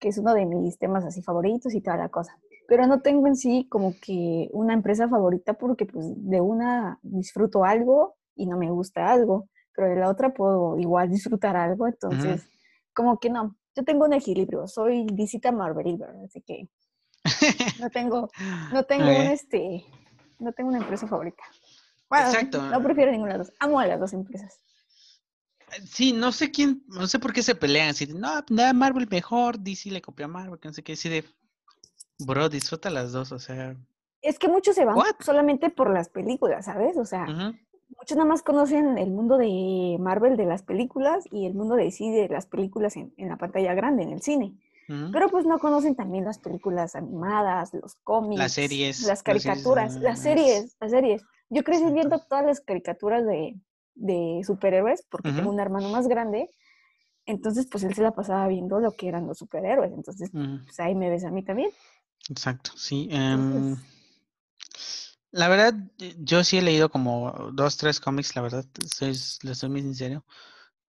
Que 0.00 0.08
es 0.08 0.18
uno 0.18 0.34
de 0.34 0.44
mis 0.44 0.78
temas 0.78 1.04
así 1.04 1.22
favoritos 1.22 1.72
y 1.74 1.80
toda 1.80 1.98
la 1.98 2.08
cosa. 2.08 2.36
Pero 2.68 2.86
no 2.86 3.00
tengo 3.00 3.26
en 3.26 3.34
sí 3.34 3.66
como 3.70 3.94
que 4.00 4.48
una 4.52 4.74
empresa 4.74 5.08
favorita 5.08 5.54
porque 5.54 5.86
pues 5.86 6.04
de 6.16 6.40
una 6.42 6.98
disfruto 7.02 7.64
algo 7.64 8.16
y 8.36 8.46
no 8.46 8.58
me 8.58 8.70
gusta 8.70 9.10
algo, 9.10 9.48
pero 9.74 9.88
de 9.88 9.96
la 9.96 10.10
otra 10.10 10.34
puedo 10.34 10.78
igual 10.78 11.08
disfrutar 11.08 11.56
algo, 11.56 11.86
entonces 11.88 12.46
como 12.92 13.18
que 13.18 13.30
no. 13.30 13.56
Yo 13.74 13.84
tengo 13.84 14.04
un 14.04 14.12
equilibrio, 14.12 14.66
soy 14.66 15.06
visita 15.12 15.50
Marvel, 15.50 15.98
así 16.24 16.42
que 16.42 16.68
no 17.80 17.88
tengo, 17.88 18.28
no 18.72 18.84
tengo 18.84 19.04
un 19.04 19.26
este, 19.28 19.86
no 20.38 20.52
tengo 20.52 20.68
una 20.68 20.78
empresa 20.78 21.06
favorita. 21.06 21.44
Bueno, 22.10 22.26
Exacto. 22.28 22.62
no 22.62 22.82
prefiero 22.82 23.12
ninguna 23.12 23.32
de 23.32 23.38
las 23.38 23.46
dos. 23.48 23.56
Amo 23.60 23.80
a 23.80 23.86
las 23.86 24.00
dos 24.00 24.12
empresas. 24.12 24.60
Sí, 25.84 26.12
no 26.12 26.32
sé 26.32 26.50
quién, 26.50 26.82
no 26.88 27.06
sé 27.06 27.18
por 27.18 27.32
qué 27.32 27.42
se 27.42 27.54
pelean. 27.54 27.94
De, 27.94 28.06
no, 28.08 28.44
nada, 28.50 28.72
Marvel 28.72 29.06
mejor, 29.08 29.58
DC 29.58 29.90
le 29.90 30.02
copia 30.02 30.26
a 30.26 30.28
Marvel, 30.28 30.58
que 30.58 30.68
no 30.68 30.74
sé 30.74 30.82
qué. 30.82 30.94
Así 30.94 31.08
de, 31.08 31.24
bro, 32.18 32.48
disfruta 32.48 32.90
las 32.90 33.12
dos, 33.12 33.32
o 33.32 33.38
sea. 33.38 33.76
Es 34.20 34.38
que 34.38 34.48
muchos 34.48 34.74
se 34.74 34.84
van 34.84 34.96
What? 34.96 35.16
solamente 35.20 35.70
por 35.70 35.92
las 35.92 36.08
películas, 36.08 36.64
¿sabes? 36.64 36.96
O 36.96 37.04
sea, 37.04 37.26
muchos 37.26 38.16
nada 38.16 38.28
más 38.28 38.42
conocen 38.42 38.98
el 38.98 39.10
mundo 39.10 39.38
de 39.38 39.96
Marvel 40.00 40.36
de 40.36 40.46
las 40.46 40.62
películas 40.62 41.24
y 41.30 41.46
el 41.46 41.54
mundo 41.54 41.76
de 41.76 41.84
DC 41.84 42.04
de 42.04 42.28
las 42.28 42.46
películas 42.46 42.96
en, 42.96 43.14
en 43.16 43.28
la 43.28 43.36
pantalla 43.36 43.74
grande, 43.74 44.02
en 44.02 44.10
el 44.10 44.22
cine. 44.22 44.54
Pero 45.12 45.28
pues 45.28 45.44
no 45.44 45.58
conocen 45.58 45.94
también 45.94 46.24
las 46.24 46.38
películas 46.38 46.96
animadas, 46.96 47.74
los 47.74 47.94
cómics, 47.96 48.52
series, 48.52 49.00
las 49.02 49.08
las 49.08 49.20
series 49.20 49.44
caricaturas, 49.44 49.96
las 50.00 50.18
series, 50.18 50.76
las 50.80 50.90
series. 50.90 51.22
Yo 51.50 51.62
crecí 51.62 51.84
viendo 51.92 52.18
todas 52.20 52.46
las 52.46 52.60
caricaturas 52.60 53.26
de, 53.26 53.60
de 53.94 54.40
superhéroes 54.46 55.04
porque 55.10 55.30
tengo 55.30 55.50
un 55.50 55.60
hermano 55.60 55.90
más 55.90 56.08
grande. 56.08 56.48
Entonces, 57.26 57.68
pues 57.70 57.84
él 57.84 57.94
se 57.94 58.02
la 58.02 58.12
pasaba 58.12 58.48
viendo 58.48 58.80
lo 58.80 58.92
que 58.92 59.08
eran 59.08 59.26
los 59.26 59.36
superhéroes. 59.36 59.92
Entonces, 59.92 60.30
pues 60.32 60.80
ahí 60.80 60.94
me 60.94 61.10
ves 61.10 61.24
a 61.24 61.30
mí 61.30 61.42
también. 61.42 61.68
Exacto, 62.28 62.72
sí. 62.76 63.08
em, 63.10 63.76
la 65.30 65.48
verdad, 65.48 65.74
eh, 65.98 66.14
yo 66.18 66.42
sí 66.44 66.58
he 66.58 66.62
leído 66.62 66.90
como 66.90 67.50
dos, 67.52 67.76
tres 67.76 68.00
cómics, 68.00 68.34
la 68.36 68.42
verdad, 68.42 68.64
soy, 68.94 69.14
le 69.42 69.54
soy 69.54 69.68
muy 69.68 69.82
sincero. 69.82 70.24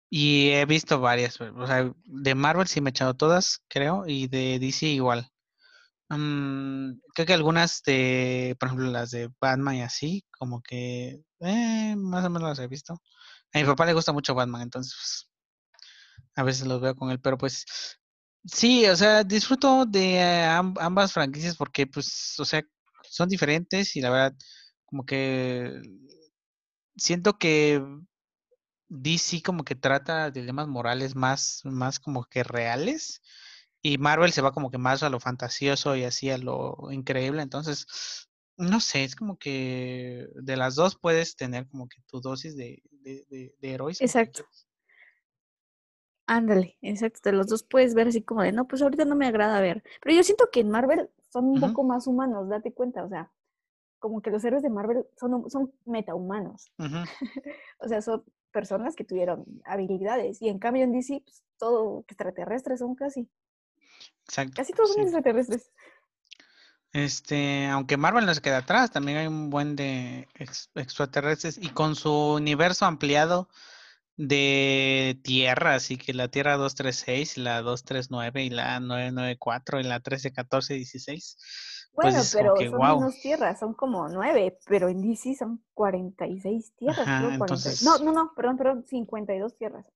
Y 0.10 0.50
he 0.52 0.66
visto 0.66 1.00
varias, 1.02 1.40
o 1.42 1.68
sea, 1.68 1.94
de 2.06 2.36
Marvel 2.36 2.68
sí 2.68 2.82
me 2.82 2.90
he 2.90 2.92
echado 2.92 3.16
todas, 3.16 3.62
creo, 3.70 4.06
y 4.08 4.28
de 4.28 4.60
DC 4.60 4.88
igual. 4.88 5.30
Mm, 6.10 7.00
creo 7.14 7.26
que 7.28 7.34
algunas 7.34 7.84
de, 7.84 8.56
por 8.60 8.68
ejemplo, 8.68 8.92
las 8.92 9.12
de 9.12 9.30
Batman 9.42 9.76
y 9.76 9.82
así, 9.84 10.26
como 10.38 10.62
que 10.62 11.22
eh, 11.42 11.96
más 11.98 12.26
o 12.26 12.30
menos 12.30 12.50
las 12.50 12.60
he 12.60 12.68
visto. 12.68 12.94
A 13.54 13.60
mi 13.60 13.66
papá 13.66 13.86
le 13.86 13.94
gusta 13.94 14.14
mucho 14.14 14.36
Batman, 14.36 14.62
entonces 14.62 14.96
pues, 14.96 15.30
a 16.36 16.44
veces 16.44 16.68
los 16.68 16.82
veo 16.82 16.96
con 16.96 17.12
él, 17.12 17.20
pero 17.20 17.38
pues 17.38 17.66
sí, 18.52 18.86
o 18.88 18.96
sea, 18.96 19.24
disfruto 19.24 19.86
de 19.86 20.16
eh, 20.16 20.44
am- 20.46 20.76
ambas 20.80 21.14
franquicias 21.14 21.56
porque, 21.58 21.88
pues, 21.88 22.36
o 22.40 22.46
sea, 22.46 22.62
son 23.10 23.30
diferentes 23.30 23.96
y 23.96 24.02
la 24.02 24.10
verdad, 24.10 24.34
como 24.86 25.06
que 25.06 25.82
siento 26.96 27.38
que 27.38 27.82
DC 28.90 29.42
como 29.44 29.64
que 29.64 29.76
trata 29.76 30.32
dilemas 30.32 30.68
morales 30.68 31.16
más, 31.16 31.62
más 31.66 32.00
como 32.00 32.26
que 32.26 32.44
reales 32.44 33.22
y 33.82 33.98
Marvel 33.98 34.32
se 34.34 34.42
va 34.42 34.52
como 34.52 34.72
que 34.72 34.78
más 34.78 35.04
a 35.04 35.10
lo 35.10 35.20
fantasioso 35.20 35.96
y 35.96 36.04
así 36.04 36.30
a 36.30 36.38
lo 36.38 36.78
increíble. 36.92 37.42
Entonces, 37.42 37.86
no 38.58 38.80
sé, 38.80 39.04
es 39.04 39.16
como 39.16 39.38
que 39.38 40.28
de 40.36 40.58
las 40.58 40.76
dos 40.76 40.98
puedes 41.00 41.36
tener 41.36 41.68
como 41.68 41.88
que 41.88 42.02
tu 42.08 42.22
dosis 42.22 42.56
de, 42.58 42.82
de, 42.92 43.26
de, 43.30 43.56
de 43.60 43.72
heroísmo. 43.72 44.06
Exacto. 44.06 44.46
Ándale, 46.28 46.78
exacto. 46.82 47.32
Los 47.32 47.48
dos 47.48 47.64
puedes 47.64 47.94
ver 47.94 48.10
así 48.10 48.22
como 48.22 48.44
de, 48.44 48.52
no, 48.52 48.68
pues 48.68 48.82
ahorita 48.82 49.06
no 49.06 49.16
me 49.16 49.28
agrada 49.28 49.62
ver. 49.62 49.84
Pero 50.02 50.16
yo 50.16 50.24
siento 50.24 50.50
que 50.52 50.60
en 50.60 50.70
Marvel 50.70 51.10
son 51.32 51.46
un 51.46 51.60
poco 51.60 51.84
más 51.84 52.06
humanos, 52.06 52.50
date 52.50 52.74
cuenta. 52.74 53.04
O 53.04 53.10
sea, 53.10 53.32
como 54.00 54.22
que 54.22 54.30
los 54.30 54.44
héroes 54.44 54.62
de 54.62 54.70
Marvel 54.70 55.06
son, 55.18 55.50
son 55.50 55.74
metahumanos. 55.86 56.72
Ujú, 56.78 56.98
O 57.80 57.88
sea, 57.88 58.02
son 58.02 58.24
personas 58.52 58.96
que 58.96 59.06
tuvieron 59.06 59.46
habilidades. 59.66 60.42
Y 60.42 60.50
en 60.50 60.60
cambio 60.60 60.84
en 60.84 60.92
DC, 60.92 61.22
pues, 61.24 61.44
todo 61.58 62.04
extraterrestres 62.08 62.80
son 62.80 62.96
casi. 62.96 63.30
Exacto. 64.26 64.54
Casi 64.58 64.74
todos 64.74 64.94
son 64.94 65.04
extraterrestres. 65.04 65.72
Este, 66.92 67.68
aunque 67.68 67.96
Marvel 67.98 68.26
no 68.26 68.34
se 68.34 68.42
queda 68.42 68.58
atrás, 68.58 68.92
también 68.92 69.18
hay 69.18 69.28
un 69.28 69.50
buen 69.50 69.76
de 69.76 70.28
ex- 70.36 70.72
extraterrestres 70.76 71.58
y 71.58 71.70
con 71.70 71.96
su 71.96 72.12
universo 72.34 72.86
ampliado 72.86 73.50
de 74.18 75.20
tierra, 75.24 75.76
así 75.76 75.98
que 75.98 76.14
la 76.14 76.28
Tierra 76.28 76.58
236, 76.58 77.38
la 77.38 77.62
239 77.62 78.44
y 78.44 78.50
la 78.50 78.80
994 78.80 79.80
y 79.80 79.84
la 79.84 80.00
131416. 80.00 81.38
Pues 81.94 82.06
Bueno, 82.14 82.20
es 82.20 82.32
como 82.36 82.44
pero 82.44 82.54
que 82.56 82.70
son 82.70 82.78
wow. 82.80 83.00
menos 83.00 83.22
tierras, 83.22 83.60
son 83.60 83.74
como 83.74 84.08
nueve, 84.10 84.58
pero 84.68 84.88
en 84.90 85.02
DC 85.02 85.36
son 85.36 85.64
46 85.74 86.74
tierras, 86.76 87.00
Ajá, 87.08 87.18
creo, 87.20 87.38
40 87.38 87.46
entonces- 87.46 87.84
No, 87.84 87.98
no, 88.00 88.12
no, 88.12 88.34
perdón, 88.36 88.58
perdón, 88.58 88.86
52 88.88 89.56
tierras. 89.58 89.92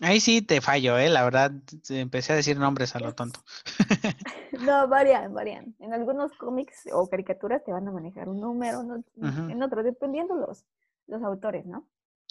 Ahí 0.00 0.18
sí 0.18 0.42
te 0.42 0.60
fallo, 0.60 0.98
eh, 0.98 1.08
la 1.08 1.22
verdad, 1.22 1.52
empecé 1.88 2.32
a 2.32 2.36
decir 2.36 2.58
nombres 2.58 2.96
a 2.96 3.00
lo 3.00 3.14
tonto. 3.14 3.40
No, 4.60 4.86
varían, 4.88 5.34
varían. 5.34 5.74
En 5.80 5.92
algunos 5.92 6.32
cómics 6.32 6.88
o 6.92 7.08
caricaturas 7.10 7.62
te 7.64 7.72
van 7.72 7.86
a 7.88 7.90
manejar 7.90 8.28
un 8.28 8.40
número, 8.40 8.82
no- 8.84 9.02
en 9.50 9.62
otros, 9.62 9.84
dependiendo 9.84 10.34
los, 10.36 10.64
los 11.08 11.22
autores, 11.22 11.66
¿no? 11.66 11.86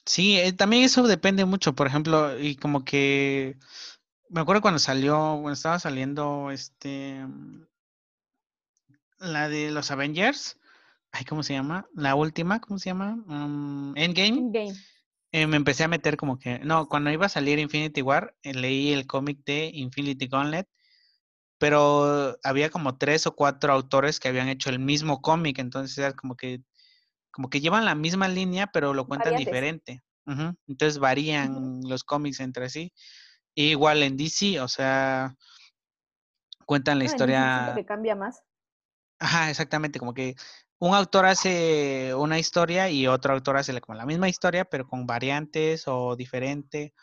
Sí, 0.05 0.37
eh, 0.37 0.53
también 0.53 0.83
eso 0.83 1.03
depende 1.07 1.45
mucho, 1.45 1.73
por 1.75 1.87
ejemplo, 1.87 2.37
y 2.39 2.55
como 2.55 2.83
que 2.83 3.57
me 4.29 4.41
acuerdo 4.41 4.61
cuando 4.61 4.79
salió, 4.79 5.13
cuando 5.41 5.53
estaba 5.53 5.79
saliendo 5.79 6.51
este 6.51 7.25
mm, 7.25 7.65
la 9.19 9.47
de 9.49 9.71
los 9.71 9.91
Avengers, 9.91 10.59
ay, 11.11 11.25
¿cómo 11.25 11.43
se 11.43 11.53
llama? 11.53 11.87
La 11.95 12.15
última, 12.15 12.59
¿cómo 12.59 12.79
se 12.79 12.89
llama? 12.89 13.15
Mm, 13.27 13.93
Endgame. 13.97 14.49
Game. 14.51 14.73
eh, 15.31 15.47
me 15.47 15.57
empecé 15.57 15.83
a 15.83 15.87
meter 15.87 16.17
como 16.17 16.37
que, 16.39 16.59
no, 16.59 16.87
cuando 16.87 17.11
iba 17.11 17.25
a 17.27 17.29
salir 17.29 17.59
Infinity 17.59 18.01
War, 18.01 18.35
eh, 18.43 18.53
leí 18.53 18.91
el 18.93 19.07
cómic 19.07 19.43
de 19.45 19.71
Infinity 19.73 20.27
Gauntlet, 20.27 20.67
pero 21.59 22.37
había 22.43 22.69
como 22.69 22.97
tres 22.97 23.25
o 23.27 23.35
cuatro 23.35 23.73
autores 23.73 24.19
que 24.19 24.27
habían 24.27 24.49
hecho 24.49 24.69
el 24.69 24.79
mismo 24.79 25.21
cómic, 25.21 25.59
entonces 25.59 25.97
era 25.97 26.13
como 26.13 26.35
que, 26.35 26.61
como 27.33 27.49
que 27.49 27.61
llevan 27.61 27.85
la 27.85 27.95
misma 27.95 28.29
línea, 28.29 28.67
pero 28.69 28.93
lo 28.95 29.07
cuentan 29.07 29.35
Variantes. 29.35 29.37
diferente. 29.37 30.03
Ujú, 30.27 30.55
Entonces 30.67 30.99
varían 30.99 31.81
los 31.83 32.05
cómics 32.05 32.41
entre 32.41 32.69
sí. 32.71 32.93
Y 33.55 33.71
igual 33.71 34.03
en 34.03 34.17
DC, 34.17 34.61
o 34.61 34.67
sea, 34.69 35.35
cuentan 36.65 36.99
la 36.99 37.05
siento 37.05 37.73
historia. 37.75 37.75
que 37.75 37.85
cambia 37.85 38.15
más. 38.15 38.43
Ajá, 39.19 39.49
exactamente, 39.49 39.99
como 39.99 40.13
que 40.13 40.35
un 40.79 40.93
autor 40.95 41.25
hace 41.25 42.13
una 42.15 42.39
historia 42.39 42.89
y 42.89 43.07
otro 43.07 43.33
autor 43.33 43.57
hace 43.57 43.79
como 43.81 43.97
la 43.97 44.05
misma 44.05 44.27
historia, 44.29 44.65
pero 44.65 44.85
con 44.87 45.05
variantes 45.05 45.87
o 45.87 46.15
diferente 46.15 46.93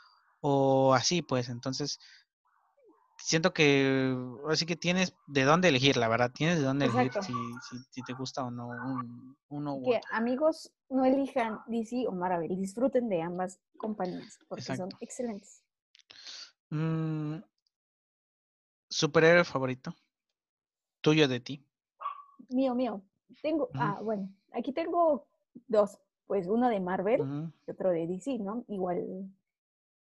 o 0.40 0.94
así, 0.94 1.22
pues. 1.22 1.48
Entonces, 1.48 1.98
siento 3.22 3.52
que 3.52 4.16
así 4.48 4.66
que 4.66 4.76
tienes 4.76 5.14
de 5.26 5.44
dónde 5.44 5.68
elegir, 5.68 5.96
la 5.96 6.08
verdad, 6.08 6.30
tienes 6.32 6.58
de 6.58 6.64
dónde 6.64 6.86
elegir 6.86 7.12
si, 7.22 7.32
si, 7.68 7.78
si 7.90 8.02
te 8.02 8.12
gusta 8.14 8.44
o 8.44 8.50
no 8.50 8.68
un- 8.68 9.36
uno 9.48 9.74
u 9.76 9.84
Que 9.84 9.96
otro. 9.98 10.08
amigos 10.12 10.72
no 10.88 11.04
elijan 11.04 11.60
DC 11.66 12.06
o 12.08 12.12
Marvel, 12.12 12.56
disfruten 12.56 13.08
de 13.08 13.22
ambas 13.22 13.58
compañías 13.78 14.38
porque 14.48 14.62
son 14.76 14.88
excelentes. 15.00 15.62
Mm, 16.70 17.36
superhéroe 18.88 19.44
favorito, 19.44 19.94
tuyo 21.00 21.28
de 21.28 21.40
ti. 21.40 21.64
Mío, 22.48 22.74
mío. 22.74 23.02
Tengo, 23.42 23.70
ah, 23.74 24.00
bueno, 24.02 24.28
aquí 24.52 24.72
tengo 24.72 25.26
dos, 25.68 25.98
pues 26.26 26.46
uno 26.48 26.68
de 26.68 26.80
Marvel 26.80 27.20
y 27.66 27.70
otro 27.70 27.90
de 27.90 28.06
DC, 28.06 28.38
¿no? 28.38 28.64
Igual. 28.68 29.30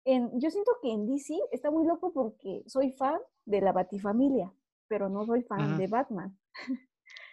En, 0.06 0.39
yo 0.39 0.50
siento 0.50 0.72
que 0.82 0.91
en 0.91 1.06
DC 1.08 1.38
está 1.52 1.72
muy 1.72 1.86
loco 1.86 2.12
porque 2.14 2.64
soy 2.68 2.91
fan 2.93 3.20
de 3.45 3.62
la 3.62 3.72
Batifamilia, 3.72 4.52
pero 4.88 5.10
no 5.10 5.26
soy 5.26 5.43
fan 5.43 5.78
de 5.78 5.88
Batman. 5.88 6.38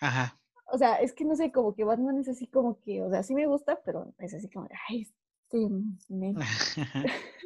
Ajá. 0.00 0.38
O 0.68 0.78
sea, 0.78 0.96
es 0.96 1.12
que 1.12 1.24
no 1.24 1.36
sé, 1.36 1.52
como 1.52 1.76
que 1.76 1.84
Batman 1.84 2.18
es 2.18 2.28
así 2.28 2.48
como 2.48 2.80
que, 2.80 3.00
o 3.00 3.08
sea, 3.08 3.22
sí 3.22 3.36
me 3.36 3.46
gusta, 3.46 3.80
pero 3.84 4.12
es 4.18 4.34
así 4.34 4.50
como, 4.50 4.66
ay, 4.88 5.06
sí, 5.48 5.68
me- 6.08 6.34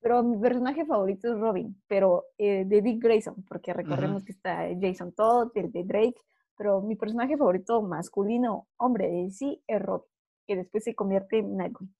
Pero 0.00 0.24
mi 0.24 0.36
personaje 0.36 0.84
favorito 0.84 1.32
es 1.32 1.38
Robin, 1.38 1.80
pero 1.86 2.24
eh, 2.36 2.64
de 2.64 2.82
Dick 2.82 3.00
Grayson, 3.00 3.44
porque 3.48 3.72
recordemos 3.72 4.24
que 4.24 4.32
está 4.32 4.66
Jason 4.80 5.12
Todd, 5.12 5.52
el 5.54 5.70
de 5.70 5.84
Drake, 5.84 6.16
pero 6.56 6.82
mi 6.82 6.96
personaje 6.96 7.36
favorito 7.36 7.80
masculino, 7.82 8.66
hombre 8.76 9.06
de 9.08 9.22
DC, 9.22 9.62
es 9.64 9.80
Robin, 9.80 10.04
que 10.44 10.56
después 10.56 10.82
se 10.82 10.96
convierte 10.96 11.38
en 11.38 11.56
Nightwing. 11.56 11.94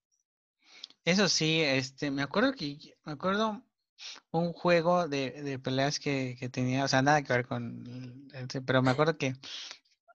Eso 1.05 1.29
sí, 1.29 1.61
este, 1.61 2.11
me 2.11 2.23
acuerdo 2.23 2.53
que, 2.53 2.97
me 3.05 3.13
acuerdo 3.13 3.63
un 4.31 4.53
juego 4.53 5.09
de, 5.09 5.43
de 5.43 5.59
peleas 5.59 5.99
que, 5.99 6.37
que 6.39 6.49
tenía, 6.49 6.85
o 6.85 6.89
sea, 6.89 7.03
nada 7.03 7.23
que 7.23 7.33
ver 7.33 7.47
con, 7.47 8.29
pero 8.67 8.83
me 8.83 8.91
acuerdo 8.91 9.17
que, 9.19 9.35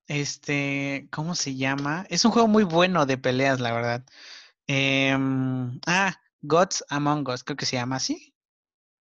este, 0.07 1.07
¿cómo 1.11 1.35
se 1.35 1.55
llama? 1.55 2.05
Es 2.09 2.23
un 2.25 2.31
juego 2.31 2.47
muy 2.47 2.63
bueno 2.63 3.05
de 3.05 3.17
peleas, 3.17 3.59
la 3.59 3.73
verdad. 3.73 4.05
Em, 4.67 5.79
ah, 5.85 6.15
Gods 6.41 6.85
Among 6.89 7.27
Us, 7.29 7.43
creo 7.43 7.57
que 7.57 7.65
se 7.65 7.75
llama 7.75 7.97
así. 7.97 8.33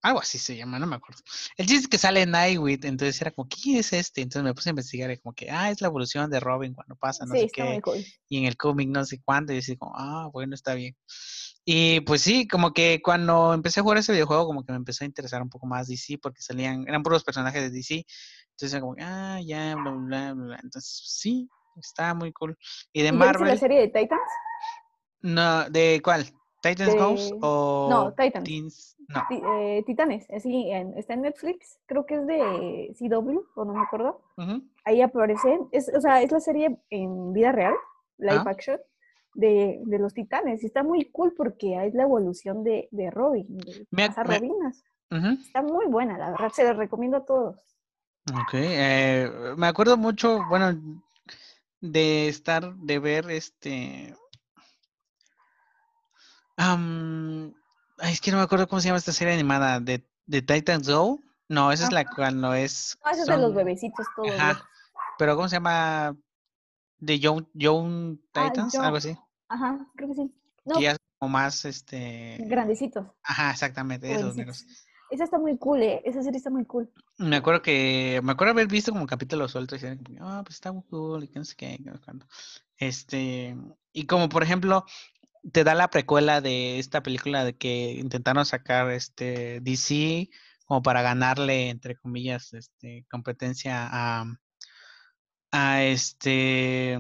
Algo 0.03 0.21
así 0.21 0.39
se 0.39 0.57
llama, 0.57 0.79
no 0.79 0.87
me 0.87 0.97
acuerdo. 0.97 1.23
El 1.57 1.67
chiste 1.67 1.85
es 1.85 1.89
que 1.89 1.99
sale 1.99 2.27
Nightwing, 2.27 2.81
entonces 2.85 3.21
era 3.21 3.31
como, 3.33 3.49
¿quién 3.49 3.79
es 3.79 3.93
este? 3.93 4.23
Entonces 4.23 4.45
me 4.45 4.55
puse 4.55 4.69
a 4.69 4.71
investigar 4.71 5.11
y 5.11 5.19
como 5.19 5.35
que, 5.35 5.51
ah, 5.51 5.71
es 5.71 5.81
la 5.81 5.89
evolución 5.89 6.31
de 6.31 6.41
Robin 6.41 6.75
cuando 6.75 6.97
pasa, 6.97 7.25
no 7.27 7.35
sí, 7.35 7.43
sé 7.43 7.49
qué 7.53 7.81
cool. 7.83 8.05
y 8.29 8.39
en 8.39 8.45
el 8.45 8.57
cómic 8.57 8.89
no 8.89 9.05
sé 9.05 9.21
cuánto, 9.25 9.53
y 9.53 9.59
así 9.59 9.77
como, 9.77 9.93
ah, 9.97 10.29
bueno, 10.33 10.55
está 10.55 10.75
bien. 10.75 10.97
Y 11.69 11.99
pues 12.03 12.23
sí, 12.23 12.47
como 12.47 12.73
que 12.73 13.03
cuando 13.03 13.53
empecé 13.53 13.81
a 13.81 13.83
jugar 13.83 13.99
ese 13.99 14.13
videojuego, 14.13 14.47
como 14.47 14.65
que 14.65 14.71
me 14.71 14.77
empezó 14.79 15.03
a 15.03 15.07
interesar 15.09 15.43
un 15.43 15.51
poco 15.51 15.67
más 15.67 15.89
DC, 15.89 16.17
porque 16.23 16.41
salían, 16.41 16.87
eran 16.87 17.03
puros 17.03 17.25
personajes 17.25 17.61
de 17.61 17.71
DC, 17.71 18.07
entonces 18.53 18.81
como, 18.81 18.95
ah, 19.01 19.41
ya, 19.45 19.75
bla, 19.75 19.91
bla, 19.91 20.33
bla. 20.35 20.61
Entonces, 20.63 21.03
sí, 21.07 21.51
está 21.77 22.15
muy 22.15 22.33
cool. 22.33 22.57
Y 22.93 23.03
de 23.03 23.09
¿Y 23.09 23.11
viste 23.11 23.27
la 23.27 23.33
Marvel, 23.33 23.59
serie 23.59 23.81
de 23.81 23.89
Titans? 23.89 24.23
no, 25.23 25.69
¿de 25.71 26.01
cuál? 26.05 26.25
¿Titans 26.63 26.95
De- 26.95 27.39
o 27.43 27.87
No, 27.91 28.13
Titans. 28.15 28.45
Teens? 28.45 28.97
No. 29.09 29.23
Eh, 29.31 29.83
Titanes, 29.87 30.27
así, 30.31 30.71
en- 30.71 30.97
está 30.97 31.15
en 31.15 31.23
Netflix, 31.23 31.79
creo 31.87 32.07
que 32.07 32.15
es 32.15 32.27
de 32.27 32.95
CW, 32.97 33.41
o 33.57 33.65
no 33.65 33.73
me 33.75 33.81
acuerdo. 33.83 34.23
Ahí 34.85 35.01
aparece, 35.03 35.59
es, 35.73 35.91
o 35.95 36.01
sea, 36.01 36.23
es 36.23 36.31
la 36.31 36.39
serie 36.41 36.79
en 36.91 37.33
vida 37.33 37.51
real, 37.51 37.75
live 38.19 38.43
Ah. 38.47 38.51
action, 38.51 38.79
de, 39.37 39.81
de 39.85 39.99
los 39.99 40.15
titanes. 40.15 40.63
Y 40.63 40.67
está 40.67 40.83
muy 40.83 41.05
cool 41.11 41.35
porque 41.37 41.85
es 41.87 41.95
la 41.95 42.03
evolución 42.05 42.65
de, 42.65 42.89
de 42.91 43.11
Robin, 43.11 43.47
de 43.59 43.87
Me 43.91 44.09
cazar 44.09 44.29
me- 44.29 44.39
Robinas. 44.39 44.83
Está 45.41 45.63
muy 45.63 45.87
buena, 45.87 46.19
la 46.19 46.31
verdad, 46.33 46.51
se 46.53 46.65
la 46.65 46.73
recomiendo 46.73 47.19
a 47.19 47.25
todos. 47.25 47.57
Ok, 48.33 48.55
eh, 48.55 49.31
me 49.57 49.69
acuerdo 49.69 49.97
mucho, 49.97 50.45
bueno, 50.49 50.73
de 51.81 52.29
estar, 52.29 52.75
de 52.75 52.99
ver 52.99 53.31
este... 53.31 54.17
am, 56.57 57.55
ay, 57.99 58.13
es 58.13 58.21
que 58.21 58.31
no 58.33 58.39
me 58.39 58.43
acuerdo 58.43 58.67
cómo 58.67 58.81
se 58.81 58.89
llama 58.89 58.99
esta 58.99 59.13
serie 59.13 59.35
animada, 59.35 59.79
de, 59.81 60.05
de 60.27 60.43
Titans 60.43 60.89
Go. 60.89 61.21
No, 61.49 61.71
esa 61.71 61.85
es 61.85 61.91
Ah. 61.91 61.95
la 61.95 62.05
cuando 62.11 62.55
es... 62.55 62.99
No, 63.05 63.11
ese 63.13 63.21
es 63.21 63.27
de 63.29 63.37
los 63.39 63.55
bebecitos 63.55 64.07
todos 64.17 64.31
Ajá, 64.33 64.69
pero 65.19 65.37
¿cómo 65.37 65.49
se 65.49 65.57
llama? 65.57 66.17
De 66.99 67.19
Young, 67.21 67.45
Young 67.55 68.19
Ah, 68.35 68.49
Titans, 68.51 68.75
algo 68.75 68.97
así. 68.97 69.17
Ajá, 69.49 69.87
creo 69.95 70.09
que 70.09 70.15
sí. 70.15 70.35
No, 70.65 70.77
Que 70.77 70.85
ya 70.85 70.97
como 71.19 71.33
más, 71.33 71.65
este... 71.65 72.37
grandecitos, 72.41 73.07
Ajá, 73.23 73.51
exactamente, 73.51 74.13
esos 74.13 74.37
meros. 74.37 74.65
Esa 75.11 75.25
está 75.25 75.39
muy 75.39 75.57
cool, 75.57 75.83
¿eh? 75.83 76.03
Esa 76.05 76.23
serie 76.23 76.39
está 76.39 76.51
muy 76.51 76.65
cool. 76.65 76.91
Me 77.19 77.37
acuerdo 77.37 77.63
que, 77.63 78.21
me 78.25 78.33
acuerdo 78.33 78.53
haber 78.53 78.67
visto 78.67 78.93
como 78.93 79.07
capítulos 79.07 79.53
sueltos 79.53 79.83
y 79.83 79.87
ah, 80.21 80.43
pues 80.45 80.57
está 80.57 80.73
muy 80.73 80.83
cool 80.91 81.25
y 81.25 81.29
que 81.29 81.39
no 81.39 81.45
sé 81.45 81.55
qué, 81.57 81.79
no 81.85 81.95
sé 81.95 82.01
cuándo". 82.05 82.27
Este, 82.77 83.57
y 83.93 84.07
como 84.07 84.29
por 84.29 84.43
ejemplo, 84.43 84.85
te 85.53 85.65
da 85.65 85.75
la 85.75 85.91
precuela 85.91 86.41
de 86.41 86.79
esta 86.79 87.03
película 87.03 87.45
de 87.45 87.57
que 87.57 87.93
intentaron 87.93 88.45
sacar 88.45 88.91
este 88.91 89.61
DC 89.61 90.29
como 90.65 90.83
para 90.83 91.03
ganarle, 91.03 91.71
entre 91.71 91.97
comillas, 91.97 92.53
este, 92.53 93.07
competencia 93.09 93.89
a, 93.91 94.25
a 95.53 95.83
este, 95.85 96.99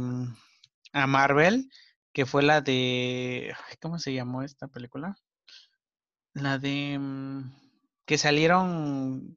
a 0.92 1.06
Marvel, 1.06 1.68
que 2.16 2.24
fue 2.24 2.42
la 2.42 2.62
de, 2.62 3.52
ay, 3.68 3.76
¿cómo 3.78 3.98
se 3.98 4.14
llamó 4.14 4.40
esta 4.42 4.68
película? 4.68 5.18
La 6.32 6.56
de, 6.56 6.98
mm, 6.98 7.52
que 8.06 8.16
salieron 8.16 9.36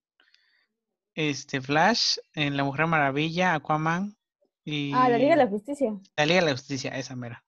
este 1.14 1.60
Flash, 1.60 2.20
en 2.36 2.56
La 2.56 2.64
Mujer 2.64 2.88
Maravilla, 2.88 3.54
Aquaman 3.54 4.16
y 4.64 4.94
Ah, 4.94 5.10
la 5.10 5.18
Liga 5.18 5.32
de 5.32 5.44
la 5.44 5.48
Justicia. 5.48 5.92
la 6.16 6.26
Liga 6.26 6.40
de 6.40 6.46
la 6.46 6.52
Justicia, 6.54 6.98
esa 6.98 7.18
mera. 7.18 7.44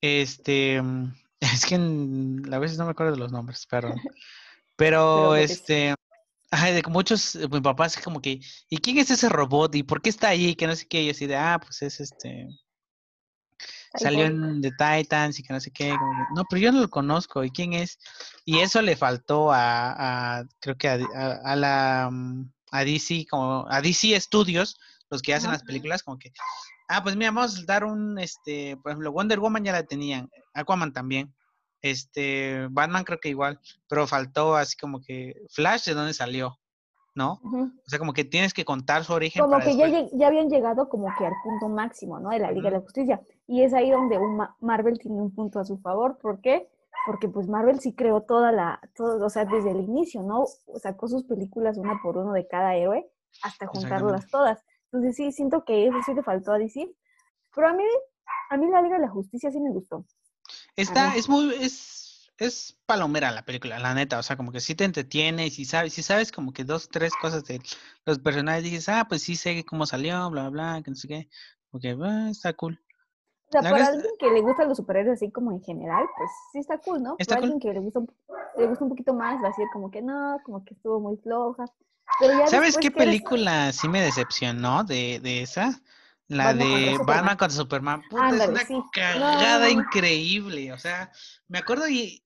Este, 0.00 0.80
mm, 0.80 1.12
es 1.40 1.66
que 1.66 1.74
en- 1.74 2.42
a 2.50 2.58
veces 2.58 2.78
no 2.78 2.86
me 2.86 2.92
acuerdo 2.92 3.12
de 3.12 3.18
los 3.18 3.30
nombres, 3.30 3.66
perdón. 3.66 3.96
Pero, 4.76 5.14
Pero 5.16 5.36
este, 5.36 5.94
ajá, 6.50 6.70
de 6.70 6.82
muchos, 6.88 7.34
eh, 7.34 7.46
mi 7.46 7.60
papá 7.60 7.84
es 7.84 7.98
como 7.98 8.22
que, 8.22 8.40
¿y 8.70 8.78
quién 8.78 8.96
es 8.96 9.10
ese 9.10 9.28
robot? 9.28 9.74
¿Y 9.74 9.82
por 9.82 10.00
qué 10.00 10.08
está 10.08 10.28
ahí? 10.28 10.54
Que 10.54 10.66
no 10.66 10.74
sé 10.74 10.88
qué, 10.88 11.02
y 11.02 11.10
así 11.10 11.26
de, 11.26 11.36
ah, 11.36 11.60
pues 11.62 11.82
es 11.82 12.00
este, 12.00 12.48
salió 13.94 14.24
en 14.24 14.60
The 14.62 14.70
Titans 14.72 15.38
y 15.38 15.42
que 15.42 15.52
no 15.52 15.60
sé 15.60 15.70
qué, 15.70 15.98
no, 16.30 16.44
pero 16.46 16.60
yo 16.60 16.72
no 16.72 16.80
lo 16.80 16.90
conozco, 16.90 17.44
¿y 17.44 17.50
quién 17.50 17.72
es? 17.72 17.98
Y 18.44 18.58
eso 18.60 18.80
le 18.82 18.96
faltó 18.96 19.52
a, 19.52 20.38
a- 20.38 20.44
creo 20.60 20.76
que 20.76 20.88
a, 20.88 20.98
a- 21.14 21.52
a 21.52 21.56
la, 21.56 22.08
mm, 22.10 22.50
a 22.72 22.84
DC, 22.84 23.26
como, 23.30 23.66
a 23.68 23.80
DC 23.82 24.18
Studios, 24.20 24.78
los 25.10 25.20
que 25.22 25.34
hacen 25.34 25.48
Ajá. 25.50 25.58
las 25.58 25.64
películas, 25.64 26.02
como 26.02 26.18
que, 26.18 26.32
ah, 26.88 27.02
pues 27.02 27.16
mira, 27.16 27.30
vamos 27.30 27.58
a 27.58 27.64
dar 27.66 27.84
un, 27.84 28.18
este, 28.18 28.76
por 28.78 28.92
ejemplo, 28.92 29.12
Wonder 29.12 29.40
Woman 29.40 29.64
ya 29.64 29.72
la 29.72 29.82
tenían, 29.84 30.30
Aquaman 30.54 30.92
también, 30.92 31.34
este, 31.82 32.66
Batman 32.70 33.04
creo 33.04 33.20
que 33.20 33.28
igual, 33.28 33.60
pero 33.88 34.06
faltó 34.06 34.56
así 34.56 34.76
como 34.76 35.00
que, 35.02 35.34
Flash, 35.50 35.84
¿de 35.86 35.94
dónde 35.94 36.14
salió? 36.14 36.58
¿No? 37.14 37.40
O 37.42 37.90
sea, 37.90 37.98
como 37.98 38.14
que 38.14 38.24
tienes 38.24 38.54
que 38.54 38.64
contar 38.64 39.04
su 39.04 39.12
origen 39.12 39.42
Como 39.42 39.58
para 39.58 39.64
que 39.66 39.76
ya, 39.76 40.08
ya 40.14 40.26
habían 40.28 40.48
llegado 40.48 40.88
como 40.88 41.12
que 41.18 41.26
al 41.26 41.34
punto 41.44 41.68
máximo, 41.68 42.18
¿no? 42.18 42.30
De 42.30 42.38
la 42.38 42.50
Liga 42.50 42.70
de 42.70 42.76
la 42.76 42.82
Justicia. 42.82 43.20
Y 43.52 43.62
es 43.64 43.74
ahí 43.74 43.90
donde 43.90 44.16
un 44.16 44.38
Ma- 44.38 44.56
Marvel 44.60 44.98
tiene 44.98 45.20
un 45.20 45.34
punto 45.34 45.60
a 45.60 45.64
su 45.66 45.76
favor. 45.76 46.16
¿Por 46.16 46.40
qué? 46.40 46.70
Porque 47.04 47.28
pues 47.28 47.48
Marvel 47.48 47.80
sí 47.80 47.94
creó 47.94 48.22
toda 48.22 48.50
la, 48.50 48.80
todo, 48.96 49.26
o 49.26 49.28
sea, 49.28 49.44
desde 49.44 49.72
el 49.72 49.80
inicio, 49.80 50.22
¿no? 50.22 50.46
Sacó 50.80 51.06
sus 51.06 51.24
películas 51.24 51.76
una 51.76 52.00
por 52.02 52.16
uno 52.16 52.32
de 52.32 52.48
cada 52.48 52.74
héroe 52.76 53.10
hasta 53.42 53.66
juntarlas 53.66 54.26
todas. 54.30 54.64
Entonces 54.86 55.16
sí, 55.16 55.32
siento 55.32 55.66
que 55.66 55.86
eso 55.86 55.98
sí 56.06 56.14
le 56.14 56.22
faltó 56.22 56.52
a 56.52 56.56
DC. 56.58 56.90
Pero 57.54 57.68
a 57.68 57.74
mí, 57.74 57.84
a 58.48 58.56
mí 58.56 58.70
la 58.70 58.80
Liga 58.80 58.96
de 58.96 59.02
la 59.02 59.10
Justicia 59.10 59.50
sí 59.50 59.60
me 59.60 59.70
gustó. 59.70 60.06
Está, 60.74 61.14
es 61.14 61.28
muy, 61.28 61.54
es, 61.60 62.32
es 62.38 62.80
palomera 62.86 63.32
la 63.32 63.44
película, 63.44 63.78
la 63.78 63.92
neta, 63.92 64.18
o 64.18 64.22
sea, 64.22 64.38
como 64.38 64.50
que 64.50 64.60
sí 64.60 64.74
te 64.74 64.84
entretiene 64.84 65.48
y 65.48 65.50
si 65.50 65.66
sabes, 65.66 65.92
si 65.92 66.02
sabes 66.02 66.32
como 66.32 66.54
que 66.54 66.64
dos, 66.64 66.88
tres 66.88 67.12
cosas 67.20 67.44
de 67.44 67.60
los 68.06 68.18
personajes, 68.18 68.64
dices, 68.64 68.88
ah, 68.88 69.04
pues 69.06 69.20
sí 69.20 69.36
sé 69.36 69.62
cómo 69.66 69.84
salió, 69.84 70.30
bla, 70.30 70.48
bla, 70.48 70.72
bla, 70.72 70.82
que 70.82 70.90
no 70.90 70.96
sé 70.96 71.06
qué, 71.06 71.28
Porque 71.70 71.94
ah, 72.02 72.28
está 72.30 72.54
cool. 72.54 72.80
O 73.58 73.62
sea, 73.62 73.70
para 73.70 73.86
alguien 73.88 74.12
que 74.18 74.30
le 74.30 74.40
gustan 74.40 74.68
los 74.68 74.78
superhéroes 74.78 75.18
así 75.18 75.30
como 75.30 75.52
en 75.52 75.62
general, 75.62 76.06
pues 76.16 76.30
sí 76.52 76.58
está 76.58 76.78
cool, 76.78 77.02
¿no? 77.02 77.16
Está 77.18 77.34
para 77.34 77.40
cool. 77.42 77.52
alguien 77.52 77.60
que 77.60 77.78
le 77.78 77.84
gusta, 77.84 77.98
un, 78.00 78.08
le 78.56 78.66
gusta 78.66 78.84
un 78.84 78.90
poquito 78.90 79.12
más, 79.14 79.42
va 79.42 79.46
a 79.46 79.50
decir 79.50 79.66
como 79.72 79.90
que 79.90 80.00
no, 80.00 80.38
como 80.44 80.64
que 80.64 80.74
estuvo 80.74 81.00
muy 81.00 81.16
floja. 81.18 81.64
Pero 82.18 82.38
ya 82.38 82.46
¿Sabes 82.46 82.76
qué 82.76 82.90
que 82.90 83.02
eres- 83.02 83.04
película 83.06 83.72
sí 83.72 83.88
me 83.88 84.00
decepcionó 84.00 84.84
de, 84.84 85.20
de 85.22 85.42
esa? 85.42 85.80
La 86.28 86.46
Batman 86.46 86.58
contra 86.68 86.78
de 86.78 86.92
Superman. 86.96 87.06
Batman 87.06 87.36
contra 87.36 87.56
Superman. 87.56 88.02
Puta, 88.08 88.24
Ándale, 88.24 88.44
es 88.44 88.48
una 88.48 88.60
sí. 88.64 88.82
Cagada 88.92 89.64
no, 89.66 89.80
increíble. 89.80 90.72
O 90.72 90.78
sea, 90.78 91.10
me 91.48 91.58
acuerdo 91.58 91.88
y 91.88 92.22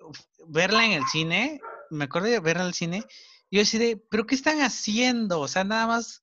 verla 0.48 0.84
en 0.86 0.92
el 0.92 1.04
cine, 1.06 1.60
me 1.90 2.04
acuerdo 2.04 2.28
de 2.28 2.38
verla 2.40 2.62
en 2.62 2.68
el 2.68 2.74
cine, 2.74 3.04
y 3.50 3.56
yo 3.56 3.62
así 3.62 3.78
de, 3.78 3.96
¿pero 4.10 4.26
qué 4.26 4.34
están 4.36 4.60
haciendo? 4.60 5.40
O 5.40 5.48
sea, 5.48 5.64
nada 5.64 5.86
más. 5.88 6.22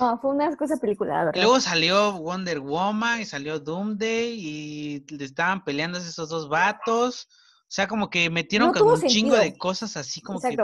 No, 0.00 0.18
fue 0.18 0.30
una 0.30 0.50
película, 0.80 1.14
Y 1.22 1.24
verdad. 1.26 1.42
luego 1.42 1.60
salió 1.60 2.12
Wonder 2.12 2.60
Woman 2.60 3.20
y 3.20 3.24
salió 3.24 3.58
Doomsday 3.58 4.34
y 4.38 5.06
le 5.08 5.24
estaban 5.24 5.64
peleando 5.64 5.98
esos 5.98 6.28
dos 6.28 6.48
vatos. 6.48 7.28
O 7.62 7.70
sea, 7.70 7.86
como 7.86 8.08
que 8.08 8.30
metieron 8.30 8.68
No 8.68 8.74
como 8.74 8.94
tuvo 8.94 9.02
un 9.02 9.08
chingo 9.08 9.36
de 9.36 9.56
cosas 9.58 9.96
así 9.96 10.20
como 10.22 10.40
que. 10.40 10.56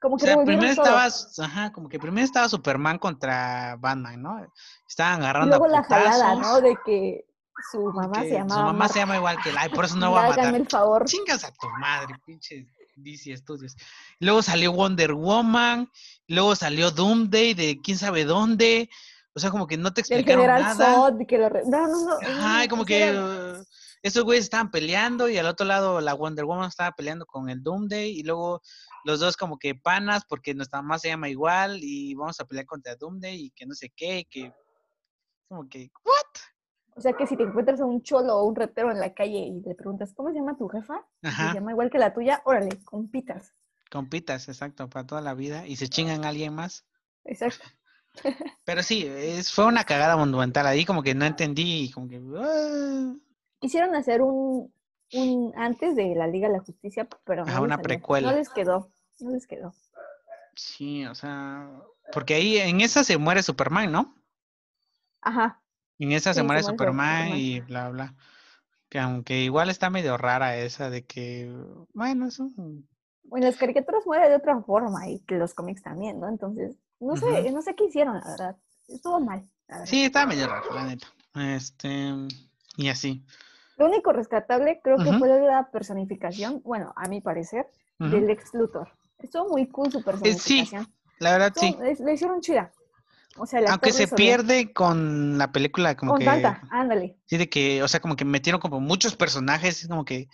Como 0.00 0.14
o 0.14 0.18
que 0.18 0.24
sea, 0.24 0.30
revolvieron 0.34 0.60
primero 0.60 0.74
todo. 0.82 0.98
estaba, 1.04 1.46
ajá, 1.46 1.72
como 1.72 1.88
que 1.88 1.98
primero 1.98 2.24
estaba 2.24 2.48
Superman 2.48 2.98
contra 2.98 3.76
Batman, 3.78 4.22
¿no? 4.22 4.46
Estaban 4.88 5.20
agarrando 5.22 5.58
luego 5.58 5.64
a 5.66 5.68
la 5.68 5.82
jalada, 5.84 6.34
¿no? 6.36 6.60
De 6.60 6.76
que 6.86 7.26
su 7.70 7.82
mamá 7.92 8.22
se 8.22 8.28
su 8.30 8.34
llamaba 8.34 8.62
mamá 8.64 8.72
Marta. 8.78 8.92
se 8.94 8.98
llama 9.00 9.16
igual 9.16 9.36
que 9.42 9.50
él. 9.50 9.56
Ay, 9.58 9.68
por 9.68 9.84
eso 9.84 9.96
no 9.96 10.12
va 10.12 10.26
a 10.26 10.28
matar. 10.30 10.54
el 10.54 10.66
favor. 10.68 11.04
Chingas 11.04 11.44
a 11.44 11.52
tu 11.52 11.68
madre, 11.78 12.14
pinche 12.24 12.66
DC 12.96 13.36
Studios. 13.36 13.76
Luego 14.20 14.42
salió 14.42 14.72
Wonder 14.72 15.12
Woman, 15.12 15.90
luego 16.30 16.54
salió 16.56 16.90
Doomsday 16.90 17.54
de 17.54 17.80
quién 17.82 17.98
sabe 17.98 18.24
dónde. 18.24 18.88
O 19.34 19.38
sea, 19.38 19.50
como 19.50 19.66
que 19.66 19.76
no 19.76 19.92
te 19.92 20.00
El 20.00 20.06
explicaron 20.06 20.42
general 20.44 20.62
nada. 20.62 20.94
Zod, 20.94 21.26
que 21.26 21.38
lo... 21.38 21.48
re- 21.48 21.62
No, 21.66 21.86
no, 21.86 22.04
no. 22.04 22.12
Ajá, 22.14 22.66
como 22.68 22.84
que 22.84 23.12
uh, 23.12 23.62
estos 24.02 24.24
güeyes 24.24 24.44
estaban 24.44 24.70
peleando 24.70 25.28
y 25.28 25.38
al 25.38 25.46
otro 25.46 25.66
lado 25.66 26.00
la 26.00 26.14
Wonder 26.14 26.44
Woman 26.44 26.68
estaba 26.68 26.92
peleando 26.92 27.26
con 27.26 27.48
el 27.48 27.62
Doomsday 27.62 28.10
y 28.18 28.22
luego 28.24 28.60
los 29.04 29.20
dos 29.20 29.36
como 29.36 29.56
que 29.58 29.74
panas 29.76 30.24
porque 30.28 30.52
nuestra 30.54 30.82
mamá 30.82 30.98
se 30.98 31.08
llama 31.08 31.28
igual 31.28 31.78
y 31.82 32.14
vamos 32.14 32.40
a 32.40 32.44
pelear 32.44 32.66
contra 32.66 32.96
Doomsday 32.96 33.36
y 33.46 33.50
que 33.50 33.66
no 33.66 33.74
sé 33.74 33.90
qué, 33.94 34.18
y 34.20 34.24
que 34.24 34.52
como 35.48 35.68
que 35.68 35.90
¿what? 36.04 36.96
O 36.96 37.00
sea 37.00 37.12
que 37.12 37.26
si 37.26 37.36
te 37.36 37.44
encuentras 37.44 37.80
a 37.80 37.84
un 37.86 38.02
cholo 38.02 38.36
o 38.36 38.44
un 38.44 38.56
retero 38.56 38.90
en 38.90 38.98
la 38.98 39.14
calle 39.14 39.38
y 39.38 39.60
le 39.60 39.74
preguntas, 39.76 40.12
¿cómo 40.12 40.30
se 40.30 40.34
llama 40.36 40.56
tu 40.58 40.68
jefa? 40.68 41.06
Y 41.22 41.26
Se 41.26 41.28
Ajá, 41.28 41.54
llama 41.54 41.70
igual 41.70 41.88
que 41.90 41.98
la 41.98 42.12
tuya, 42.12 42.42
órale, 42.44 42.82
compitas. 42.84 43.54
Compitas, 43.90 44.48
exacto, 44.48 44.88
para 44.90 45.06
toda 45.06 45.20
la 45.20 45.34
vida 45.34 45.66
y 45.66 45.76
se 45.76 45.88
chingan 45.88 46.24
a 46.24 46.28
alguien 46.30 46.54
más. 46.54 46.86
Exacto. 47.24 47.66
Pero 48.64 48.82
sí, 48.82 49.06
es, 49.06 49.52
fue 49.52 49.66
una 49.66 49.84
cagada 49.84 50.16
monumental 50.16 50.66
ahí, 50.66 50.84
como 50.84 51.02
que 51.02 51.14
no 51.14 51.24
entendí, 51.26 51.84
y 51.84 51.90
como 51.90 52.08
que 52.08 52.20
ah, 52.38 53.14
Quisieron 53.60 53.94
hacer 53.94 54.22
un, 54.22 54.72
un 55.12 55.52
antes 55.56 55.96
de 55.96 56.14
la 56.14 56.26
Liga 56.26 56.48
de 56.48 56.54
la 56.54 56.60
Justicia, 56.64 57.08
pero 57.24 57.46
no 57.46 57.62
una 57.62 57.76
salió. 57.76 57.82
precuela. 57.82 58.30
No 58.30 58.32
les 58.32 58.48
quedó, 58.50 58.92
no 59.20 59.30
les 59.30 59.46
quedó. 59.46 59.74
sí, 60.54 61.06
o 61.06 61.14
sea, 61.14 61.70
porque 62.12 62.34
ahí 62.34 62.58
en 62.58 62.80
esa 62.80 63.04
se 63.04 63.18
muere 63.18 63.42
Superman, 63.42 63.90
¿no? 63.92 64.14
Ajá. 65.22 65.62
En 65.98 66.12
esa 66.12 66.34
se 66.34 66.42
Sí, 66.42 66.44
se 66.44 66.44
muere 66.44 66.62
muere 66.62 66.62
Superman 66.62 66.96
Superman. 66.98 67.36
y 67.36 67.60
bla, 67.60 67.88
bla. 67.90 68.14
Que 68.90 68.98
aunque 69.00 69.40
igual 69.42 69.70
está 69.70 69.90
medio 69.90 70.16
rara 70.18 70.56
esa 70.58 70.90
de 70.90 71.06
que, 71.06 71.52
bueno, 71.94 72.26
es 72.28 72.38
un... 72.40 72.88
Bueno, 73.30 73.46
las 73.46 73.56
caricaturas 73.56 74.04
muere 74.04 74.28
de 74.28 74.36
otra 74.36 74.60
forma 74.60 75.08
y 75.08 75.20
que 75.20 75.36
los 75.36 75.54
cómics 75.54 75.82
también, 75.82 76.20
¿no? 76.20 76.28
Entonces, 76.28 76.76
no 77.00 77.16
sé, 77.16 77.50
no 77.52 77.62
sé 77.62 77.74
qué 77.74 77.84
hicieron, 77.84 78.18
la 78.18 78.24
verdad. 78.28 78.56
Estuvo 78.88 79.20
mal. 79.20 79.48
Sí, 79.84 80.02
está 80.04 80.26
medio 80.26 80.46
raro, 80.48 80.74
la 80.74 80.84
neta. 80.84 81.06
Este, 81.36 82.12
y 82.76 82.88
así. 82.88 83.24
Lo 83.78 83.86
único 83.86 84.12
rescatable 84.12 84.80
creo 84.82 84.98
que 84.98 85.12
fue 85.16 85.28
la 85.40 85.70
personificación, 85.70 86.60
bueno, 86.64 86.92
a 86.96 87.08
mi 87.08 87.20
parecer, 87.20 87.66
del 87.98 88.26
Lex 88.26 88.52
Luthor. 88.52 88.88
Estuvo 89.18 89.48
muy 89.48 89.66
cool 89.68 89.90
su 89.92 89.98
Eh, 89.98 90.02
sí, 90.02 90.04
personificación. 90.04 90.92
la 91.20 91.32
verdad 91.32 91.52
sí. 91.54 91.66
Estuvo- 91.68 91.84
le, 91.84 91.94
le 92.04 92.12
hicieron 92.12 92.40
chida. 92.40 92.72
O 93.36 93.46
sea, 93.46 93.60
Aunque 93.70 93.92
se 93.92 94.08
pierde 94.08 94.72
con 94.72 95.38
la 95.38 95.52
película, 95.52 95.96
como 95.96 96.12
Con 96.12 96.18
que... 96.18 96.24
tanta, 96.24 96.62
ándale. 96.70 97.16
Sí, 97.26 97.36
de 97.38 97.48
que, 97.48 97.82
o 97.82 97.88
sea, 97.88 98.00
como 98.00 98.16
que 98.16 98.24
metieron 98.24 98.60
como 98.60 98.80
muchos 98.80 99.14
personajes, 99.14 99.82
es 99.82 99.88
como 99.88 100.04
que, 100.04 100.28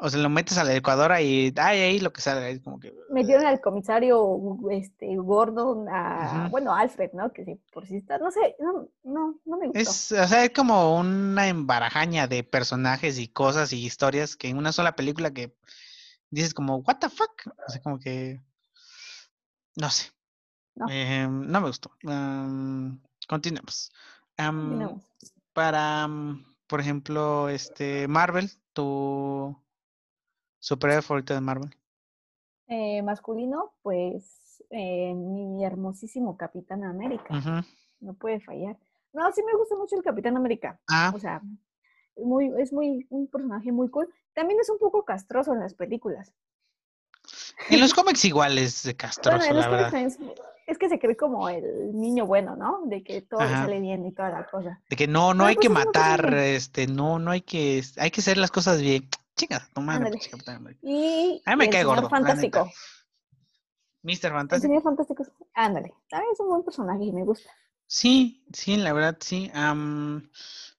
o 0.00 0.08
sea, 0.08 0.20
lo 0.20 0.30
metes 0.30 0.56
a 0.56 0.64
la 0.64 0.72
licuadora 0.72 1.20
y, 1.20 1.52
ay, 1.56 1.80
ahí 1.80 2.00
lo 2.00 2.12
que 2.12 2.22
sale, 2.22 2.50
es 2.50 2.60
como 2.60 2.80
que, 2.80 2.94
Metieron 3.10 3.44
al 3.44 3.60
comisario 3.60 4.58
este, 4.70 5.14
Gordon, 5.16 5.88
a, 5.88 6.48
bueno, 6.50 6.74
Alfred, 6.74 7.10
¿no? 7.12 7.32
Que 7.32 7.44
sí, 7.44 7.60
por 7.72 7.86
si 7.86 7.96
está, 7.96 8.18
no 8.18 8.30
sé, 8.30 8.56
no, 8.58 8.88
no, 9.04 9.38
no 9.44 9.58
me 9.58 9.66
gustó. 9.66 9.80
es, 9.80 10.12
o 10.12 10.26
sea, 10.26 10.44
es 10.44 10.50
como 10.50 10.98
una 10.98 11.48
embarajaña 11.48 12.26
de 12.26 12.42
personajes 12.42 13.18
y 13.18 13.28
cosas 13.28 13.72
y 13.72 13.84
historias 13.84 14.36
que 14.36 14.48
en 14.48 14.56
una 14.56 14.72
sola 14.72 14.96
película 14.96 15.32
que 15.32 15.54
dices 16.30 16.54
como, 16.54 16.78
what 16.78 16.96
the 16.98 17.10
fuck, 17.10 17.46
o 17.46 17.70
sea, 17.70 17.82
como 17.82 17.98
que, 17.98 18.40
no 19.76 19.90
sé, 19.90 20.10
No. 20.74 20.86
Eh, 20.90 21.28
no 21.28 21.60
me 21.60 21.66
gustó. 21.66 21.90
Am, 22.06 23.02
continuemos. 23.28 23.92
Am, 24.38 24.60
Continuemos. 24.60 25.02
para, 25.52 26.04
am, 26.04 26.56
por 26.66 26.80
ejemplo, 26.80 27.50
este, 27.50 28.08
Marvel, 28.08 28.50
tu 28.72 29.56
superhéroe 30.60 31.02
favorito 31.02 31.34
de 31.34 31.40
Marvel. 31.40 31.70
Eh, 32.68 33.02
masculino, 33.02 33.72
pues 33.82 34.62
eh, 34.70 35.12
mi 35.14 35.64
hermosísimo 35.64 36.36
Capitán 36.36 36.84
América. 36.84 37.64
No 37.98 38.14
puede 38.14 38.40
fallar. 38.40 38.78
No, 39.12 39.30
sí 39.32 39.42
me 39.42 39.58
gusta 39.58 39.74
mucho 39.76 39.96
el 39.96 40.04
Capitán 40.04 40.36
América. 40.36 40.80
Ah, 40.88 41.10
O 41.14 41.18
sea, 41.18 41.42
muy, 42.16 42.52
es 42.58 42.72
muy, 42.72 43.06
un 43.10 43.26
personaje 43.26 43.72
muy 43.72 43.88
cool. 43.88 44.08
También 44.34 44.60
es 44.60 44.70
un 44.70 44.78
poco 44.78 45.04
castroso 45.04 45.52
en 45.52 45.60
las 45.60 45.74
películas. 45.74 46.32
En 47.68 47.80
los 47.80 47.94
cómics 47.94 48.24
igual 48.24 48.58
es 48.58 48.82
de 48.84 48.96
Bueno, 49.24 49.38
la 49.38 49.68
verdad. 49.68 49.90
también 49.90 50.06
es, 50.06 50.18
es 50.66 50.78
que 50.78 50.88
se 50.88 50.98
cree 50.98 51.16
como 51.16 51.48
el 51.48 51.98
niño 51.98 52.26
bueno, 52.26 52.56
¿no? 52.56 52.82
De 52.86 53.02
que 53.02 53.22
todo 53.22 53.40
Ajá. 53.40 53.64
sale 53.64 53.80
bien 53.80 54.06
y 54.06 54.12
toda 54.12 54.30
la 54.30 54.46
cosa. 54.46 54.80
De 54.88 54.96
que 54.96 55.06
no, 55.06 55.34
no 55.34 55.44
Pero 55.44 55.48
hay 55.48 55.56
que 55.56 55.68
pues 55.70 55.84
matar, 55.86 56.34
este, 56.34 56.86
no, 56.86 57.18
no 57.18 57.30
hay 57.30 57.42
que, 57.42 57.82
hay 57.98 58.10
que 58.10 58.20
hacer 58.20 58.36
las 58.38 58.50
cosas 58.50 58.80
bien. 58.80 59.08
Chinga, 59.36 59.68
Capitán 60.30 60.56
América. 60.56 60.82
Y, 60.82 61.42
A 61.46 61.50
mí 61.52 61.56
me 61.56 61.64
el 61.66 61.70
cae 61.70 61.82
señor 61.82 61.96
gordo, 61.96 62.10
fantástico. 62.10 62.70
Mr. 64.02 64.12
El 64.12 64.30
Fantástico. 64.30 64.60
señor 64.68 64.82
fantástico. 64.82 65.22
es- 65.22 65.32
Ándale. 65.54 65.94
También 66.08 66.32
es 66.32 66.40
un 66.40 66.48
buen 66.48 66.62
personaje 66.62 67.04
y 67.04 67.12
me 67.12 67.24
gusta. 67.24 67.50
Sí, 67.86 68.44
sí, 68.52 68.76
la 68.76 68.92
verdad, 68.92 69.16
sí. 69.20 69.50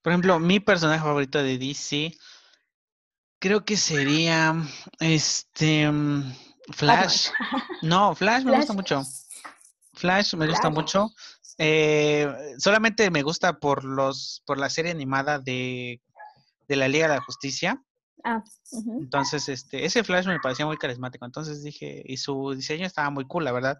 Por 0.02 0.12
ejemplo, 0.12 0.40
mi 0.40 0.60
personaje 0.60 1.04
favorito 1.04 1.44
de 1.44 1.58
DC, 1.58 2.14
creo 3.40 3.66
que 3.66 3.78
sería 3.78 4.56
este 5.00 5.90
Flash. 6.72 7.30
No, 7.82 8.14
Flash 8.16 8.44
me 8.44 8.56
gusta 8.56 8.74
mucho. 8.74 9.04
Flash 9.94 10.36
me 10.36 10.48
gusta 10.48 10.64
Flash. 10.70 10.74
mucho. 10.74 11.10
Eh, 11.58 12.32
solamente 12.58 13.10
me 13.12 13.24
gusta 13.24 13.60
por 13.60 13.84
los, 13.84 14.42
por 14.46 14.58
la 14.58 14.70
serie 14.70 14.92
animada 14.92 15.40
de, 15.40 16.02
de 16.68 16.76
la 16.76 16.88
Liga 16.88 17.08
de 17.08 17.16
la 17.16 17.22
Justicia. 17.24 17.84
Ah. 18.24 18.44
Entonces, 19.00 19.50
este, 19.50 19.84
ese 19.86 20.04
Flash 20.04 20.28
me 20.28 20.40
parecía 20.40 20.66
muy 20.66 20.78
carismático. 20.78 21.26
Entonces 21.26 21.64
dije, 21.64 22.04
y 22.06 22.18
su 22.18 22.54
diseño 22.56 22.86
estaba 22.86 23.10
muy 23.10 23.26
cool, 23.28 23.44
la 23.46 23.52
verdad. 23.52 23.80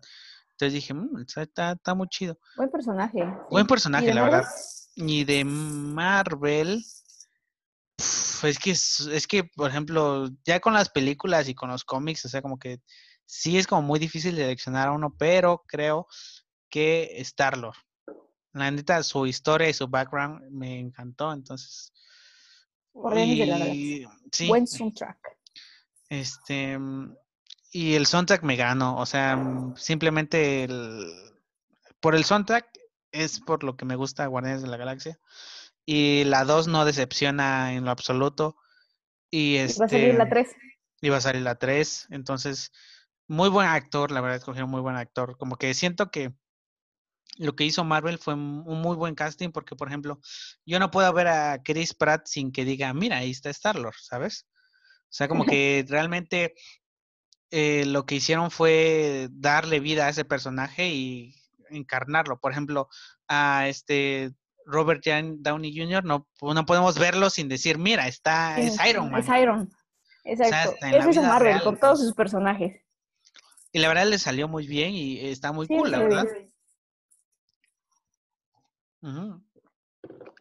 Entonces 0.52 0.74
dije, 0.74 0.94
"Mm, 0.94 1.20
está, 1.22 1.44
está, 1.44 1.72
está 1.74 1.94
muy 1.96 2.08
chido. 2.08 2.38
buen 2.58 2.70
personaje. 2.70 3.24
Buen 3.50 3.64
sí. 3.64 3.66
¿Y 3.66 3.68
personaje, 3.68 4.14
la 4.14 4.24
verdad. 4.24 4.46
Y 4.96 5.24
de 5.24 5.44
Marvel, 5.46 6.84
es 8.44 8.60
que, 8.60 8.72
es, 8.72 9.28
que, 9.28 9.44
por 9.44 9.70
ejemplo, 9.70 10.30
ya 10.46 10.60
con 10.60 10.74
las 10.74 10.90
películas 10.90 11.48
y 11.48 11.56
con 11.56 11.70
los 11.70 11.84
cómics, 11.84 12.26
o 12.26 12.30
sea, 12.30 12.42
como 12.42 12.58
que 12.58 12.82
sí 13.26 13.58
es 13.58 13.68
como 13.68 13.82
muy 13.82 14.00
difícil 14.00 14.36
seleccionar 14.36 14.90
a 14.90 14.92
uno, 14.92 15.16
pero 15.18 15.64
creo 15.68 16.08
que 16.70 17.14
Star-Lord. 17.18 17.78
La 18.54 18.70
neta, 18.70 19.02
su 19.04 19.26
historia 19.26 19.70
y 19.70 19.74
su 19.74 19.88
background 19.88 20.42
me 20.52 20.80
encantó, 20.80 21.32
entonces. 21.32 21.94
De 22.94 23.46
la 23.46 23.68
y 23.70 24.06
sí, 24.32 24.48
Buen 24.48 24.68
soundtrack. 24.68 25.18
este, 26.10 26.78
mm, 26.78 27.16
y 27.72 27.94
el 27.94 28.06
soundtrack 28.06 28.44
me 28.44 28.58
ganó, 28.58 28.98
o 28.98 29.06
sea, 29.06 29.38
mm, 29.38 29.78
simplemente 29.78 30.66
el, 30.66 31.10
por 32.02 32.16
el 32.16 32.26
soundtrack 32.26 32.68
es 33.14 33.40
por 33.40 33.64
lo 33.64 33.78
que 33.78 33.86
me 33.86 33.96
gusta 33.96 34.26
Guardianes 34.26 34.62
de 34.62 34.68
la 34.68 34.78
Galaxia. 34.78 35.20
Y 35.86 36.24
la 36.26 36.46
2 36.46 36.68
no 36.68 36.86
decepciona 36.86 37.74
en 37.74 37.86
lo 37.86 37.92
absoluto. 37.92 38.56
Y 39.30 39.58
Y 39.58 39.58
va 39.58 39.86
a 39.86 39.90
salir 39.90 40.16
la 40.16 40.24
este, 40.24 40.36
3. 40.36 40.56
y 41.02 41.10
va 41.10 41.18
a 41.18 41.22
salir 41.22 41.42
la 41.42 41.56
3, 41.56 42.08
entonces, 42.12 42.72
muy 43.28 43.50
buen 43.50 43.68
actor, 43.68 44.12
la 44.12 44.22
verdad, 44.22 44.38
escogieron 44.38 44.70
muy 44.70 44.82
buen 44.82 44.96
actor. 44.96 45.38
Como 45.38 45.56
que 45.56 45.74
siento 45.74 46.12
que 46.12 46.34
lo 47.38 47.56
que 47.56 47.64
hizo 47.64 47.84
Marvel 47.84 48.18
fue 48.18 48.34
un 48.34 48.64
un 48.66 48.82
muy 48.82 48.96
buen 48.96 49.16
casting, 49.16 49.52
porque, 49.52 49.76
por 49.76 49.88
ejemplo, 49.88 50.20
yo 50.66 50.80
no 50.80 50.92
puedo 50.92 51.12
ver 51.14 51.28
a 51.28 51.62
Chris 51.64 51.94
Pratt 51.94 52.28
sin 52.28 52.52
que 52.52 52.66
diga, 52.66 52.94
mira, 52.94 53.18
ahí 53.18 53.32
está 53.32 53.50
Star-Lord, 53.50 53.96
¿sabes? 54.02 54.48
O 55.12 55.14
sea, 55.14 55.28
como 55.28 55.46
que 55.46 55.86
realmente 55.90 56.54
eh, 57.52 57.86
lo 57.86 58.06
que 58.06 58.16
hicieron 58.16 58.50
fue 58.50 59.28
darle 59.32 59.80
vida 59.82 60.06
a 60.06 60.10
ese 60.10 60.24
personaje 60.24 60.88
y 60.90 61.36
encarnarlo. 61.70 62.40
Por 62.40 62.52
ejemplo, 62.54 62.88
a 63.28 63.68
este 63.68 64.34
Robert 64.66 65.02
Jan 65.04 65.42
Downey 65.42 65.76
Jr., 65.76 66.04
no, 66.04 66.28
no 66.42 66.66
podemos 66.66 66.98
verlo 67.00 67.30
sin 67.30 67.50
decir, 67.50 67.78
mira, 67.78 68.08
está, 68.08 68.56
Sí, 68.56 68.68
es 68.68 68.90
Iron 68.90 69.12
Man. 69.12 69.22
Es 69.22 69.28
Iron. 69.30 69.70
Exacto. 70.24 70.76
la 70.82 70.90
es 70.90 70.96
eso 71.06 71.10
vida 71.10 71.22
Marvel, 71.30 71.54
real, 71.54 71.64
con 71.64 71.78
todos 71.80 72.00
pues. 72.00 72.08
sus 72.08 72.16
personajes. 72.16 72.82
Y 73.74 73.80
la 73.80 73.88
verdad 73.88 74.06
le 74.06 74.20
salió 74.20 74.48
muy 74.48 74.68
bien 74.68 74.92
y 74.94 75.20
está 75.20 75.52
muy 75.52 75.66
Sí, 75.68 75.76
cool, 75.76 75.92
la 75.92 76.00
verdad. 76.00 76.28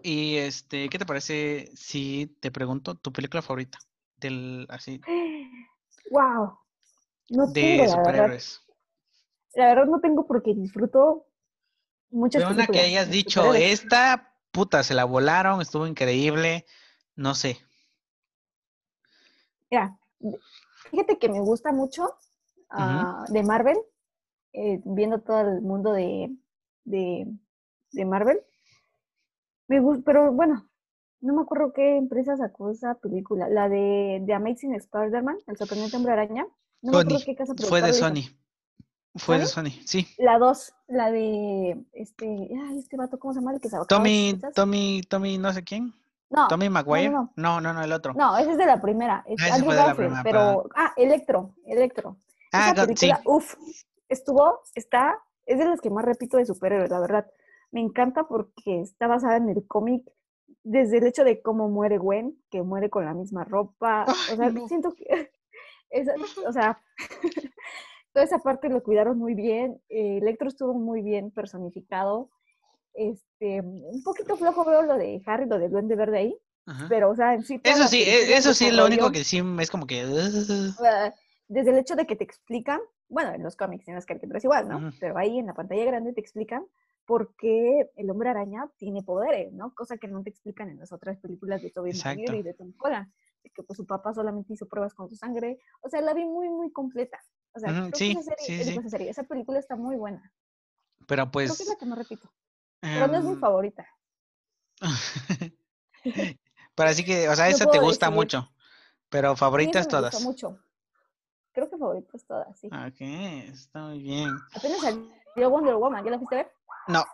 Y 0.02 0.36
este, 0.36 0.88
¿qué 0.88 0.98
te 0.98 1.06
parece 1.06 1.70
si 1.74 2.36
te 2.40 2.50
pregunto 2.50 2.94
tu 2.96 3.12
película 3.12 3.42
favorita? 3.42 3.78
Del, 4.16 4.66
así, 4.68 5.00
Wow. 6.10 6.58
No 7.30 7.46
de 7.46 7.52
tengo, 7.52 7.84
la 7.84 7.96
verdad. 7.96 7.96
superhéroes. 8.04 8.60
La 9.54 9.66
verdad 9.66 9.86
no 9.86 10.00
tengo 10.00 10.26
porque 10.26 10.54
disfruto 10.54 11.26
muchas 12.10 12.42
Pero 12.42 12.54
una 12.54 12.66
que 12.66 12.80
hayas 12.80 13.10
dicho, 13.10 13.54
esta 13.54 14.34
puta, 14.50 14.82
se 14.82 14.94
la 14.94 15.04
volaron, 15.04 15.60
estuvo 15.60 15.86
increíble, 15.86 16.66
no 17.14 17.34
sé. 17.34 17.58
Mira, 19.70 19.96
fíjate 20.90 21.18
que 21.18 21.28
me 21.28 21.40
gusta 21.40 21.72
mucho 21.72 22.14
ah, 22.70 23.24
de 23.28 23.42
Marvel, 23.42 23.78
eh, 24.52 24.80
viendo 24.84 25.20
todo 25.20 25.40
el 25.40 25.62
mundo 25.62 25.92
de, 25.92 26.30
de, 26.84 27.26
de 27.92 28.04
Marvel. 28.04 28.40
Me 29.68 29.80
gusta, 29.80 30.02
pero 30.04 30.32
bueno, 30.32 30.68
no 31.20 31.34
me 31.34 31.42
acuerdo 31.42 31.72
qué 31.72 31.96
empresa 31.96 32.36
sacó 32.36 32.70
esa 32.70 32.94
película. 32.94 33.48
La 33.48 33.68
de, 33.68 34.20
de 34.22 34.34
Amazing 34.34 34.74
Spider-Man, 34.74 35.38
El 35.46 35.56
sorprendente 35.56 35.96
hombre 35.96 36.12
araña. 36.12 36.46
No 36.82 36.92
me 36.92 36.98
acuerdo 36.98 37.18
Sony, 37.18 37.24
qué 37.26 37.34
casa 37.36 37.54
fue 37.68 37.82
de 37.82 37.92
productora 37.92 38.39
Sony. 39.14 39.18
Fue 39.24 39.38
de 39.38 39.46
Sony, 39.46 39.70
sí. 39.84 40.06
La 40.18 40.38
2, 40.38 40.72
la 40.88 41.10
de 41.10 41.84
este, 41.92 42.26
ay, 42.26 42.78
este 42.78 42.96
vato, 42.96 43.18
¿cómo 43.18 43.34
se 43.34 43.40
llama? 43.40 43.52
El 43.54 43.60
que 43.60 43.68
sacaba 43.68 43.86
Tommy. 43.86 44.38
Tommy, 44.54 45.02
Tommy, 45.08 45.38
no 45.38 45.52
sé 45.52 45.64
quién. 45.64 45.92
No, 46.30 46.46
Tommy 46.46 46.68
Maguire. 46.68 47.10
no. 47.10 47.32
No, 47.34 47.60
no, 47.60 47.72
no, 47.72 47.82
el 47.82 47.92
otro. 47.92 48.14
No, 48.14 48.38
ese 48.38 48.52
es 48.52 48.56
de 48.58 48.66
la 48.66 48.80
primera. 48.80 49.24
Es 49.26 49.40
Ah, 49.42 49.56
fue 49.64 49.74
de 49.74 49.82
la 49.82 49.94
primera, 49.96 50.22
pero. 50.22 50.68
Ah, 50.76 50.92
Electro, 50.96 51.54
Electro. 51.66 52.16
Ah, 52.52 52.70
Esa 52.72 52.86
go- 52.86 52.92
sí. 52.94 53.06
película, 53.08 53.20
uff, 53.24 53.54
estuvo, 54.08 54.60
está, 54.76 55.18
es 55.46 55.58
de 55.58 55.64
las 55.64 55.80
que 55.80 55.90
más 55.90 56.04
repito 56.04 56.36
de 56.36 56.46
superhéroes, 56.46 56.90
la 56.90 57.00
verdad. 57.00 57.26
Me 57.72 57.80
encanta 57.80 58.24
porque 58.28 58.80
está 58.80 59.08
basada 59.08 59.36
en 59.38 59.48
el 59.48 59.66
cómic, 59.66 60.04
desde 60.62 60.98
el 60.98 61.06
hecho 61.06 61.24
de 61.24 61.42
cómo 61.42 61.68
muere 61.68 61.98
Gwen, 61.98 62.36
que 62.50 62.62
muere 62.62 62.90
con 62.90 63.04
la 63.04 63.14
misma 63.14 63.42
ropa. 63.44 64.04
Ay, 64.06 64.34
o 64.34 64.36
sea, 64.36 64.50
no. 64.50 64.68
siento 64.68 64.92
que. 64.92 65.32
esa- 65.90 66.14
o 66.46 66.52
sea, 66.52 66.80
toda 68.12 68.24
esa 68.24 68.38
parte 68.38 68.68
lo 68.68 68.82
cuidaron 68.82 69.18
muy 69.18 69.34
bien. 69.34 69.80
eh, 69.88 70.18
Electro 70.18 70.48
estuvo 70.48 70.74
muy 70.74 71.02
bien 71.02 71.30
personificado. 71.30 72.30
Este, 72.94 73.60
un 73.60 74.02
poquito 74.02 74.36
flojo 74.36 74.64
veo 74.64 74.82
lo 74.82 74.96
de 74.96 75.22
Harry, 75.26 75.46
lo 75.46 75.58
del 75.58 75.70
Duende 75.70 75.94
Verde 75.94 76.18
ahí, 76.18 76.36
Ajá. 76.66 76.86
pero, 76.88 77.10
o 77.10 77.14
sea, 77.14 77.34
en 77.34 77.44
sí. 77.44 77.60
Eso 77.62 77.86
sí, 77.86 78.02
e- 78.02 78.36
eso 78.36 78.52
sí 78.52 78.70
lo 78.70 78.84
único 78.84 79.12
que 79.12 79.22
sí 79.24 79.40
es 79.60 79.70
como 79.70 79.86
que. 79.86 80.04
desde 81.48 81.70
el 81.70 81.78
hecho 81.78 81.94
de 81.96 82.06
que 82.06 82.16
te 82.16 82.24
explican, 82.24 82.80
bueno, 83.08 83.32
en 83.32 83.42
los 83.42 83.56
cómics, 83.56 83.86
en 83.88 83.94
las 83.94 84.06
caricaturas 84.06 84.44
igual, 84.44 84.68
¿no? 84.68 84.92
Pero 85.00 85.16
ahí 85.18 85.38
en 85.38 85.46
la 85.46 85.54
pantalla 85.54 85.84
grande 85.84 86.12
te 86.12 86.20
explican 86.20 86.64
por 87.06 87.34
qué 87.36 87.90
el 87.96 88.10
hombre 88.10 88.28
araña 88.28 88.70
tiene 88.76 89.02
poderes, 89.02 89.52
¿no? 89.52 89.74
Cosa 89.74 89.96
que 89.96 90.06
no 90.06 90.22
te 90.22 90.30
explican 90.30 90.68
en 90.68 90.78
las 90.78 90.92
otras 90.92 91.18
películas 91.18 91.60
de 91.62 91.70
Tobey. 91.70 91.92
Maguire 92.04 92.38
y 92.38 92.42
de 92.42 92.54
Tom 92.54 92.72
Holland, 92.78 93.10
que 93.54 93.62
pues 93.62 93.76
su 93.76 93.86
papá 93.86 94.14
solamente 94.14 94.52
hizo 94.52 94.66
pruebas 94.68 94.94
con 94.94 95.08
su 95.08 95.16
sangre, 95.16 95.58
o 95.80 95.88
sea, 95.88 96.00
la 96.02 96.14
vi 96.14 96.24
muy, 96.24 96.48
muy 96.48 96.70
completa. 96.70 97.18
O 97.52 97.58
sea, 97.60 97.70
creo 97.70 97.90
sí, 97.94 98.14
que 98.14 98.20
esa 98.20 98.22
serie, 98.36 98.46
sí, 98.46 98.52
digo, 98.54 98.64
sí. 98.64 98.78
esa 98.86 98.88
serie, 98.90 99.10
esa 99.10 99.22
película 99.24 99.58
está 99.58 99.76
muy 99.76 99.96
buena. 99.96 100.32
Pero 101.06 101.30
Creo 101.30 101.46
que 101.46 101.52
es 101.52 101.56
pues. 101.58 101.68
la 101.68 101.76
que 101.76 101.86
no 101.86 101.96
repito, 101.96 102.32
pero 102.80 103.06
no 103.08 103.18
es 103.18 103.24
mi 103.24 103.32
em, 103.32 103.40
favorita. 103.40 103.86
Pero 106.74 106.88
así 106.88 107.04
que, 107.04 107.28
o 107.28 107.36
sea, 107.36 107.46
No 107.46 107.50
esa 107.50 107.66
te 107.70 107.78
gusta 107.78 108.06
decidir. 108.06 108.16
mucho. 108.24 108.52
Pero 109.10 109.36
favoritas 109.36 109.86
me 109.86 109.98
gusta 110.00 110.10
todas. 110.10 110.22
mucho. 110.24 110.58
Creo 111.52 111.68
que 111.68 111.76
favoritas 111.76 112.24
todas, 112.24 112.58
sí. 112.58 112.68
Ok, 112.68 113.00
está 113.00 113.80
muy 113.82 114.02
bien. 114.02 114.30
Apenas 114.54 114.80
salió 114.80 115.50
Wonder 115.50 115.74
Woman, 115.74 116.04
¿ya 116.04 116.10
la 116.12 116.18
fuiste 116.18 116.36
a 116.36 116.38
ver? 116.38 116.52
No, 116.88 117.04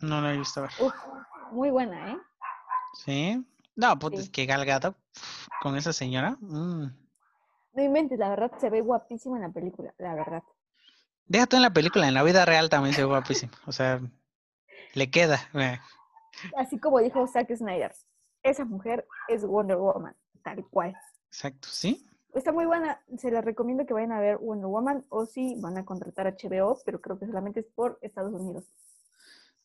no 0.00 0.20
lo 0.20 0.30
he 0.30 0.38
visto 0.38 0.62
ver. 0.62 0.70
Uf, 0.80 0.94
muy 1.50 1.70
buena, 1.70 2.12
¿eh? 2.12 2.18
¿Sí? 3.04 3.44
No, 3.74 3.98
pues 3.98 4.14
es 4.14 4.24
Sí. 4.26 4.30
que 4.32 4.46
Gal 4.46 4.64
Gadot, 4.64 4.96
con 5.60 5.76
esa 5.76 5.92
señora. 5.92 6.36
mm. 6.40 6.86
No 7.72 7.82
inventes, 7.82 8.18
la 8.18 8.30
verdad 8.30 8.50
se 8.58 8.70
ve 8.70 8.80
guapísima 8.80 9.36
en 9.36 9.42
la 9.42 9.50
película, 9.50 9.94
la 9.98 10.14
verdad. 10.14 10.42
Déjate 11.26 11.56
en 11.56 11.62
la 11.62 11.72
película, 11.72 12.08
en 12.08 12.14
la 12.14 12.22
vida 12.22 12.44
real 12.44 12.68
también 12.68 12.94
se 12.94 13.02
ve 13.02 13.08
guapísimo. 13.08 13.52
O 13.66 13.72
sea, 13.72 14.00
le 14.94 15.10
queda. 15.10 15.38
eh. 15.54 15.78
Así 16.56 16.78
como 16.78 17.00
dijo 17.00 17.26
Zack 17.26 17.54
Snyder, 17.54 17.94
esa 18.42 18.64
mujer 18.64 19.06
es 19.28 19.44
Wonder 19.44 19.76
Woman, 19.76 20.16
tal 20.42 20.64
cual. 20.68 20.96
Exacto, 21.28 21.68
¿sí? 21.70 22.04
Está 22.34 22.52
muy 22.52 22.66
buena, 22.66 23.00
se 23.18 23.30
la 23.30 23.40
recomiendo 23.40 23.84
que 23.86 23.94
vayan 23.94 24.12
a 24.12 24.20
ver 24.20 24.38
Wonder 24.38 24.66
Woman 24.66 25.04
o 25.08 25.26
si 25.26 25.54
van 25.60 25.76
a 25.78 25.84
contratar 25.84 26.26
HBO, 26.26 26.78
pero 26.84 27.00
creo 27.00 27.18
que 27.18 27.26
solamente 27.26 27.60
es 27.60 27.66
por 27.74 27.98
Estados 28.02 28.32
Unidos. 28.32 28.64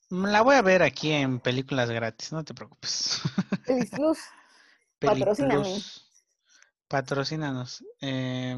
Mm, 0.09 0.25
La 0.25 0.41
voy 0.41 0.55
a 0.55 0.61
ver 0.61 0.81
aquí 0.83 1.11
en 1.11 1.39
películas 1.39 1.89
gratis, 1.89 2.31
no 2.33 2.43
te 2.43 2.53
preocupes. 2.53 3.21
Pelis 3.65 3.89
Plus, 3.91 4.19
Patrocíname. 4.99 5.75
Patrocínanos. 6.93 7.83
Eh, 8.01 8.55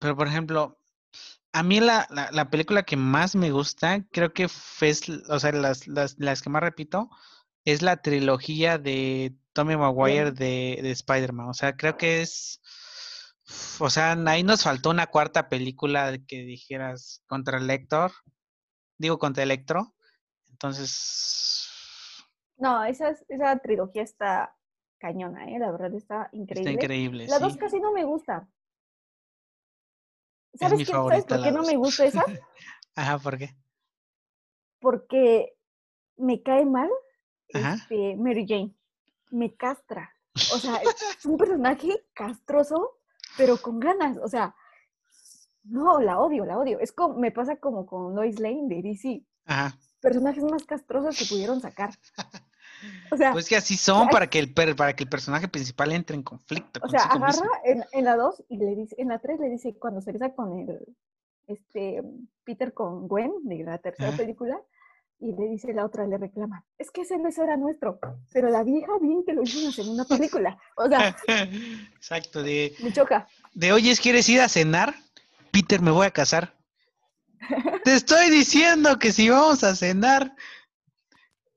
pero, 0.00 0.16
por 0.16 0.26
ejemplo, 0.26 0.80
a 1.52 1.62
mí 1.62 1.80
la, 1.80 2.08
la, 2.10 2.30
la 2.32 2.50
película 2.50 2.82
que 2.82 2.96
más 2.96 3.36
me 3.36 3.52
gusta, 3.52 4.04
creo 4.10 4.32
que 4.32 4.48
fue, 4.48 4.88
es- 4.90 5.08
o 5.28 5.38
sea, 5.38 5.52
las, 5.52 5.86
las, 5.86 6.16
las 6.18 6.42
que 6.42 6.50
más 6.50 6.62
repito, 6.62 7.08
es 7.64 7.82
la 7.82 8.02
trilogía 8.02 8.78
de 8.78 9.36
Tommy 9.52 9.76
Maguire 9.76 10.32
de, 10.32 10.80
de 10.82 10.90
Spider-Man. 10.90 11.48
O 11.50 11.54
sea, 11.54 11.76
creo 11.76 11.96
que 11.96 12.22
es, 12.22 12.60
o 13.78 13.90
sea, 13.90 14.12
ahí 14.26 14.42
nos 14.42 14.64
faltó 14.64 14.90
una 14.90 15.06
cuarta 15.06 15.48
película 15.48 16.18
que 16.26 16.42
dijeras 16.44 17.22
contra 17.28 17.58
Elector, 17.58 18.12
digo 18.98 19.18
contra 19.20 19.44
Electro. 19.44 19.94
Entonces, 20.48 22.16
no, 22.56 22.84
esa, 22.84 23.10
es- 23.10 23.24
esa 23.28 23.56
trilogía 23.58 24.02
está 24.02 24.56
cañona, 25.00 25.48
¿eh? 25.50 25.58
la 25.58 25.72
verdad 25.72 25.92
está 25.94 26.24
está 26.26 26.36
increíble. 26.36 26.72
increíble. 26.72 27.26
La 27.26 27.38
sí. 27.38 27.42
dos 27.42 27.56
casi 27.56 27.80
no 27.80 27.92
me 27.92 28.04
gusta. 28.04 28.48
Es 30.52 30.60
¿Sabes, 30.60 30.78
qué- 30.80 30.84
¿Sabes 30.84 31.24
por 31.24 31.42
qué 31.42 31.50
no 31.52 31.62
me 31.62 31.76
gusta 31.76 32.04
esa? 32.04 32.24
Ajá, 32.94 33.18
¿por 33.18 33.38
qué? 33.38 33.56
Porque 34.80 35.56
me 36.16 36.42
cae 36.42 36.64
mal 36.66 36.90
Ajá. 37.54 37.74
este, 37.74 38.16
Mary 38.16 38.46
Jane. 38.46 38.74
Me 39.30 39.54
castra. 39.56 40.12
O 40.52 40.58
sea, 40.58 40.76
es 41.18 41.24
un 41.24 41.36
personaje 41.36 42.04
castroso, 42.12 42.98
pero 43.36 43.56
con 43.56 43.80
ganas. 43.80 44.18
O 44.18 44.28
sea, 44.28 44.54
no, 45.64 46.00
la 46.00 46.18
odio, 46.18 46.44
la 46.44 46.58
odio. 46.58 46.78
Es 46.80 46.92
como, 46.92 47.14
me 47.18 47.30
pasa 47.30 47.56
como 47.56 47.86
con 47.86 48.14
Lois 48.14 48.38
Lane 48.38 48.66
de 48.68 48.82
DC. 48.82 49.24
Ajá. 49.46 49.78
Personajes 50.00 50.42
más 50.44 50.64
castrosos 50.64 51.16
que 51.18 51.24
pudieron 51.26 51.60
sacar. 51.60 51.90
O 53.10 53.16
sea, 53.16 53.32
Pues 53.32 53.48
que 53.48 53.56
así 53.56 53.76
son 53.76 54.08
para 54.08 54.28
que 54.28 54.38
el 54.38 54.52
per- 54.52 54.76
para 54.76 54.94
que 54.94 55.04
el 55.04 55.10
personaje 55.10 55.48
principal 55.48 55.92
entre 55.92 56.16
en 56.16 56.22
conflicto 56.22 56.80
o 56.82 56.88
sea, 56.88 57.02
agarra 57.04 57.46
en, 57.64 57.84
en 57.92 58.04
la 58.04 58.16
2 58.16 58.42
y 58.48 58.56
le 58.58 58.74
dice, 58.76 58.94
en 58.98 59.08
la 59.08 59.18
3 59.18 59.38
le 59.40 59.48
dice, 59.50 59.74
cuando 59.78 60.00
se 60.00 60.12
besa 60.12 60.32
con 60.34 60.58
el 60.58 60.78
este 61.46 62.02
Peter 62.44 62.72
con 62.72 63.08
Gwen 63.08 63.32
de 63.42 63.64
la 63.64 63.78
tercera 63.78 64.16
película, 64.16 64.60
y 65.18 65.32
le 65.32 65.48
dice 65.48 65.74
la 65.74 65.84
otra, 65.84 66.06
le 66.06 66.16
reclama, 66.16 66.64
es 66.78 66.90
que 66.90 67.02
ese 67.02 67.18
beso 67.18 67.42
era 67.42 67.56
nuestro, 67.56 67.98
pero 68.32 68.48
la 68.48 68.62
vieja 68.62 68.92
bien 69.02 69.22
que 69.26 69.34
lo 69.34 69.42
hizo 69.42 69.58
en 69.58 69.64
la 69.66 69.72
segunda 69.72 70.04
película. 70.04 70.58
O 70.76 70.88
sea, 70.88 71.14
Exacto, 71.96 72.42
de, 72.42 72.74
me 72.82 72.92
choca. 72.92 73.28
de 73.52 73.72
oye, 73.72 73.94
¿quieres 73.96 74.28
ir 74.28 74.40
a 74.40 74.48
cenar? 74.48 74.94
Peter, 75.50 75.82
me 75.82 75.90
voy 75.90 76.06
a 76.06 76.10
casar. 76.12 76.54
Te 77.84 77.94
estoy 77.94 78.30
diciendo 78.30 78.98
que 78.98 79.12
si 79.12 79.28
vamos 79.28 79.64
a 79.64 79.74
cenar, 79.74 80.34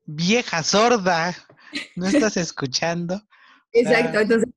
vieja 0.06 0.62
sorda, 0.62 1.34
¿no 1.96 2.06
estás 2.06 2.36
escuchando? 2.36 3.22
Exacto, 3.72 4.18
Ah. 4.18 4.22
entonces, 4.22 4.48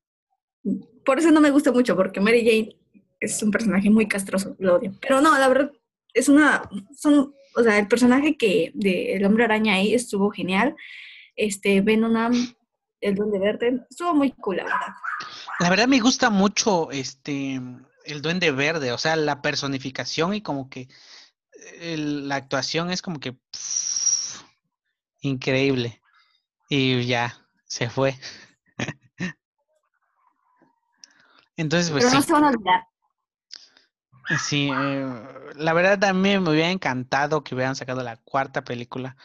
por 1.04 1.18
eso 1.18 1.30
no 1.30 1.40
me 1.40 1.50
gusta 1.50 1.72
mucho, 1.72 1.96
porque 1.96 2.20
Mary 2.20 2.40
Jane 2.44 2.76
es 3.20 3.42
un 3.42 3.50
personaje 3.50 3.90
muy 3.90 4.06
castroso, 4.06 4.54
lo 4.58 4.76
odio. 4.76 4.94
Pero 5.00 5.20
no, 5.20 5.36
la 5.38 5.48
verdad, 5.48 5.72
es 6.14 6.28
una, 6.28 6.62
son, 6.96 7.34
o 7.56 7.62
sea, 7.62 7.78
el 7.78 7.88
personaje 7.88 8.36
que 8.36 8.70
de 8.74 9.14
El 9.16 9.24
Hombre 9.24 9.44
Araña 9.44 9.74
ahí 9.74 9.94
estuvo 9.94 10.30
genial. 10.30 10.76
Este, 11.34 11.80
Venom, 11.80 12.14
el 13.00 13.14
Duende 13.14 13.38
Verde, 13.38 13.86
estuvo 13.90 14.14
muy 14.14 14.32
cool, 14.32 14.56
la 14.58 14.64
verdad. 14.64 14.86
La 15.60 15.70
verdad 15.70 15.88
me 15.88 16.00
gusta 16.00 16.30
mucho 16.30 16.90
este 16.90 17.60
el 18.04 18.22
Duende 18.22 18.50
Verde, 18.52 18.92
o 18.92 18.98
sea, 18.98 19.16
la 19.16 19.42
personificación 19.42 20.32
y 20.34 20.40
como 20.40 20.68
que 20.70 20.88
el- 21.80 22.26
la 22.28 22.36
actuación 22.36 22.90
es 22.90 23.02
como 23.02 23.20
que 23.20 23.32
pff, 23.32 23.87
increíble. 25.20 26.00
Y 26.68 27.06
ya, 27.06 27.34
se 27.66 27.88
fue. 27.90 28.16
Entonces, 31.56 31.90
pues 31.90 32.04
Pero 32.04 32.14
no 32.16 32.22
sí, 32.22 32.26
se 32.28 32.32
van 32.32 32.44
a 32.44 32.48
olvidar. 32.48 32.82
sí, 34.44 34.70
eh, 34.72 35.06
la 35.56 35.72
verdad 35.72 35.98
también 35.98 36.42
me 36.42 36.50
hubiera 36.50 36.70
encantado 36.70 37.42
que 37.42 37.54
hubieran 37.54 37.76
sacado 37.76 38.02
la 38.02 38.16
cuarta 38.18 38.62
película 38.62 39.16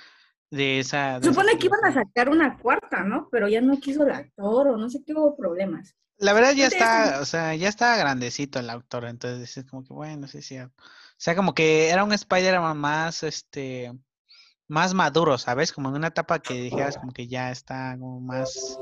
de 0.49 0.79
esa. 0.79 1.19
de 1.19 1.25
Se 1.25 1.29
esa 1.29 1.41
supone 1.41 1.57
que 1.59 1.67
iban 1.67 1.83
a 1.85 1.93
sacar 1.93 2.29
una 2.29 2.57
cuarta, 2.57 3.03
¿no? 3.03 3.27
Pero 3.31 3.47
ya 3.47 3.61
no 3.61 3.79
quiso 3.79 4.03
el 4.03 4.11
actor 4.11 4.67
o 4.69 4.77
no 4.77 4.89
sé 4.89 5.03
qué 5.05 5.13
hubo 5.13 5.35
problemas. 5.35 5.95
La 6.17 6.33
verdad 6.33 6.53
ya 6.53 6.67
está, 6.67 7.19
o 7.21 7.25
sea, 7.25 7.53
ya 7.55 7.67
está 7.67 7.97
grandecito 7.97 8.59
el 8.59 8.69
autor, 8.69 9.05
entonces 9.05 9.57
es 9.57 9.65
como 9.65 9.83
que 9.83 9.93
bueno, 9.93 10.27
sí, 10.27 10.41
sí. 10.41 10.57
O 10.59 10.71
sea, 11.17 11.35
como 11.35 11.53
que 11.53 11.89
era 11.89 12.03
un 12.03 12.13
Spider-Man 12.13 12.77
más, 12.77 13.23
este, 13.23 13.91
más 14.73 14.95
maduro, 14.95 15.37
¿sabes? 15.37 15.71
Como 15.71 15.89
en 15.89 15.95
una 15.95 16.07
etapa 16.07 16.39
que 16.39 16.55
dijeras 16.55 16.97
como 16.97 17.13
que 17.13 17.27
ya 17.27 17.51
está 17.51 17.95
como 17.99 18.19
más, 18.19 18.79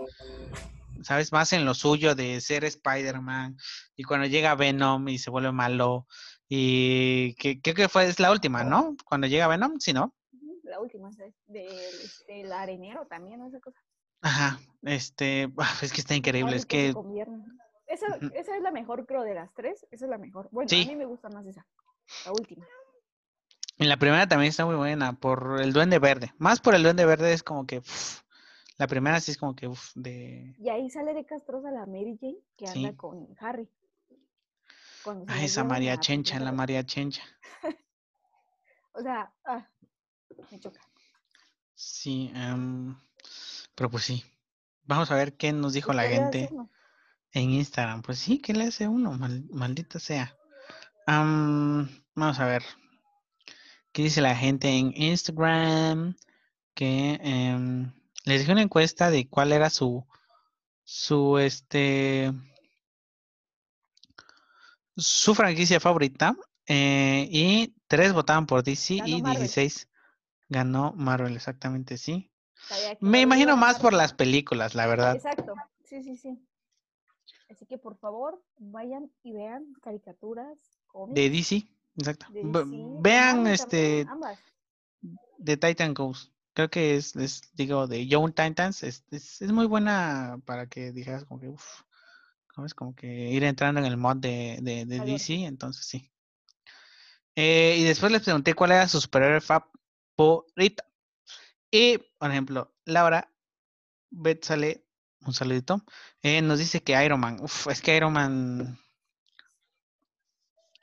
¿sabes? 1.03 1.33
Más 1.33 1.51
en 1.51 1.65
lo 1.65 1.73
suyo 1.73 2.15
de 2.15 2.39
ser 2.39 2.63
Spider-Man 2.63 3.57
y 3.97 4.03
cuando 4.03 4.25
llega 4.25 4.55
Venom 4.55 5.09
y 5.09 5.19
se 5.19 5.29
vuelve 5.29 5.51
malo 5.51 6.07
y 6.47 7.35
que 7.35 7.61
creo 7.61 7.75
que 7.75 7.89
fue, 7.89 8.05
es 8.05 8.21
la 8.21 8.31
última, 8.31 8.63
¿no? 8.63 8.95
Cuando 9.05 9.27
llega 9.27 9.49
Venom, 9.49 9.79
sí, 9.79 9.91
¿no? 9.91 10.15
La 10.63 10.79
última, 10.79 11.11
¿sabes? 11.11 11.35
Del 11.47 11.67
este, 11.67 12.39
el 12.41 12.53
arenero 12.53 13.05
también, 13.07 13.39
¿no? 13.39 13.47
esa 13.47 13.59
cosa. 13.59 13.77
Ajá, 14.21 14.59
este, 14.83 15.51
es 15.81 15.91
que 15.91 15.99
está 15.99 16.15
increíble, 16.15 16.55
es 16.55 16.65
que. 16.65 16.93
Esa, 17.87 18.07
esa 18.33 18.55
es 18.55 18.61
la 18.61 18.71
mejor, 18.71 19.05
creo, 19.05 19.23
de 19.23 19.33
las 19.33 19.53
tres. 19.53 19.85
Esa 19.91 20.05
es 20.05 20.09
la 20.09 20.17
mejor. 20.17 20.47
Bueno, 20.51 20.69
Sí. 20.69 20.83
a 20.83 20.87
mí 20.87 20.95
me 20.95 21.03
gusta 21.03 21.27
más 21.27 21.45
esa. 21.45 21.67
La 22.25 22.31
última. 22.31 22.65
En 23.81 23.89
la 23.89 23.97
primera 23.97 24.27
también 24.27 24.49
está 24.51 24.63
muy 24.63 24.75
buena 24.75 25.13
por 25.13 25.59
el 25.59 25.73
Duende 25.73 25.97
Verde. 25.97 26.33
Más 26.37 26.59
por 26.59 26.75
el 26.75 26.83
Duende 26.83 27.03
Verde 27.03 27.33
es 27.33 27.41
como 27.41 27.65
que 27.65 27.79
uf, 27.79 28.21
la 28.77 28.85
primera 28.85 29.19
sí 29.19 29.31
es 29.31 29.37
como 29.39 29.55
que 29.55 29.67
uf, 29.67 29.91
de 29.95 30.53
Y 30.59 30.69
ahí 30.69 30.87
sale 30.91 31.15
de 31.15 31.25
castrosa 31.25 31.71
la 31.71 31.87
Mary 31.87 32.15
Jane 32.21 32.37
que 32.55 32.67
anda 32.67 32.91
Sí. 32.91 32.95
con 32.95 33.27
Harry. 33.39 33.67
Ay, 35.05 35.25
la 35.25 35.43
esa 35.43 35.63
María 35.63 35.99
Chencha, 35.99 36.39
la 36.39 36.51
María 36.51 36.85
Chencha. 36.85 37.23
O 38.93 39.01
sea, 39.01 39.33
ah, 39.45 39.67
me 40.51 40.59
choca. 40.59 40.79
Sí, 41.73 42.31
em, 42.35 42.95
pero 43.73 43.89
pues 43.89 44.03
sí. 44.03 44.23
Vamos 44.83 45.09
a 45.09 45.15
ver 45.15 45.37
qué 45.37 45.53
nos 45.53 45.73
dijo 45.73 45.91
la 45.91 46.03
¿qué 46.03 46.09
le 46.09 46.15
hace 46.17 46.39
gente 46.39 46.55
en 47.31 47.49
Instagram. 47.49 48.03
Pues 48.03 48.19
sí, 48.19 48.39
¿qué 48.39 48.53
le 48.53 48.65
hace 48.65 48.87
uno? 48.87 49.13
Mal- 49.13 49.45
maldita 49.49 49.97
sea. 49.97 50.37
Am, 51.07 51.89
vamos 52.13 52.39
a 52.39 52.45
ver. 52.45 52.61
¿Qué 53.91 54.03
dice 54.03 54.21
la 54.21 54.35
gente 54.35 54.69
en 54.69 54.93
Instagram? 54.95 56.15
Que 56.73 57.19
em, 57.21 57.91
les 58.25 58.39
dije 58.39 58.51
una 58.51 58.61
encuesta 58.61 59.11
de 59.11 59.27
cuál 59.27 59.51
era 59.51 59.69
su 59.69 60.05
su 60.83 61.37
este 61.37 62.31
su 64.95 65.35
franquicia 65.35 65.79
favorita 65.79 66.35
eh, 66.67 67.27
y 67.29 67.75
tres 67.87 68.13
votaban 68.13 68.45
por 68.45 68.63
DC 68.63 68.97
Ganó 68.97 69.07
y 69.07 69.21
Marvel. 69.21 69.41
16 69.41 69.89
ganó 70.49 70.93
Marvel, 70.93 71.35
exactamente, 71.35 71.97
sí. 71.97 72.29
Me 72.99 73.21
imagino 73.21 73.57
más 73.57 73.79
por 73.79 73.93
las 73.93 74.13
películas, 74.13 74.75
la 74.75 74.85
verdad. 74.85 75.15
Exacto, 75.15 75.55
sí, 75.83 76.03
sí, 76.03 76.15
sí. 76.15 76.47
Así 77.49 77.65
que 77.65 77.77
por 77.77 77.97
favor, 77.97 78.41
vayan 78.57 79.11
y 79.23 79.33
vean 79.33 79.73
caricaturas, 79.81 80.57
cómics. 80.87 81.15
De 81.15 81.29
DC, 81.29 81.67
exacto. 81.97 82.27
Vean 83.01 83.47
este 83.47 84.05
de 85.37 85.57
Titan 85.57 85.93
Ghost. 85.93 86.31
Creo 86.53 86.69
que 86.69 86.95
es, 86.97 87.15
es, 87.15 87.41
digo, 87.53 87.87
de 87.87 88.07
Young 88.07 88.33
Titans. 88.33 88.83
Es, 88.83 89.05
es, 89.11 89.41
es 89.41 89.51
muy 89.51 89.65
buena 89.65 90.39
para 90.45 90.67
que 90.67 90.91
dijeras 90.91 91.23
como 91.25 91.39
que, 91.39 91.47
uff, 91.47 91.81
¿sabes? 92.55 92.73
Como 92.73 92.93
que 92.93 93.07
ir 93.07 93.43
entrando 93.43 93.79
en 93.79 93.85
el 93.85 93.97
mod 93.97 94.17
de, 94.17 94.59
de. 94.61 94.85
DC, 94.85 95.45
entonces 95.45 95.85
sí. 95.85 96.11
Eh, 97.35 97.77
y 97.79 97.83
después 97.83 98.11
les 98.11 98.23
pregunté 98.23 98.53
cuál 98.53 98.71
era 98.71 98.87
su 98.87 98.99
superhéroe 98.99 99.41
favorito. 99.41 100.83
Y, 101.71 101.97
por 102.17 102.29
ejemplo, 102.29 102.75
Laura 102.85 103.31
Bet 104.09 104.43
sale, 104.43 104.85
un 105.25 105.33
saludito, 105.33 105.85
eh, 106.21 106.41
nos 106.41 106.59
dice 106.59 106.83
que 106.83 107.01
Iron 107.03 107.21
Man, 107.21 107.37
uf, 107.41 107.67
es 107.67 107.81
que 107.81 107.95
Iron 107.95 108.13
Man... 108.13 108.77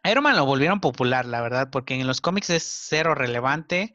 Iron 0.05 0.25
Man 0.25 0.37
lo 0.37 0.47
volvieron 0.47 0.81
popular, 0.81 1.27
la 1.27 1.41
verdad, 1.41 1.69
porque 1.71 1.95
en 1.95 2.07
los 2.07 2.21
cómics 2.21 2.51
es 2.51 2.63
cero 2.65 3.15
relevante 3.15 3.95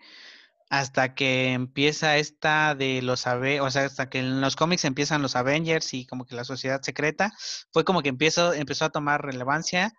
hasta 0.69 1.13
que 1.13 1.53
empieza 1.53 2.17
esta 2.17 2.75
de 2.75 3.01
los 3.03 3.25
o 3.27 3.69
sea, 3.71 3.85
hasta 3.85 4.09
que 4.09 4.19
en 4.19 4.41
los 4.41 4.55
cómics 4.55 4.85
empiezan 4.85 5.21
los 5.21 5.35
Avengers 5.35 5.93
y 5.93 6.05
como 6.07 6.25
que 6.25 6.35
la 6.35 6.43
sociedad 6.43 6.81
secreta, 6.81 7.31
fue 7.71 7.83
como 7.83 8.01
que 8.01 8.09
empezó, 8.09 8.53
empezó 8.53 8.85
a 8.85 8.89
tomar 8.89 9.23
relevancia, 9.23 9.93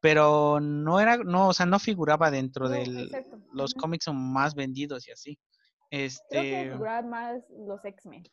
pero 0.00 0.58
no 0.60 1.00
era, 1.00 1.18
no, 1.18 1.48
o 1.48 1.52
sea, 1.52 1.66
no 1.66 1.78
figuraba 1.78 2.30
dentro 2.30 2.68
No, 2.68 2.70
de 2.70 3.10
los 3.52 3.74
cómics 3.74 4.08
más 4.12 4.54
vendidos 4.54 5.06
y 5.08 5.12
así. 5.12 5.38
Creo 5.90 5.90
que 5.90 6.06
Este, 6.06 6.70
figuraban 6.70 7.10
más 7.10 7.42
los 7.50 7.84
X-Men. 7.84 8.24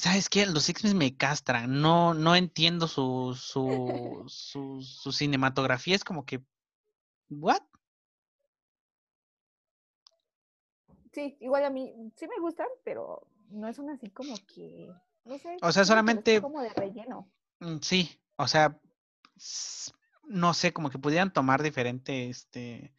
¿Sabes 0.00 0.28
qué? 0.28 0.46
Los 0.46 0.68
X-Men 0.68 0.96
me 0.96 1.16
castran, 1.16 1.80
no, 1.80 2.14
no 2.14 2.34
entiendo 2.34 2.88
su, 2.88 3.36
su, 3.38 4.24
su, 4.28 4.82
su 4.82 5.12
cinematografía, 5.12 5.94
es 5.94 6.04
como 6.04 6.24
que, 6.24 6.40
¿what? 7.28 7.62
Sí, 11.12 11.36
igual 11.40 11.64
a 11.64 11.70
mí 11.70 11.92
sí 12.16 12.26
me 12.28 12.38
gustan, 12.40 12.68
pero 12.84 13.26
no 13.50 13.68
es 13.68 13.78
una 13.78 13.94
así 13.94 14.08
como 14.10 14.34
que, 14.46 14.90
no 15.24 15.38
sé. 15.38 15.56
O 15.60 15.72
sea, 15.72 15.84
solamente- 15.84 16.40
como 16.40 16.62
de 16.62 16.70
relleno. 16.70 17.30
Mm, 17.60 17.78
Sí, 17.80 18.18
o 18.36 18.46
sea, 18.46 18.80
no 20.24 20.54
sé, 20.54 20.72
como 20.72 20.88
que 20.90 20.98
pudieran 20.98 21.32
tomar 21.32 21.62
diferente, 21.62 22.28
este, 22.28 22.94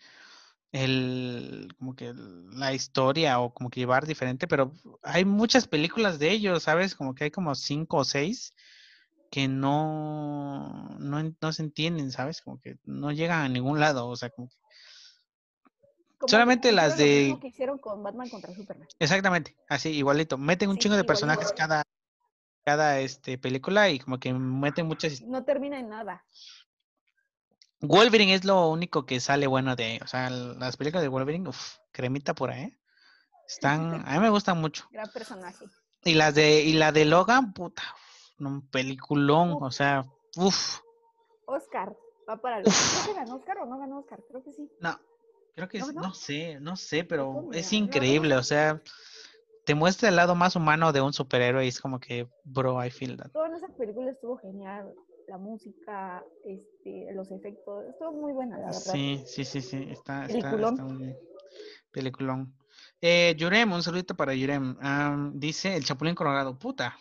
el, 0.71 1.73
como 1.77 1.95
que 1.95 2.13
la 2.13 2.73
historia 2.73 3.39
o 3.39 3.53
como 3.53 3.69
que 3.69 3.81
llevar 3.81 4.05
diferente, 4.05 4.47
pero 4.47 4.71
hay 5.03 5.25
muchas 5.25 5.67
películas 5.67 6.17
de 6.19 6.31
ellos, 6.31 6.63
¿sabes? 6.63 6.95
Como 6.95 7.13
que 7.13 7.25
hay 7.25 7.31
como 7.31 7.53
cinco 7.55 7.97
o 7.97 8.05
seis 8.05 8.53
que 9.29 9.47
no, 9.47 10.89
no, 10.99 11.33
no 11.41 11.53
se 11.53 11.63
entienden, 11.63 12.11
¿sabes? 12.11 12.41
Como 12.41 12.59
que 12.59 12.77
no 12.83 13.11
llegan 13.11 13.41
a 13.41 13.49
ningún 13.49 13.79
lado, 13.79 14.07
o 14.07 14.15
sea, 14.15 14.29
como 14.29 14.47
que- 14.49 14.55
Como 16.17 16.27
que 16.27 16.31
Solamente 16.31 16.71
las 16.71 16.93
hicieron 16.93 17.09
lo 17.09 17.15
de- 17.15 17.21
mismo 17.23 17.39
que 17.39 17.47
hicieron 17.47 17.77
con 17.79 18.03
Batman 18.03 18.29
contra 18.29 18.53
Superman. 18.53 18.87
exactamente, 18.99 19.57
así, 19.67 19.89
igualito, 19.89 20.37
meten 20.37 20.69
un 20.69 20.75
Sí, 20.75 20.81
chingo 20.81 20.95
de 20.95 20.99
igualito. 21.01 21.07
personajes 21.07 21.51
cada, 21.53 21.83
cada, 22.63 22.99
este, 22.99 23.37
película 23.37 23.89
y 23.89 23.99
como 23.99 24.19
que 24.19 24.31
meten 24.33 24.85
muchas 24.85 25.21
No 25.21 25.43
termina 25.43 25.79
en 25.79 25.89
nada. 25.89 26.23
Wolverine 27.81 28.33
es 28.35 28.45
lo 28.45 28.69
único 28.69 29.05
que 29.05 29.19
sale 29.19 29.47
bueno 29.47 29.75
de, 29.75 29.99
o 30.03 30.07
sea, 30.07 30.29
las 30.29 30.77
películas 30.77 31.01
de 31.03 31.09
Wolverine, 31.09 31.49
uff, 31.49 31.77
cremita 31.91 32.33
por 32.33 32.51
ahí. 32.51 32.77
Están, 33.47 34.07
a 34.07 34.13
mí 34.13 34.19
me 34.19 34.29
gustan 34.29 34.59
mucho. 34.61 34.87
Gran 34.91 35.09
personaje. 35.11 35.65
Y 36.03 36.13
las 36.13 36.33
de, 36.33 36.61
y 36.61 36.73
la 36.73 36.91
de 36.91 37.05
Logan, 37.05 37.53
puta, 37.53 37.83
un 38.39 38.67
peliculón, 38.69 39.53
Uf. 39.53 39.63
o 39.63 39.71
sea, 39.71 40.05
uff, 40.37 40.79
Oscar. 41.45 41.95
Va 42.29 42.37
para 42.37 42.59
los. 42.61 42.73
Creo 43.03 43.13
que 43.15 43.19
ganó 43.19 43.35
Oscar 43.35 43.57
o 43.59 43.65
no 43.65 43.77
ganó 43.77 43.99
Oscar. 43.99 44.19
Creo 44.27 44.43
que 44.43 44.53
sí. 44.53 44.69
no, 44.79 44.99
creo 45.55 45.67
que, 45.67 45.79
¿No 45.79 45.85
es- 45.89 45.93
no 45.95 46.13
sé, 46.13 46.59
no 46.59 46.75
sé, 46.75 47.03
pero 47.03 47.49
es 47.51 47.73
increíble, 47.73 48.35
no 48.35 48.39
o 48.41 48.43
sea, 48.43 48.81
te 49.65 49.75
muestra 49.75 50.09
el 50.09 50.15
lado 50.15 50.33
más 50.35 50.55
humano 50.55 50.93
de 50.93 51.01
un 51.01 51.13
superhéroe 51.13 51.65
y 51.65 51.69
es 51.69 51.81
como 51.81 51.99
que, 51.99 52.27
bro, 52.43 52.83
I 52.83 52.89
feel 52.89 53.17
that. 53.17 53.31
Toda 53.31 53.55
esa 53.57 53.67
película 53.69 54.11
estuvo 54.11 54.37
genial. 54.37 54.93
La 55.31 55.37
música, 55.37 56.25
este, 56.43 57.13
los 57.13 57.31
efectos. 57.31 57.85
Estuvo 57.87 58.11
muy 58.11 58.33
buena, 58.33 58.57
la 58.57 58.65
verdad. 58.65 58.81
Sí, 58.81 59.23
sí, 59.25 59.45
sí, 59.45 59.61
sí, 59.61 59.87
está, 59.89 60.25
está, 60.25 60.27
Peliculón. 60.27 60.73
está 60.73 60.83
muy 60.83 60.97
bien. 60.97 61.17
Peliculón. 61.89 62.53
Eh, 62.99 63.33
Yurem, 63.37 63.71
un 63.71 63.81
saludito 63.81 64.13
para 64.13 64.33
Yurem. 64.35 64.75
Am, 64.81 65.31
dice 65.39 65.73
el 65.77 65.85
Chapulín 65.85 66.15
Colorado, 66.15 66.59
puta. 66.59 66.97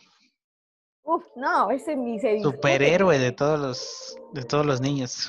Uf, 1.02 1.24
no, 1.34 1.72
ese 1.72 1.96
se 2.20 2.28
discute. 2.34 2.42
superhéroe 2.44 3.18
de 3.18 3.32
todos 3.32 3.58
los 3.58 4.16
de 4.32 4.44
todos 4.44 4.64
los 4.64 4.80
niños. 4.80 5.28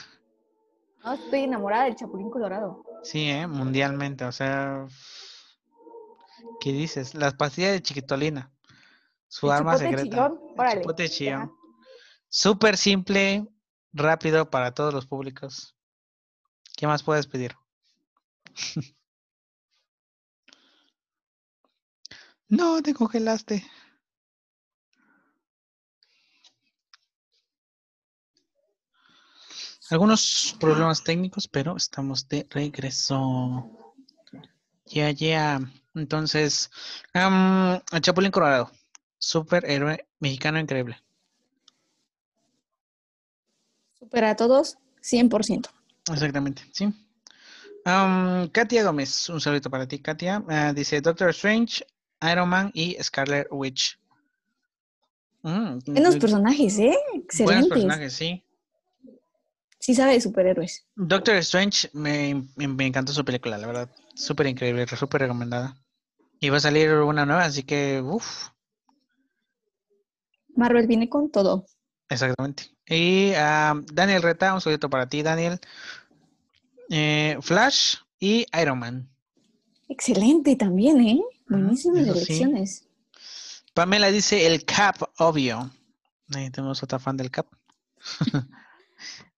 No, 1.03 1.13
estoy 1.13 1.39
enamorada 1.39 1.85
del 1.85 1.95
Chapulín 1.95 2.29
Colorado. 2.29 2.83
Sí, 3.01 3.31
¿eh? 3.31 3.47
mundialmente, 3.47 4.25
o 4.25 4.31
sea, 4.31 4.85
¿qué 6.59 6.71
dices? 6.71 7.15
Las 7.15 7.33
pastillas 7.33 7.71
de 7.71 7.81
Chiquitolina, 7.81 8.51
su 9.27 9.47
El 9.47 9.53
arma 9.53 9.75
secreta. 9.79 10.03
chillón, 10.03 10.39
el 10.53 10.59
órale, 10.59 10.81
chupote 10.81 11.07
ya. 11.07 11.49
Súper 12.33 12.77
simple, 12.77 13.45
rápido 13.91 14.49
para 14.49 14.73
todos 14.73 14.93
los 14.93 15.05
públicos. 15.05 15.75
¿Qué 16.77 16.87
más 16.87 17.03
puedes 17.03 17.27
pedir? 17.27 17.57
no, 22.47 22.81
te 22.81 22.93
congelaste. 22.93 23.69
Algunos 29.89 30.55
problemas 30.57 31.03
técnicos, 31.03 31.49
pero 31.49 31.75
estamos 31.75 32.29
de 32.29 32.47
regreso. 32.49 33.69
Ya, 34.85 35.11
ya. 35.11 35.59
Entonces, 35.95 36.71
el 37.13 38.01
Chapulín 38.01 38.31
Colorado, 38.31 38.71
superhéroe 39.17 40.07
mexicano 40.19 40.59
increíble. 40.59 41.03
Supera 44.01 44.31
a 44.31 44.35
todos 44.35 44.77
100%. 45.01 45.69
Exactamente, 46.11 46.63
sí. 46.73 46.85
Um, 47.85 48.47
Katia 48.49 48.83
Gómez, 48.83 49.29
un 49.29 49.39
saludito 49.39 49.69
para 49.69 49.87
ti, 49.87 49.99
Katia. 49.99 50.43
Ah, 50.49 50.73
dice 50.73 51.01
Doctor 51.01 51.29
Strange, 51.29 51.85
Iron 52.31 52.49
Man 52.49 52.71
y 52.73 52.97
Scarlet 53.01 53.47
Witch. 53.51 53.99
Mm, 55.43 55.79
Buenos 55.85 56.11
muy- 56.13 56.19
personajes, 56.19 56.77
¿eh? 56.79 56.97
buenos 57.13 57.23
Excelentes. 57.25 57.69
personajes, 57.69 58.13
sí. 58.13 58.43
Sí 59.79 59.93
sabe 59.95 60.13
de 60.13 60.21
superhéroes. 60.21 60.85
Doctor 60.95 61.35
Strange, 61.37 61.89
me, 61.93 62.43
me- 62.55 62.67
me 62.67 62.85
encantó 62.87 63.13
su 63.13 63.23
película, 63.23 63.57
la 63.59 63.67
verdad. 63.67 63.89
Súper 64.15 64.47
increíble, 64.47 64.85
súper 64.87 65.21
recomendada. 65.21 65.75
Y 66.39 66.49
va 66.49 66.57
a 66.57 66.59
salir 66.59 66.91
una 66.93 67.25
nueva, 67.25 67.45
así 67.45 67.61
que, 67.63 68.01
uff, 68.03 68.49
Marvel 70.55 70.87
viene 70.87 71.07
con 71.09 71.31
todo. 71.31 71.65
exactamente. 72.09 72.65
Y 72.91 73.31
ah, 73.35 73.81
Daniel 73.93 74.21
Reta, 74.21 74.53
un 74.53 74.59
saludito 74.59 74.89
para 74.89 75.07
ti, 75.07 75.23
Daniel. 75.23 75.59
Eh, 76.89 77.37
Flash 77.41 77.95
y 78.19 78.45
Iron 78.61 78.79
Man. 78.79 79.09
Excelente 79.87 80.57
también, 80.57 80.99
¿eh? 80.99 81.21
Buenísimas 81.47 82.01
eso 82.01 82.13
sí. 82.15 82.33
elecciones. 82.33 82.87
Pamela 83.73 84.11
dice 84.11 84.45
el 84.45 84.65
Cap, 84.65 84.97
obvio. 85.19 85.71
Ahí 86.33 86.49
tenemos 86.49 86.83
otra 86.83 86.99
fan 86.99 87.15
del 87.15 87.31
Cap. 87.31 87.47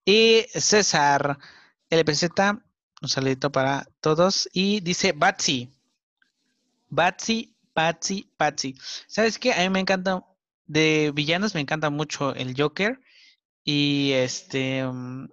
y 0.05 0.45
César, 0.55 1.37
LPZ, 1.91 2.23
un 3.03 3.09
saludito 3.09 3.51
para 3.51 3.87
todos. 4.01 4.49
Y 4.51 4.79
dice 4.79 5.11
Batsy. 5.11 5.69
Batsy, 6.89 7.55
Batsy, 7.75 8.31
Batsy. 8.39 8.75
¿Sabes 9.05 9.37
qué? 9.37 9.53
A 9.53 9.59
mí 9.59 9.69
me 9.69 9.79
encanta, 9.79 10.25
de 10.65 11.11
villanos 11.13 11.53
me 11.53 11.61
encanta 11.61 11.91
mucho 11.91 12.33
el 12.33 12.59
Joker 12.59 12.99
y 13.63 14.11
este 14.11 14.83
mm, 14.85 15.29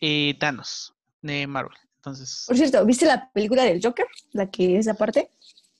y 0.00 0.34
Thanos 0.34 0.94
de 1.22 1.46
Marvel. 1.46 1.76
Entonces, 1.96 2.44
Por 2.46 2.56
cierto, 2.56 2.84
¿viste 2.86 3.06
la 3.06 3.30
película 3.32 3.64
del 3.64 3.80
Joker? 3.82 4.06
La 4.32 4.50
que 4.50 4.78
es 4.78 4.88
aparte. 4.88 5.30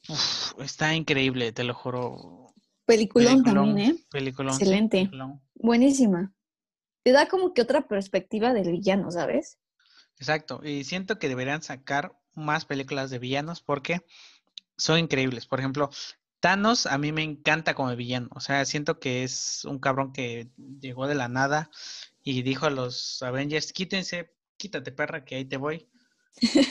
uf, 0.09 0.53
está 0.61 0.95
increíble, 0.95 1.53
te 1.53 1.65
lo 1.65 1.75
juro. 1.75 2.53
Peliculón 2.85 3.43
Peliculón, 3.43 3.67
también, 3.67 3.91
¿eh? 3.93 4.05
peliculón, 4.11 4.53
Excelente. 4.55 4.97
peliculón. 4.99 5.43
Buenísima. 5.55 6.33
Te 7.03 7.13
da 7.13 7.29
como 7.29 7.53
que 7.53 7.63
otra 7.63 7.87
perspectiva 7.87 8.53
del 8.53 8.71
villano, 8.73 9.11
¿sabes? 9.11 9.59
Exacto, 10.19 10.61
y 10.65 10.85
siento 10.85 11.19
que 11.19 11.29
deberían 11.29 11.63
sacar 11.63 12.19
más 12.35 12.65
películas 12.65 13.11
de 13.11 13.19
villanos 13.19 13.61
porque 13.63 14.05
son 14.77 14.99
increíbles. 14.99 15.47
Por 15.47 15.61
ejemplo, 15.61 15.91
Thanos 16.41 16.87
a 16.87 16.99
mí 16.99 17.11
me 17.13 17.23
encanta 17.23 17.75
como 17.75 17.95
villano, 17.97 18.29
o 18.35 18.41
sea, 18.41 18.65
siento 18.65 19.01
que 19.01 19.25
es 19.25 19.65
un 19.65 19.79
cabrón 19.81 20.13
que 20.13 20.51
llegó 20.81 21.07
de 21.09 21.15
la 21.17 21.29
nada 21.29 21.71
y 22.23 22.43
dijo 22.43 22.67
a 22.67 22.71
los 22.71 23.23
Avengers, 23.23 23.73
quítense, 23.73 24.33
quítate 24.57 24.93
perra, 24.93 25.25
que 25.25 25.35
ahí 25.37 25.45
te 25.45 25.57
voy. 25.57 25.89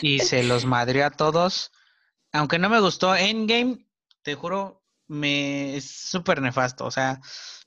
Y 0.02 0.20
se 0.20 0.44
los 0.44 0.66
madrió 0.66 1.06
a 1.06 1.10
todos. 1.12 1.72
Aunque 2.32 2.60
no 2.60 2.70
me 2.70 2.80
gustó 2.80 3.16
Endgame, 3.16 3.88
te 4.22 4.36
juro, 4.36 4.84
me 5.08 5.76
es 5.76 5.90
súper 5.90 6.42
nefasto, 6.42 6.86
o 6.86 6.92
sea, 6.92 7.20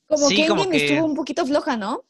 Como 0.07 0.29
Sí, 0.29 0.37
que 0.37 0.49
como 0.49 0.63
Endgame 0.63 0.79
que- 0.79 0.85
estuvo 0.87 1.05
un 1.07 1.15
poquito 1.15 1.45
floja, 1.47 1.77
¿no? 1.77 2.07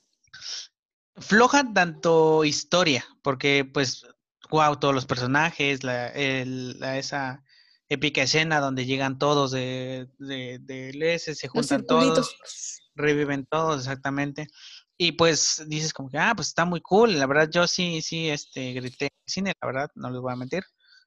floja 1.17 1.65
tanto 1.75 2.45
historia, 2.45 3.05
porque 3.23 3.65
pues, 3.65 4.07
wow, 4.51 4.77
todos 4.79 4.95
los 4.95 5.07
personajes, 5.07 5.85
la, 5.85 6.09
el- 6.09 6.79
la- 6.81 6.99
esa 6.99 7.43
épica 7.91 8.23
escena 8.23 8.61
donde 8.61 8.87
llegan 8.87 9.19
todos 9.19 9.51
de, 9.51 10.09
de, 10.19 10.61
del 10.61 11.03
S, 11.03 11.35
se 11.35 11.49
juntan 11.49 11.85
todos, 11.85 12.37
reviven 12.95 13.45
todos, 13.47 13.81
exactamente. 13.81 14.47
Y 14.97 15.13
pues 15.13 15.65
dices 15.67 15.93
como 15.93 16.09
que, 16.09 16.19
ah, 16.19 16.33
pues 16.37 16.49
está 16.49 16.65
muy 16.65 16.81
cool. 16.81 17.19
La 17.19 17.27
verdad, 17.27 17.49
yo 17.53 17.67
sí, 17.67 18.01
sí, 18.01 18.31
este, 18.31 18.73
grité 18.75 19.07
en 19.07 19.11
el 19.27 19.33
cine, 19.33 19.53
la 19.61 19.67
verdad, 19.67 19.91
no 19.97 20.11
les 20.11 20.21
voy 20.21 20.33
a 20.33 20.37
mentir. 20.37 20.63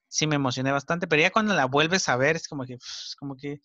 Sí 0.08 0.26
me 0.26 0.36
emocioné 0.36 0.72
bastante, 0.72 1.06
pero 1.06 1.22
ya 1.22 1.30
cuando 1.30 1.54
la 1.54 1.64
vuelves 1.64 2.08
a 2.08 2.16
ver, 2.16 2.36
es 2.36 2.46
como 2.46 2.64
que, 2.66 2.76
pues, 2.76 3.16
como 3.18 3.34
que, 3.34 3.60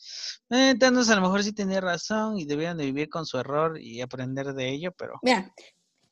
eh, 0.52 0.76
Thanos 0.80 1.10
a 1.10 1.16
lo 1.16 1.22
mejor 1.22 1.44
sí 1.44 1.52
tenía 1.52 1.82
razón 1.82 2.40
y 2.40 2.46
debieron 2.46 2.78
de 2.78 2.86
vivir 2.86 3.10
con 3.10 3.26
su 3.26 3.38
error 3.38 3.80
y 3.80 4.02
aprender 4.02 4.54
de 4.54 4.70
ello, 4.70 4.92
pero... 4.98 5.20
Mira, 5.22 5.54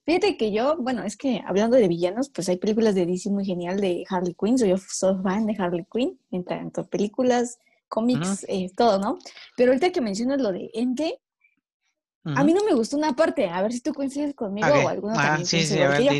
fíjate 0.07 0.37
que 0.37 0.53
yo, 0.53 0.77
bueno, 0.77 1.03
es 1.03 1.17
que 1.17 1.41
hablando 1.45 1.75
de 1.75 1.89
villanos, 1.89 2.29
pues 2.29 2.47
hay 2.47 2.55
películas 2.57 2.95
de 2.95 3.05
DC 3.05 3.29
muy 3.29 3.43
genial 3.43 3.81
de 3.81 4.05
Harley 4.09 4.33
Quinn. 4.39 4.57
Soy, 4.57 4.69
yo 4.69 4.77
soy 4.77 5.21
fan 5.21 5.45
de 5.45 5.55
Harley 5.59 5.85
Quinn, 5.91 6.17
en 6.31 6.45
tanto 6.45 6.85
películas, 6.87 7.59
cómics, 7.89 8.45
eh, 8.47 8.71
todo, 8.75 8.99
¿no? 8.99 9.19
Pero 9.57 9.71
ahorita 9.71 9.91
que 9.91 9.99
mencionas 9.99 10.39
lo 10.41 10.53
de 10.53 10.71
Endgame, 10.73 11.19
a 12.23 12.35
ujú. 12.39 12.45
mí 12.45 12.53
no 12.53 12.63
me 12.63 12.73
gustó 12.73 12.95
una 12.97 13.13
parte, 13.17 13.49
a 13.49 13.61
ver 13.61 13.73
si 13.73 13.81
tú 13.81 13.93
coincides 13.93 14.33
conmigo 14.33 14.67
Ok. 14.69 14.85
o 14.85 14.87
alguno 14.87 15.13
Ah, 15.17 15.23
también 15.23 15.45
sí, 15.45 15.65
sí, 15.65 15.77
a 15.79 15.89
ver, 15.89 16.01
yo, 16.03 16.11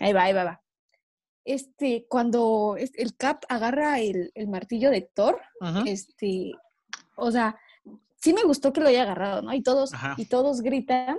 ahí 0.00 0.12
va, 0.12 0.22
ahí 0.22 0.32
va, 0.34 0.44
va. 0.44 0.62
Este, 1.42 2.06
cuando 2.08 2.76
el 2.78 3.16
Cap 3.16 3.44
agarra 3.48 4.00
el, 4.00 4.30
el 4.34 4.48
martillo 4.48 4.90
de 4.90 5.00
Thor, 5.00 5.40
Ujú. 5.62 5.84
este, 5.86 6.52
o 7.16 7.30
sea, 7.30 7.58
sí 8.20 8.34
me 8.34 8.42
gustó 8.42 8.72
que 8.72 8.80
lo 8.82 8.88
haya 8.88 9.02
agarrado, 9.02 9.40
¿no? 9.40 9.54
Y 9.54 9.62
todos, 9.62 9.94
Ajá. 9.94 10.14
y 10.18 10.26
todos 10.26 10.60
gritan, 10.60 11.18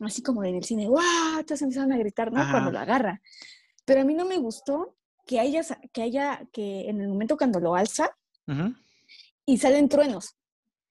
así 0.00 0.22
como 0.22 0.44
en 0.44 0.54
el 0.56 0.64
cine, 0.64 0.86
¡guau! 0.86 1.44
Todos 1.46 1.62
empezaron 1.62 1.92
a 1.92 1.98
gritar, 1.98 2.32
¿no? 2.32 2.40
Ajá. 2.40 2.50
Cuando 2.52 2.70
lo 2.70 2.78
agarra. 2.78 3.20
Pero 3.84 4.02
a 4.02 4.04
mí 4.04 4.14
no 4.14 4.24
me 4.24 4.38
gustó 4.38 4.96
que 5.26 5.40
haya, 5.40 5.62
que 5.92 6.02
haya, 6.02 6.46
que 6.52 6.88
en 6.88 7.00
el 7.00 7.08
momento 7.08 7.36
cuando 7.36 7.60
lo 7.60 7.74
alza 7.74 8.16
Ujú. 8.46 8.74
y 9.46 9.58
salen 9.58 9.88
truenos. 9.88 10.36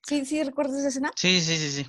¿Sí, 0.06 0.26
sí 0.26 0.44
recuerdas 0.44 0.78
esa 0.78 0.88
escena? 0.90 1.12
Sí, 1.16 1.42
sí, 1.42 1.58
sí, 1.58 1.72
sí. 1.84 1.86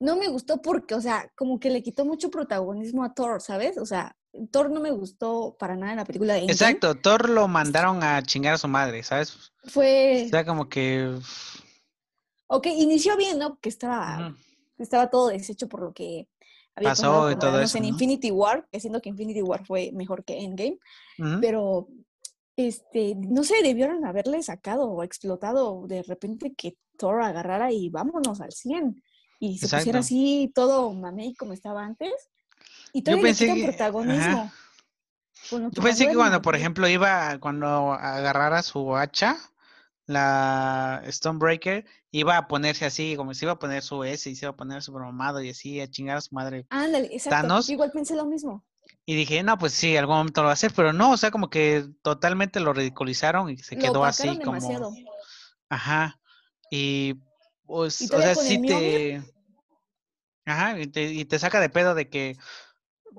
No 0.00 0.16
me 0.16 0.28
gustó 0.28 0.60
porque, 0.60 0.94
o 0.94 1.00
sea, 1.00 1.30
como 1.36 1.60
que 1.60 1.70
le 1.70 1.82
quitó 1.82 2.04
mucho 2.04 2.28
protagonismo 2.30 3.04
a 3.04 3.14
Thor, 3.14 3.40
¿sabes? 3.40 3.78
O 3.78 3.86
sea, 3.86 4.16
Thor 4.50 4.70
no 4.70 4.80
me 4.80 4.90
gustó 4.90 5.56
para 5.58 5.76
nada 5.76 5.92
en 5.92 5.98
la 5.98 6.04
película 6.04 6.32
de 6.34 6.40
Endgame. 6.40 6.52
Exacto, 6.52 6.96
Thor 6.96 7.28
lo 7.28 7.46
mandaron 7.46 8.02
a 8.02 8.20
chingar 8.22 8.54
a 8.54 8.58
su 8.58 8.66
madre, 8.66 9.02
¿sabes? 9.04 9.52
Fue, 9.64 10.24
O 10.26 10.28
sea, 10.30 10.44
como 10.44 10.68
que... 10.68 11.18
ok, 12.48 12.66
inició 12.66 13.16
bien, 13.16 13.38
¿no? 13.38 13.58
Que 13.60 13.68
estaba, 13.68 14.30
ujú, 14.30 14.36
estaba 14.78 15.08
todo 15.08 15.28
deshecho 15.28 15.68
por 15.68 15.82
lo 15.82 15.92
que 15.92 16.28
había 16.74 16.90
Pasó 16.90 17.30
y 17.30 17.36
todo 17.36 17.60
eso, 17.60 17.76
en 17.78 17.84
¿no? 17.84 17.88
Infinity 17.90 18.30
War, 18.30 18.66
siendo 18.72 19.00
que 19.00 19.08
Infinity 19.10 19.42
War 19.42 19.64
fue 19.66 19.90
mejor 19.92 20.24
que 20.24 20.38
Endgame, 20.38 20.78
pero 21.40 21.88
este, 22.56 23.14
no 23.16 23.44
sé, 23.44 23.56
debieron 23.62 24.04
haberle 24.04 24.42
sacado 24.42 24.84
o 24.90 25.02
explotado 25.02 25.86
de 25.86 26.02
repente 26.02 26.54
que 26.56 26.76
Thor 26.98 27.22
agarrara 27.22 27.72
y 27.72 27.88
vámonos 27.88 28.40
al 28.40 28.52
100 28.52 29.02
y 29.40 29.58
se 29.58 29.66
pusiera 29.78 29.98
así 30.00 30.52
todo 30.54 30.92
mamey 30.92 31.34
como 31.34 31.52
estaba 31.52 31.84
antes 31.84 32.12
y 32.92 33.02
quitan 33.02 33.56
que- 33.56 33.64
protagonismo. 33.64 34.52
Yo 35.50 35.82
pensé 35.82 36.06
que 36.06 36.14
cuando, 36.14 36.40
por 36.40 36.54
ejemplo, 36.54 36.86
iba, 36.86 37.38
cuando 37.40 37.92
agarrara 37.92 38.62
su 38.62 38.96
hacha, 38.96 39.36
la 40.06 41.02
Stonebreaker, 41.06 41.84
iba 42.10 42.36
a 42.36 42.48
ponerse 42.48 42.84
así, 42.84 43.16
como 43.16 43.34
se 43.34 43.44
iba 43.44 43.52
a 43.52 43.58
poner 43.58 43.82
su 43.82 44.04
S 44.04 44.28
y 44.28 44.34
se 44.34 44.44
iba 44.46 44.50
a 44.50 44.56
poner 44.56 44.82
su 44.82 44.92
mamado 44.92 45.42
y 45.42 45.50
así, 45.50 45.80
a 45.80 45.90
chingar 45.90 46.16
a 46.16 46.20
su 46.20 46.34
madre. 46.34 46.66
Ándale, 46.70 47.08
exacto. 47.12 47.42
Thanos. 47.42 47.70
Igual 47.70 47.90
pensé 47.92 48.14
lo 48.16 48.26
mismo. 48.26 48.64
Y 49.04 49.16
dije, 49.16 49.42
no, 49.42 49.58
pues 49.58 49.72
sí, 49.72 49.96
algún 49.96 50.16
momento 50.16 50.42
lo 50.42 50.46
va 50.46 50.50
a 50.50 50.54
hacer, 50.54 50.72
pero 50.74 50.92
no, 50.92 51.12
o 51.12 51.16
sea, 51.16 51.30
como 51.30 51.50
que 51.50 51.88
totalmente 52.02 52.60
lo 52.60 52.72
ridiculizaron 52.72 53.50
y 53.50 53.58
se 53.58 53.76
Lo 53.76 53.82
quedó 53.82 54.04
así 54.04 54.28
como... 54.38 54.56
demasiado. 54.56 54.92
Ajá. 55.68 56.20
Y 56.70 57.14
pues, 57.64 58.00
Y 58.00 58.06
o 58.06 58.20
sea, 58.20 58.34
sí 58.34 58.60
te. 58.62 59.22
Ajá, 60.44 60.78
y 60.78 60.86
te, 60.86 61.04
y 61.04 61.24
te 61.24 61.38
saca 61.38 61.60
de 61.60 61.68
pedo 61.68 61.94
de 61.94 62.08
que 62.08 62.36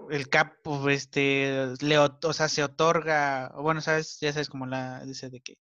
el 0.10 0.30
cap, 0.30 0.54
pues, 0.64 1.04
este, 1.04 1.74
le, 1.82 1.98
o 1.98 2.34
sea, 2.34 2.50
se 2.50 2.64
otorga, 2.64 3.54
bueno, 3.58 3.82
sabes, 3.82 4.20
ya 4.20 4.34
sabes 4.34 4.50
como 4.50 4.66
la 4.66 5.04
dice 5.06 5.30
de 5.30 5.42
que 5.42 5.58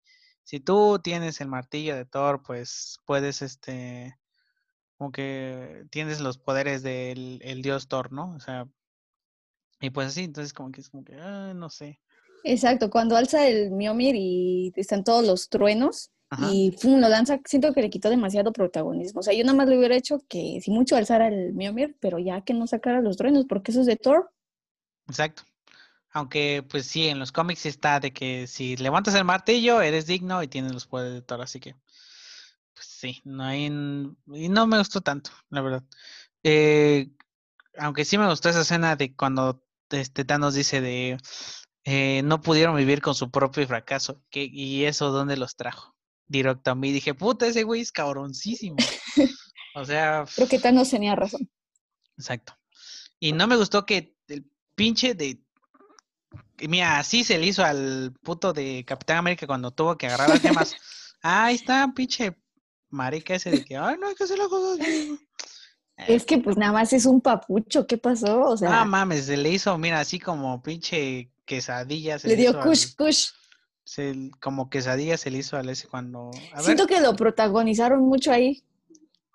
si 0.50 0.58
tú 0.58 0.98
tienes 0.98 1.40
el 1.40 1.46
martillo 1.46 1.94
de 1.94 2.04
Thor, 2.04 2.42
pues 2.42 2.98
puedes, 3.06 3.40
este, 3.40 4.18
como 4.98 5.12
que 5.12 5.84
tienes 5.90 6.20
los 6.20 6.38
poderes 6.38 6.82
del 6.82 7.38
el 7.44 7.62
dios 7.62 7.86
Thor, 7.86 8.10
¿no? 8.10 8.34
O 8.34 8.40
sea, 8.40 8.66
y 9.80 9.90
pues 9.90 10.08
así, 10.08 10.24
entonces 10.24 10.52
como 10.52 10.72
que 10.72 10.80
es 10.80 10.90
como 10.90 11.04
que, 11.04 11.14
ah, 11.14 11.52
no 11.54 11.70
sé. 11.70 12.00
Exacto, 12.42 12.90
cuando 12.90 13.16
alza 13.16 13.46
el 13.46 13.70
Mjolnir 13.70 14.16
y 14.16 14.72
están 14.74 15.04
todos 15.04 15.24
los 15.24 15.50
truenos 15.50 16.10
Ajá. 16.30 16.48
y 16.52 16.72
pum, 16.72 16.98
lo 16.98 17.08
lanza, 17.08 17.38
siento 17.44 17.72
que 17.72 17.82
le 17.82 17.90
quitó 17.90 18.10
demasiado 18.10 18.52
protagonismo. 18.52 19.20
O 19.20 19.22
sea, 19.22 19.34
yo 19.34 19.44
nada 19.44 19.56
más 19.56 19.68
le 19.68 19.78
hubiera 19.78 19.94
hecho 19.94 20.18
que 20.28 20.58
si 20.60 20.72
mucho 20.72 20.96
alzara 20.96 21.28
el 21.28 21.54
Mjolnir, 21.54 21.96
pero 22.00 22.18
ya 22.18 22.40
que 22.40 22.54
no 22.54 22.66
sacara 22.66 23.00
los 23.00 23.16
truenos, 23.16 23.46
porque 23.48 23.70
eso 23.70 23.82
es 23.82 23.86
de 23.86 23.94
Thor. 23.94 24.32
Exacto. 25.06 25.44
Aunque, 26.12 26.64
pues 26.68 26.86
sí, 26.86 27.08
en 27.08 27.18
los 27.18 27.32
cómics 27.32 27.66
está 27.66 28.00
de 28.00 28.12
que 28.12 28.46
si 28.46 28.76
levantas 28.76 29.14
el 29.14 29.24
martillo, 29.24 29.80
eres 29.80 30.06
digno 30.06 30.42
y 30.42 30.48
tienes 30.48 30.72
los 30.72 30.86
poderes 30.86 31.14
de 31.14 31.22
Thor, 31.22 31.40
así 31.40 31.60
que, 31.60 31.74
pues 32.74 32.86
sí, 32.86 33.20
no 33.24 33.44
hay... 33.44 33.66
Y 33.66 34.48
no 34.48 34.66
me 34.66 34.78
gustó 34.78 35.00
tanto, 35.00 35.30
la 35.50 35.60
verdad. 35.60 35.84
Eh, 36.42 37.10
aunque 37.78 38.04
sí 38.04 38.18
me 38.18 38.28
gustó 38.28 38.48
esa 38.48 38.62
escena 38.62 38.96
de 38.96 39.14
cuando 39.14 39.62
este 39.90 40.24
Thanos 40.24 40.54
dice 40.54 40.80
de 40.80 41.18
eh, 41.84 42.22
no 42.24 42.40
pudieron 42.40 42.76
vivir 42.76 43.00
con 43.00 43.14
su 43.14 43.30
propio 43.30 43.66
fracaso, 43.66 44.22
que, 44.30 44.44
y 44.44 44.84
eso 44.84 45.10
dónde 45.10 45.36
los 45.36 45.56
trajo. 45.56 45.96
Directo 46.26 46.70
a 46.70 46.74
mí, 46.74 46.92
dije, 46.92 47.14
puta, 47.14 47.46
ese 47.46 47.64
güey 47.64 47.80
es 47.80 47.92
cabroncísimo. 47.92 48.76
O 49.74 49.84
sea, 49.84 50.24
Creo 50.34 50.48
que 50.48 50.58
Thanos 50.58 50.90
tenía 50.90 51.14
razón. 51.14 51.48
Exacto. 52.16 52.56
Y 53.20 53.32
no 53.32 53.46
me 53.46 53.56
gustó 53.56 53.86
que 53.86 54.16
el 54.26 54.50
pinche 54.74 55.14
de 55.14 55.40
mira, 56.68 56.98
así 56.98 57.24
se 57.24 57.38
le 57.38 57.46
hizo 57.46 57.64
al 57.64 58.12
puto 58.22 58.52
de 58.52 58.84
Capitán 58.86 59.18
América 59.18 59.46
cuando 59.46 59.70
tuvo 59.70 59.96
que 59.96 60.06
agarrar 60.06 60.28
las 60.30 60.40
gemas. 60.40 60.74
Ahí 61.22 61.54
está, 61.56 61.92
pinche 61.94 62.34
marica 62.88 63.34
ese 63.34 63.50
de 63.50 63.64
que, 63.64 63.76
ay, 63.76 63.96
no 64.00 64.08
hay 64.08 64.14
que 64.14 64.24
hacer 64.24 64.38
las 64.38 64.48
cosas 64.48 64.78
bien". 64.78 65.18
Es 66.08 66.24
que 66.24 66.38
pues 66.38 66.56
nada 66.56 66.72
más 66.72 66.92
es 66.94 67.04
un 67.04 67.20
papucho, 67.20 67.86
¿qué 67.86 67.98
pasó? 67.98 68.40
O 68.42 68.56
sea, 68.56 68.80
Ah, 68.80 68.84
mames, 68.86 69.26
se 69.26 69.36
le 69.36 69.50
hizo, 69.50 69.76
mira, 69.76 70.00
así 70.00 70.18
como 70.18 70.62
pinche 70.62 71.30
quesadilla. 71.44 72.18
se 72.18 72.28
le 72.28 72.36
dio 72.36 72.50
hizo 72.50 72.60
kush 72.60 72.84
al- 72.86 72.96
kush. 72.96 73.26
se- 73.84 74.30
como 74.40 74.70
quesadilla 74.70 75.18
se 75.18 75.30
le 75.30 75.38
hizo 75.38 75.58
al 75.58 75.68
ese 75.68 75.88
cuando. 75.88 76.30
A 76.52 76.56
ver, 76.56 76.64
Siento 76.64 76.86
que 76.86 77.00
lo 77.00 77.14
protagonizaron 77.14 78.00
mucho 78.00 78.32
ahí. 78.32 78.64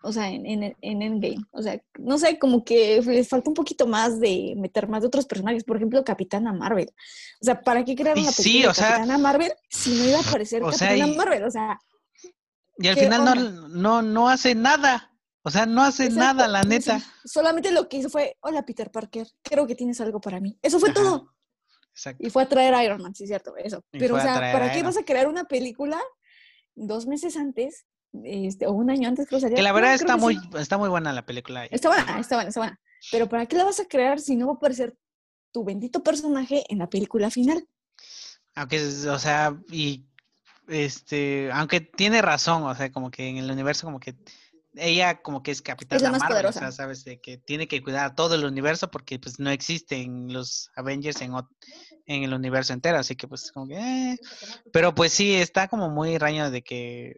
O 0.06 0.12
sea, 0.14 0.30
en, 0.30 0.45
en, 0.45 0.76
en 0.82 1.01
Endgame. 1.01 1.43
O 1.51 1.62
sea, 1.64 1.82
no 1.97 2.18
sé, 2.20 2.38
como 2.38 2.64
que 2.64 3.01
les 3.01 3.28
falta 3.28 3.49
un 3.49 3.56
poquito 3.56 3.88
más 3.88 4.20
de 4.20 4.53
meter 4.56 4.88
más 4.88 5.01
de 5.01 5.08
otros 5.08 5.26
personajes. 5.26 5.64
Por 5.64 5.78
ejemplo, 5.78 6.03
Capitana 6.03 6.53
Marvel. 6.53 6.89
O 7.41 7.45
sea, 7.45 7.60
¿para 7.62 7.84
qué 7.84 7.95
crear 7.95 8.18
una 8.18 8.32
sí, 8.32 8.43
película 8.43 8.70
o 8.70 8.74
de 8.74 8.76
sea, 8.76 8.89
Capitana 8.89 9.18
Marvel 9.18 9.53
si 9.70 9.89
no 9.97 10.06
iba 10.06 10.18
a 10.20 10.22
aparecer 10.22 10.64
o 10.64 10.72
sea, 10.72 10.89
Capitana 10.89 11.12
y- 11.12 11.18
Marvel? 11.18 11.43
O 11.43 11.49
sea, 11.51 11.80
y 12.78 12.88
al 12.88 12.95
¿qué 12.95 13.01
final 13.06 13.26
no, 13.26 13.32
onda? 13.32 13.68
no, 13.70 14.01
no 14.01 14.30
hace 14.30 14.53
nada. 14.53 15.12
O 15.41 15.49
sea, 15.49 15.66
no 15.66 15.82
hace 15.84 16.06
exacto, 16.06 16.20
nada, 16.24 16.47
la 16.47 16.64
neta. 16.64 16.99
solamente 17.24 17.72
lo 17.72 17.88
que 17.88 17.97
hizo 17.97 18.10
fue, 18.10 18.36
hola 18.41 18.66
Peter 18.66 18.89
Parker, 18.91 19.28
creo 19.43 19.68
que 19.68 19.76
tienes 19.76 20.01
algo 20.01 20.20
para 20.20 20.39
mí. 20.39 20.58
Eso 20.62 20.80
fue 20.80 20.89
Ajá. 20.89 21.01
todo. 21.01 21.34
Exacto. 21.91 22.26
Y 22.26 22.30
fue 22.30 22.43
a 22.43 22.49
traer 22.49 22.74
a 22.74 22.84
Iron 22.84 23.01
Man, 23.01 23.14
sí, 23.16 23.26
cierto, 23.28 23.56
eso. 23.58 23.84
Y 23.91 23.99
Pero, 23.99 24.16
o 24.16 24.20
sea, 24.20 24.36
¿para 24.51 24.72
qué 24.72 24.84
vas 24.84 24.97
a 24.97 25.03
crear 25.03 25.28
una 25.28 25.45
película 25.45 25.99
dos 26.76 27.06
meses 27.08 27.38
antes? 27.38 27.86
Este, 28.24 28.68
o 28.68 28.72
un 28.72 28.89
año 28.89 29.07
antes 29.07 29.28
creo 29.28 29.39
que 29.41 29.61
la 29.61 29.72
verdad 29.72 29.93
está 29.93 30.18
muy, 30.18 30.36
sí. 30.36 30.49
está 30.57 30.78
muy 30.78 30.89
buena 30.89 31.11
la 31.13 31.26
película. 31.26 31.66
Está 31.66 31.89
buena, 31.89 32.20
está 32.20 32.36
buena, 32.36 32.49
está 32.49 32.59
buena. 32.61 32.80
Pero 33.11 33.28
¿para 33.30 33.45
qué 33.45 33.55
la 33.57 33.66
vas 33.66 33.80
a 33.80 33.86
crear 33.86 34.20
si 34.20 34.36
no 34.36 34.47
va 34.47 34.53
a 34.53 34.55
aparecer 34.55 34.97
tu 35.51 35.63
bendito 35.63 36.03
personaje 36.03 36.63
en 36.70 36.80
la 36.80 36.89
película 36.89 37.30
final? 37.30 37.68
Aunque, 38.55 38.78
es- 38.78 39.05
o 39.05 39.20
sea, 39.20 39.57
y 39.72 40.05
este, 40.68 41.51
aunque 41.51 41.82
tiene 41.82 42.22
razón, 42.22 42.63
o 42.63 42.76
sea, 42.76 42.91
como 42.91 43.11
que 43.11 43.28
en 43.28 43.38
el 43.38 43.51
universo, 43.51 43.86
como 43.86 43.99
que 43.99 44.16
ella 44.78 45.22
como 45.22 45.41
que 45.41 45.51
es 45.51 45.61
capitana 45.61 46.11
más 46.11 46.20
Marvel, 46.22 46.45
o 46.47 46.51
sea, 46.51 46.61
poderosa. 46.61 46.72
sabes, 46.76 47.05
de 47.05 47.22
que 47.22 47.38
tiene 47.38 47.68
que 47.68 47.82
cuidar 47.82 48.05
a 48.05 48.16
todo 48.16 48.36
el 48.36 48.43
universo 48.43 48.91
porque 48.91 49.20
pues 49.20 49.39
no 49.39 49.49
existen 49.49 50.34
los 50.34 50.70
Avengers 50.76 51.22
en, 51.22 51.34
en 52.07 52.24
el 52.24 52.34
universo 52.34 52.74
entero, 52.74 52.97
así 52.97 53.16
que 53.16 53.28
pues 53.28 53.51
como 53.53 53.68
que, 53.68 53.76
eh. 53.78 54.18
pero 54.74 54.93
pues 54.93 55.13
sí, 55.13 55.34
está 55.36 55.68
como 55.70 55.89
muy 55.89 56.18
raño 56.18 56.51
de 56.51 56.61
que, 56.61 57.16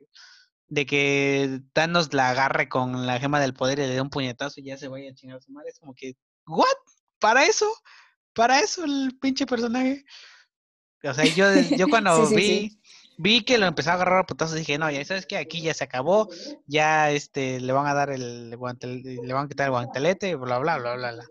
de 0.70 0.86
que 0.86 1.62
Thanos 1.74 2.14
la 2.14 2.30
agarre 2.30 2.68
con 2.70 3.06
la 3.08 3.20
gema 3.20 3.40
del 3.40 3.54
poder 3.54 3.80
y 3.80 3.84
le 3.84 3.88
dé 3.90 4.02
un 4.02 4.10
puñetazo 4.10 4.60
y 4.60 4.64
ya 4.66 4.78
se 4.78 4.88
vaya 4.88 5.10
a 5.12 5.14
chingar 5.14 5.38
a 5.38 5.42
su 5.42 5.52
madre, 5.52 5.70
es 5.70 5.80
como 5.80 5.94
que, 5.96 6.14
¿what? 6.46 6.66
¿Para 7.20 7.46
eso? 7.46 7.66
¿Para 8.34 8.60
eso 8.60 8.84
el 8.86 9.18
pinche 9.20 9.46
personaje? 9.46 10.04
O 11.04 11.14
sea, 11.14 11.26
yo, 11.26 11.46
yo 11.78 11.88
cuando 11.90 12.28
Sí, 12.28 12.28
sí, 12.28 12.36
vi, 12.36 12.70
sí. 12.70 12.82
vi 13.18 13.42
que 13.46 13.58
lo 13.58 13.66
empezaba 13.66 13.94
a 13.94 14.02
agarrar 14.02 14.20
a 14.20 14.26
putazos, 14.26 14.56
dije, 14.56 14.78
no, 14.78 14.90
ya 14.92 15.04
sabes 15.06 15.26
que 15.26 15.38
aquí 15.38 15.62
ya 15.62 15.74
se 15.74 15.84
acabó, 15.86 16.28
ya 16.68 17.12
este 17.12 17.60
le 17.62 17.72
van 17.74 17.88
a 17.88 17.94
dar 17.94 18.10
el 18.10 18.56
guantel- 18.58 19.02
le 19.04 19.34
van 19.34 19.46
a 19.46 19.48
quitar 19.48 19.66
el 19.66 19.72
guantelete, 19.72 20.36
bla 20.36 20.60
bla 20.60 20.78
bla 20.78 20.96
bla 20.96 21.12
bla. 21.14 21.26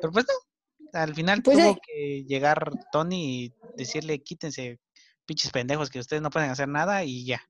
Pero 0.00 0.12
pues 0.12 0.26
no, 0.28 0.98
al 1.00 1.14
final 1.14 1.42
Pues, 1.42 1.58
tuvo 1.58 1.74
eh. 1.74 1.80
que 1.86 2.24
llegar 2.28 2.70
Tony 2.92 3.44
y 3.46 3.54
decirle, 3.76 4.22
quítense, 4.22 4.78
pinches 5.26 5.50
pendejos, 5.50 5.90
que 5.90 5.98
ustedes 5.98 6.22
no 6.22 6.30
pueden 6.30 6.50
hacer 6.50 6.68
nada 6.68 7.02
y 7.04 7.24
ya. 7.26 7.42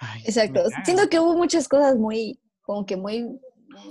Ay, 0.00 0.22
Exacto. 0.24 0.62
Siento 0.84 1.08
que 1.08 1.20
hubo 1.20 1.36
muchas 1.36 1.68
cosas 1.68 1.96
muy, 1.96 2.40
como 2.62 2.84
que 2.86 2.96
muy, 2.96 3.26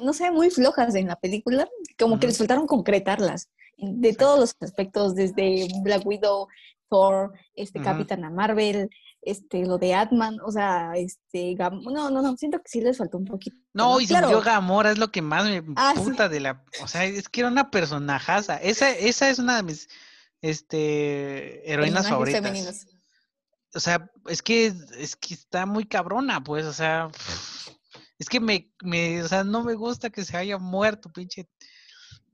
no 0.03 0.11
sé, 0.13 0.29
muy 0.31 0.49
flojas 0.49 0.93
en 0.95 1.07
la 1.07 1.15
película, 1.15 1.67
como 1.97 2.19
que 2.19 2.27
les 2.27 2.37
faltaron 2.37 2.67
concretarlas 2.67 3.49
de 3.77 4.09
Exacto. 4.09 4.25
todos 4.25 4.39
los 4.39 4.55
aspectos, 4.59 5.15
desde 5.15 5.67
Black 5.83 6.05
Widow, 6.05 6.47
Thor, 6.89 7.31
este. 7.55 7.79
Capitana 7.81 8.29
Marvel, 8.29 8.89
este, 9.21 9.65
lo 9.65 9.77
de 9.77 9.93
Atman, 9.93 10.37
o 10.43 10.51
sea, 10.51 10.93
este, 10.95 11.53
Gam- 11.55 11.83
no, 11.83 12.09
no, 12.09 12.21
no, 12.21 12.35
siento 12.37 12.57
que 12.57 12.67
sí 12.69 12.81
les 12.81 12.97
faltó 12.97 13.17
un 13.19 13.25
poquito. 13.25 13.55
No, 13.73 13.99
y 14.01 14.07
claro, 14.07 14.41
Gamora, 14.41 14.91
es 14.91 14.97
lo 14.97 15.11
que 15.11 15.21
más 15.21 15.45
me 15.45 15.63
Ah, 15.75 15.93
sí. 15.95 16.01
puta 16.01 16.27
de 16.27 16.39
la. 16.39 16.63
O 16.81 16.87
sea, 16.87 17.05
es 17.05 17.29
que 17.29 17.41
era 17.41 17.49
una 17.49 17.69
personajaza. 17.69 18.57
Esa, 18.57 18.89
esa 18.91 19.29
es 19.29 19.37
una 19.39 19.57
de 19.57 19.63
mis 19.63 19.87
este 20.59 21.71
heroínas 21.71 22.07
personajes 22.07 22.09
favoritas. 22.09 22.41
femeninos. 22.41 22.87
O 23.73 23.79
sea, 23.79 24.09
es 24.27 24.41
que 24.41 24.73
es 24.97 25.15
que 25.15 25.33
está 25.33 25.65
muy 25.65 25.85
cabrona, 25.85 26.43
pues, 26.43 26.65
o 26.65 26.73
sea, 26.73 27.09
es 28.17 28.27
que 28.27 28.39
me, 28.39 28.71
me, 28.83 29.21
o 29.21 29.27
sea, 29.27 29.43
no 29.43 29.63
me 29.63 29.75
gusta 29.75 30.09
que 30.09 30.25
se 30.25 30.37
haya 30.37 30.57
muerto, 30.57 31.11
pinche. 31.11 31.47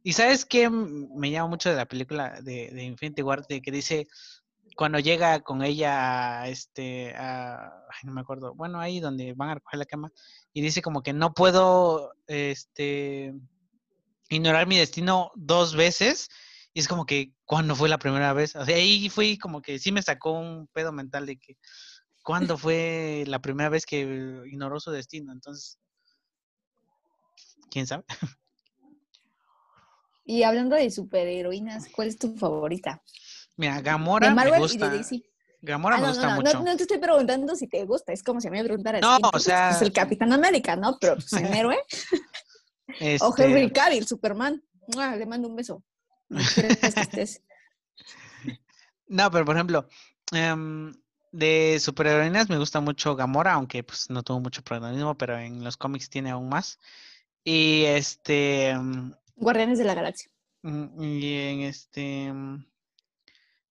Y 0.04 0.14
sabes 0.14 0.46
qué 0.46 0.70
me 0.70 1.32
llama 1.32 1.50
mucho 1.50 1.70
de 1.70 1.76
la 1.76 1.88
película 1.88 2.40
de, 2.42 2.70
de 2.72 2.84
Infinity 2.84 3.22
War, 3.22 3.46
de 3.48 3.62
que 3.62 3.72
dice 3.72 4.08
cuando 4.76 5.00
llega 5.00 5.40
con 5.42 5.64
ella 5.64 6.42
a 6.42 6.50
este, 6.50 7.14
no 8.04 8.12
me 8.12 8.22
acuerdo, 8.22 8.54
bueno, 8.56 8.80
ahí 8.80 9.00
donde 9.00 9.34
van 9.34 9.50
a 9.50 9.56
recoger 9.56 9.80
la 9.80 9.86
cama, 9.86 10.12
y 10.54 10.62
dice 10.62 10.82
como 10.82 11.02
que 11.02 11.14
no 11.14 11.34
puedo, 11.34 12.14
este, 12.28 13.34
ignorar 14.30 14.68
mi 14.68 14.78
destino 14.78 15.32
dos 15.36 15.76
veces, 15.76 16.30
y 16.76 16.80
es 16.82 16.88
como 16.90 17.06
que, 17.06 17.32
¿cuándo 17.46 17.74
fue 17.74 17.88
la 17.88 17.98
primera 17.98 18.34
vez? 18.34 18.54
O 18.58 18.66
sea, 18.66 18.76
ahí 18.76 19.10
fui 19.10 19.38
como 19.38 19.62
que 19.62 19.80
sí 19.80 19.92
me 19.94 20.02
sacó 20.04 20.32
un 20.34 20.68
pedo 20.68 20.92
mental 20.92 21.26
de 21.26 21.38
que, 21.38 21.58
¿cuándo 22.22 22.58
fue 22.58 23.24
la 23.28 23.40
primera 23.40 23.70
vez 23.70 23.86
que 23.86 24.02
ignoró 24.46 24.80
su 24.82 24.92
destino? 24.92 25.32
Entonces, 25.32 25.80
¿quién 27.72 27.88
sabe? 27.88 28.04
Y 30.28 30.42
hablando 30.42 30.76
de 30.76 30.90
superheroínas, 30.90 31.88
¿cuál 31.90 32.08
es 32.08 32.18
tu 32.18 32.36
favorita? 32.36 33.00
Mira, 33.58 33.80
Gamora 33.82 34.30
de 34.30 34.34
me 34.36 34.58
y 34.58 34.60
gusta. 34.60 34.90
de 34.90 34.98
DC. 34.98 35.22
Gamora 35.62 35.98
Ah, 35.98 36.00
me 36.00 36.04
no, 36.08 36.10
gusta 36.14 36.24
no, 36.24 36.30
no, 36.30 36.42
mucho. 36.42 36.54
no, 36.60 36.66
no 36.72 36.76
te 36.78 36.82
estoy 36.82 36.98
preguntando 36.98 37.56
si 37.56 37.68
te 37.68 37.86
gusta, 37.86 38.12
es 38.12 38.24
como 38.24 38.42
si 38.42 38.50
me 38.50 38.64
preguntaras. 38.64 39.02
No, 39.04 39.18
¿quién 39.20 39.32
te 39.32 39.38
o 39.38 39.40
sea- 39.40 39.70
Pues 39.70 39.82
el 39.84 39.94
Capitán 39.94 40.34
América, 40.34 40.76
¿no? 40.76 40.98
Pero 41.00 41.14
pues 41.16 41.32
un 41.34 41.46
héroe. 41.54 41.78
O 41.78 41.84
Este, 43.00 43.46
Henry 43.46 43.72
Cavill, 43.72 44.08
Superman. 44.08 44.64
¡Mua! 44.88 45.16
Le 45.16 45.28
mando 45.28 45.48
un 45.48 45.56
beso. 45.56 45.84
Que 46.30 46.68
estés. 46.82 47.42
No, 49.08 49.30
pero 49.32 49.46
por 49.46 49.56
ejemplo, 49.56 49.88
em, 50.32 50.92
de 51.32 51.78
superheroínas 51.80 52.50
me 52.50 52.58
gusta 52.58 52.80
mucho 52.80 53.16
Gamora, 53.16 53.54
aunque 53.54 53.84
pues 53.84 54.10
no 54.10 54.24
tuvo 54.24 54.40
mucho 54.40 54.64
protagonismo, 54.64 55.16
pero 55.18 55.38
en 55.38 55.64
los 55.64 55.78
cómics 55.78 56.10
tiene 56.10 56.32
aún 56.32 56.50
más. 56.50 56.80
Y 57.44 57.84
este, 57.86 58.70
em, 58.70 59.14
Guardianes 59.36 59.78
de 59.78 59.84
la 59.86 59.94
Galaxia. 59.94 60.32
mm, 60.64 61.04
y 61.04 61.34
en 61.38 61.60
este, 61.62 62.26
em, 62.26 62.66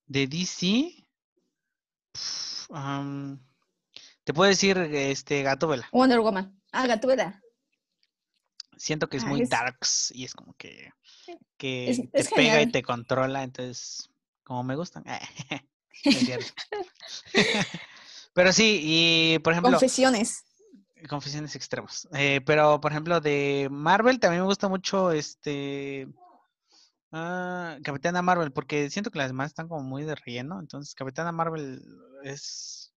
de 0.06 0.26
DC, 0.28 1.04
te 4.24 4.32
puedo 4.32 4.48
decir, 4.48 4.78
este, 4.78 5.42
Gatúbela. 5.42 5.88
Wonder 5.92 6.20
Woman. 6.20 6.60
Ah, 6.72 6.86
Gatúbela. 6.86 7.40
Siento 8.76 9.08
que 9.08 9.16
es 9.18 9.24
Ah, 9.24 9.28
muy 9.28 9.42
es- 9.42 9.50
darks 9.50 10.12
y 10.14 10.24
es 10.24 10.34
como 10.34 10.54
que, 10.54 10.90
que 11.56 11.90
Es- 11.90 12.10
te 12.10 12.20
es 12.20 12.30
pega 12.32 12.60
y 12.62 12.70
te 12.70 12.82
controla, 12.82 13.42
entonces, 13.42 14.10
como 14.42 14.62
me 14.64 14.76
gustan. 14.76 15.04
Pero 18.34 18.52
sí, 18.52 18.80
y 18.82 19.38
por 19.40 19.52
ejemplo, 19.52 19.70
Confesiones. 19.72 20.44
confesiones 21.08 21.54
extremas. 21.54 22.08
Eh, 22.12 22.40
pero, 22.44 22.80
por 22.80 22.90
ejemplo, 22.90 23.20
de 23.20 23.68
Marvel 23.70 24.18
también 24.18 24.42
me 24.42 24.46
gusta 24.48 24.68
mucho 24.68 25.12
este 25.12 26.08
ah, 27.12 27.78
Capitana 27.84 28.22
Marvel, 28.22 28.52
porque 28.52 28.90
siento 28.90 29.10
que 29.10 29.18
las 29.18 29.28
demás 29.28 29.48
están 29.48 29.68
como 29.68 29.82
muy 29.82 30.02
de 30.04 30.14
relleno. 30.16 30.58
Entonces, 30.58 30.94
Capitana 30.94 31.30
Marvel 31.30 31.80
es. 32.24 32.92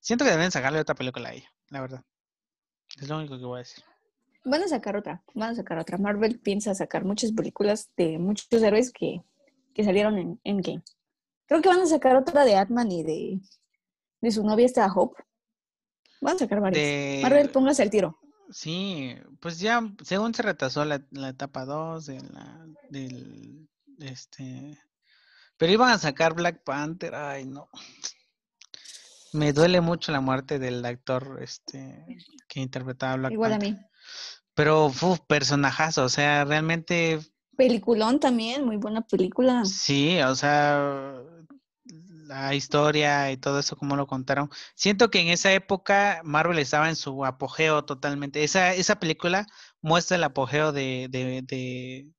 Siento 0.00 0.24
que 0.24 0.30
deben 0.32 0.50
sacarle 0.50 0.80
otra 0.80 0.94
película 0.94 1.28
a 1.28 1.34
ella, 1.34 1.52
la 1.68 1.80
verdad. 1.80 2.04
Es 3.00 3.08
lo 3.08 3.18
único 3.18 3.38
que 3.38 3.44
voy 3.44 3.56
a 3.56 3.60
decir. 3.60 3.84
Van 4.44 4.62
a 4.62 4.68
sacar 4.68 4.96
otra. 4.96 5.22
Van 5.34 5.50
a 5.50 5.54
sacar 5.54 5.78
otra. 5.78 5.98
Marvel 5.98 6.38
piensa 6.40 6.74
sacar 6.74 7.04
muchas 7.04 7.32
películas 7.32 7.90
de 7.96 8.18
muchos 8.18 8.62
héroes 8.62 8.92
que, 8.92 9.22
que 9.74 9.84
salieron 9.84 10.18
en 10.18 10.40
Endgame. 10.44 10.82
Creo 11.46 11.60
que 11.62 11.68
van 11.68 11.80
a 11.80 11.86
sacar 11.86 12.16
otra 12.16 12.44
de 12.44 12.56
Atman 12.56 12.90
y 12.92 13.02
de, 13.02 13.40
de 14.20 14.30
su 14.30 14.44
novia 14.44 14.66
esta 14.66 14.86
Hope. 14.92 15.22
Van 16.20 16.36
a 16.36 16.38
sacar 16.38 16.60
varias. 16.60 16.82
De- 16.84 17.20
Marvel, 17.22 17.50
póngase 17.50 17.82
al 17.82 17.90
tiro. 17.90 18.18
Sí, 18.50 19.14
pues 19.40 19.58
ya, 19.60 19.82
según 20.02 20.32
se 20.32 20.42
retrasó 20.42 20.84
la, 20.86 21.04
la 21.10 21.28
etapa 21.28 21.66
2 21.66 22.06
de 22.06 22.20
la, 22.22 22.66
del, 22.88 23.68
este, 23.98 24.78
pero 25.58 25.70
iban 25.70 25.90
a 25.90 25.98
sacar 25.98 26.32
Black 26.32 26.62
Panther, 26.64 27.14
ay 27.14 27.44
no, 27.44 27.68
me 29.34 29.52
duele 29.52 29.82
mucho 29.82 30.12
la 30.12 30.22
muerte 30.22 30.58
del 30.58 30.82
actor, 30.86 31.40
este, 31.42 32.06
que 32.48 32.60
interpretaba 32.60 33.12
a 33.12 33.16
Black 33.16 33.32
Igual 33.32 33.52
a 33.52 33.58
mí. 33.58 33.76
Pero, 34.54 34.86
uf, 34.86 35.20
personajazo, 35.26 36.04
o 36.04 36.08
sea, 36.08 36.44
realmente, 36.44 37.20
Peliculón 37.56 38.20
también, 38.20 38.64
muy 38.64 38.76
buena 38.76 39.02
película. 39.02 39.64
sí, 39.64 40.20
o 40.22 40.34
sea, 40.36 41.20
la 42.26 42.54
historia 42.54 43.32
y 43.32 43.36
todo 43.36 43.58
eso, 43.58 43.76
como 43.76 43.96
lo 43.96 44.06
contaron, 44.06 44.50
siento 44.74 45.10
que 45.10 45.20
en 45.20 45.28
esa 45.28 45.52
época 45.52 46.20
Marvel 46.24 46.58
estaba 46.58 46.88
en 46.88 46.96
su 46.96 47.24
apogeo 47.24 47.84
totalmente, 47.84 48.44
esa, 48.44 48.74
esa 48.74 49.00
película 49.00 49.46
muestra 49.80 50.16
el 50.16 50.24
apogeo 50.24 50.72
de, 50.72 51.08
de, 51.10 51.42
de, 51.42 52.12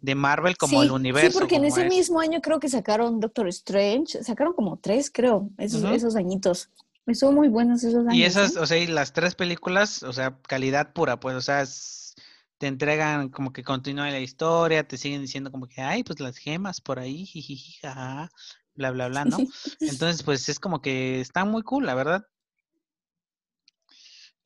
de 0.00 0.14
Marvel 0.14 0.56
como 0.56 0.80
sí, 0.80 0.86
el 0.86 0.92
universo. 0.92 1.32
Sí, 1.32 1.38
porque 1.38 1.56
en 1.56 1.64
ese 1.64 1.82
es. 1.82 1.88
mismo 1.88 2.20
año 2.20 2.40
creo 2.40 2.60
que 2.60 2.68
sacaron 2.68 3.20
Doctor 3.20 3.48
Strange, 3.48 4.22
sacaron 4.22 4.52
como 4.52 4.78
tres, 4.78 5.10
creo, 5.12 5.50
esos, 5.58 5.82
esos 5.84 6.16
añitos. 6.16 6.70
Estuvo 7.08 7.32
muy 7.32 7.48
buenos 7.48 7.82
esos 7.82 8.06
años. 8.06 8.14
Y 8.14 8.22
esas, 8.24 8.56
¿eh? 8.56 8.60
o 8.60 8.66
sea, 8.66 8.78
y 8.78 8.86
las 8.86 9.12
tres 9.12 9.34
películas, 9.34 10.02
o 10.02 10.12
sea, 10.12 10.38
calidad 10.42 10.92
pura, 10.92 11.18
pues, 11.18 11.34
o 11.36 11.40
sea, 11.40 11.62
es- 11.62 12.14
te 12.58 12.66
entregan 12.66 13.28
como 13.28 13.52
que 13.52 13.62
continúa 13.62 14.10
la 14.10 14.20
historia, 14.20 14.86
te 14.86 14.96
siguen 14.96 15.22
diciendo 15.22 15.50
como 15.50 15.68
que, 15.68 15.80
ay, 15.80 16.02
pues 16.04 16.20
las 16.20 16.36
gemas 16.38 16.80
por 16.80 16.98
ahí, 16.98 17.24
jijiji, 17.24 17.78
jajaja, 17.80 18.30
bla, 18.74 18.90
bla, 18.90 19.08
bla, 19.08 19.24
¿no? 19.24 19.38
Entonces, 19.80 20.22
pues 20.22 20.48
es 20.48 20.58
como 20.60 20.82
que 20.82 21.20
está 21.20 21.44
muy 21.44 21.62
cool, 21.62 21.86
la 21.86 21.94
verdad. 21.94 22.26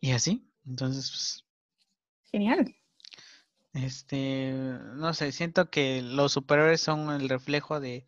Y 0.00 0.12
así, 0.12 0.46
entonces, 0.66 1.10
pues, 1.10 1.44
Genial. 2.30 2.74
este, 3.74 4.52
no 4.96 5.14
sé, 5.14 5.32
siento 5.32 5.70
que 5.70 6.02
los 6.02 6.32
superhéroes 6.32 6.80
son 6.80 7.10
el 7.10 7.28
reflejo 7.28 7.80
de, 7.80 8.06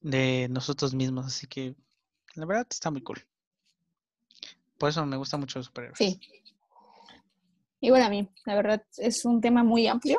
de 0.00 0.48
nosotros 0.50 0.94
mismos, 0.94 1.26
así 1.26 1.46
que 1.46 1.76
la 2.34 2.46
verdad 2.46 2.66
está 2.70 2.90
muy 2.90 3.02
cool. 3.02 3.24
Por 4.84 4.90
eso 4.90 5.06
me 5.06 5.16
gustan 5.16 5.40
mucho 5.40 5.58
los 5.58 5.64
superhéroes. 5.64 5.96
Sí. 5.96 6.20
Igual 7.80 8.02
a 8.02 8.10
mí, 8.10 8.28
la 8.44 8.54
verdad, 8.54 8.82
es 8.98 9.24
un 9.24 9.40
tema 9.40 9.64
muy 9.64 9.86
amplio. 9.86 10.18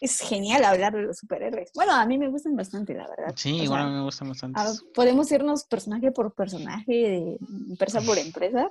Es 0.00 0.20
genial 0.20 0.62
hablar 0.64 0.92
de 0.92 1.02
los 1.02 1.16
superhéroes. 1.16 1.72
Bueno, 1.74 1.94
a 1.94 2.06
mí 2.06 2.16
me 2.16 2.28
gustan 2.28 2.54
bastante, 2.54 2.94
la 2.94 3.08
verdad. 3.08 3.34
Sí, 3.34 3.58
O 3.58 3.64
igual 3.64 3.80
a 3.82 3.86
mí 3.88 3.92
me 3.94 4.02
gustan 4.02 4.28
bastante. 4.28 4.60
ah, 4.60 4.72
podemos 4.94 5.32
irnos 5.32 5.64
personaje 5.64 6.12
por 6.12 6.32
personaje, 6.32 6.92
de 6.92 7.38
empresa 7.70 8.00
por 8.02 8.16
empresa, 8.16 8.70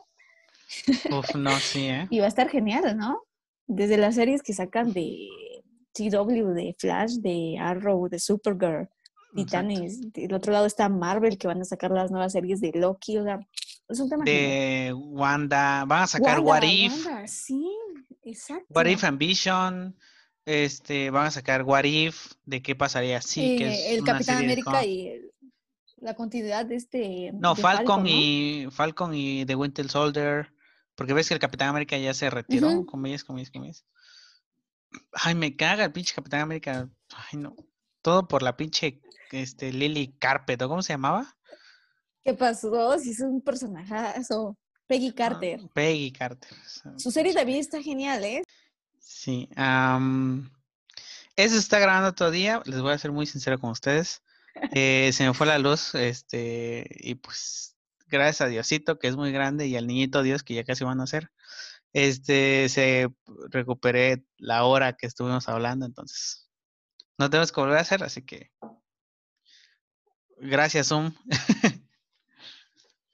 Uf, 1.11 1.35
no, 1.35 1.51
sí, 1.59 1.87
¿eh? 1.87 2.07
y 2.09 2.19
va 2.19 2.25
a 2.25 2.29
estar 2.29 2.47
genial, 2.47 2.95
¿no? 2.95 3.23
Desde 3.67 3.97
las 3.97 4.15
series 4.15 4.41
que 4.41 4.53
sacan 4.53 4.93
de 4.93 5.27
CW, 5.93 6.53
de 6.53 6.73
Flash, 6.79 7.15
de 7.15 7.57
Arrow, 7.59 8.07
de 8.07 8.17
Supergirl, 8.17 8.83
Exacto. 8.83 9.35
Titanes. 9.35 10.13
Del 10.13 10.33
otro 10.33 10.53
lado 10.53 10.67
está 10.67 10.87
Marvel, 10.87 11.37
que 11.37 11.47
van 11.47 11.59
a 11.59 11.65
sacar 11.65 11.91
las 11.91 12.11
nuevas 12.11 12.31
series 12.31 12.61
de 12.61 12.71
Loki. 12.73 13.17
O 13.17 13.23
sea, 13.25 13.39
es 13.87 13.99
un 13.99 14.09
tema 14.09 14.25
genial. 14.25 14.43
De 14.49 14.93
Wanda, 14.93 15.85
van 15.85 16.03
a 16.03 16.07
sacar 16.07 16.39
Wanda, 16.39 16.51
What 16.51 16.63
If, 16.63 17.05
Wanda, 17.05 17.27
sí, 17.27 17.69
exacto. 18.23 18.65
What 18.69 18.85
If 18.87 19.03
and 19.03 19.17
Vision, 19.19 19.97
este, 20.45 21.09
van 21.09 21.27
a 21.27 21.31
sacar 21.31 21.63
What 21.63 21.83
If, 21.85 22.33
de 22.45 22.61
qué 22.61 22.75
pasaría 22.75 23.21
si, 23.21 23.57
que 23.57 23.67
Eh, 23.67 23.73
es 23.73 23.95
el 23.97 24.01
una 24.01 24.13
Capitán 24.13 24.35
serie 24.37 24.47
de 24.47 24.53
América 24.53 24.71
cómic. 24.71 24.87
y 24.89 25.21
la 25.97 26.13
continuidad 26.15 26.65
de 26.65 26.75
este. 26.75 27.31
No, 27.33 27.55
de 27.55 27.61
Falcon 27.61 28.03
¿no? 28.03 28.09
y 28.09 28.67
Falcon 28.71 29.13
y 29.13 29.45
The 29.45 29.55
Winter 29.55 29.87
Soldier, 29.89 30.53
porque 30.95 31.13
ves 31.13 31.27
que 31.27 31.33
el 31.33 31.39
Capitán 31.39 31.69
América 31.69 31.97
ya 31.97 32.13
se 32.13 32.29
retiró, 32.29 32.69
Ujú. 32.69 32.85
comillas, 32.85 33.23
comillas, 33.23 33.51
comillas. 33.51 33.85
Ay, 35.13 35.33
me 35.35 35.55
caga 35.55 35.85
el 35.85 35.91
pinche 35.91 36.13
Capitán 36.13 36.41
América. 36.41 36.89
Ay, 37.15 37.39
no. 37.39 37.55
Todo 38.01 38.27
por 38.27 38.43
la 38.43 38.57
pinche 38.57 39.01
este 39.31 39.71
Lily 39.73 40.15
Carpet, 40.19 40.61
¿o 40.61 40.67
cómo 40.69 40.81
se 40.83 40.93
llamaba? 40.93 41.35
¿Qué 42.23 42.33
pasó? 42.33 42.97
Si 42.99 43.11
es 43.11 43.19
un 43.19 43.41
personajazo. 43.41 44.57
Peggy 44.87 45.09
Ah, 45.09 45.15
Carter. 45.15 45.61
Peggy 45.73 46.11
Carter. 46.11 46.57
Su 46.97 47.11
serie 47.11 47.33
también 47.33 47.59
está 47.59 47.81
genial, 47.81 48.23
¿eh? 48.23 48.43
Sí. 48.99 49.49
am, 49.55 50.49
eso 51.35 51.57
está 51.57 51.79
grabando 51.79 52.31
día. 52.31 52.61
Les 52.65 52.81
voy 52.81 52.93
a 52.93 52.97
ser 52.97 53.11
muy 53.11 53.25
sincero 53.25 53.59
con 53.59 53.71
ustedes. 53.71 54.21
Eh, 54.73 55.11
se 55.13 55.25
me 55.25 55.33
fue 55.33 55.47
la 55.47 55.57
luz, 55.57 55.95
este, 55.95 56.85
y 56.99 57.15
pues, 57.15 57.75
gracias 58.07 58.41
a 58.41 58.47
Diosito, 58.47 58.99
que 58.99 59.07
es 59.07 59.15
muy 59.15 59.31
grande, 59.31 59.67
y 59.67 59.75
al 59.75 59.87
niñito 59.87 60.21
Dios, 60.21 60.43
que 60.43 60.53
ya 60.53 60.63
casi 60.63 60.83
van 60.83 60.99
a 60.99 61.05
hacer, 61.05 61.31
este, 61.91 62.69
se 62.69 63.09
recuperé 63.49 64.25
la 64.37 64.63
hora 64.65 64.93
que 64.93 65.07
estuvimos 65.07 65.49
hablando, 65.49 65.85
entonces, 65.87 66.47
no 67.17 67.29
tenemos 67.31 67.51
que 67.51 67.61
volver 67.61 67.77
a 67.77 67.81
hacer, 67.81 68.03
así 68.03 68.21
que, 68.21 68.51
gracias, 70.37 70.89
Zoom. 70.89 71.13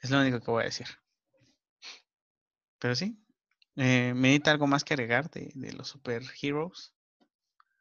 es 0.01 0.09
lo 0.09 0.19
único 0.19 0.39
que 0.39 0.51
voy 0.51 0.63
a 0.63 0.65
decir. 0.65 0.88
Pero 2.80 2.95
sí, 2.95 3.17
eh, 3.76 4.13
¿medita 4.15 4.51
algo 4.51 4.67
más 4.67 4.84
que 4.84 4.93
agregar 4.93 5.30
de, 5.30 5.51
de 5.55 5.73
los 5.73 5.89
superheroes? 5.89 6.93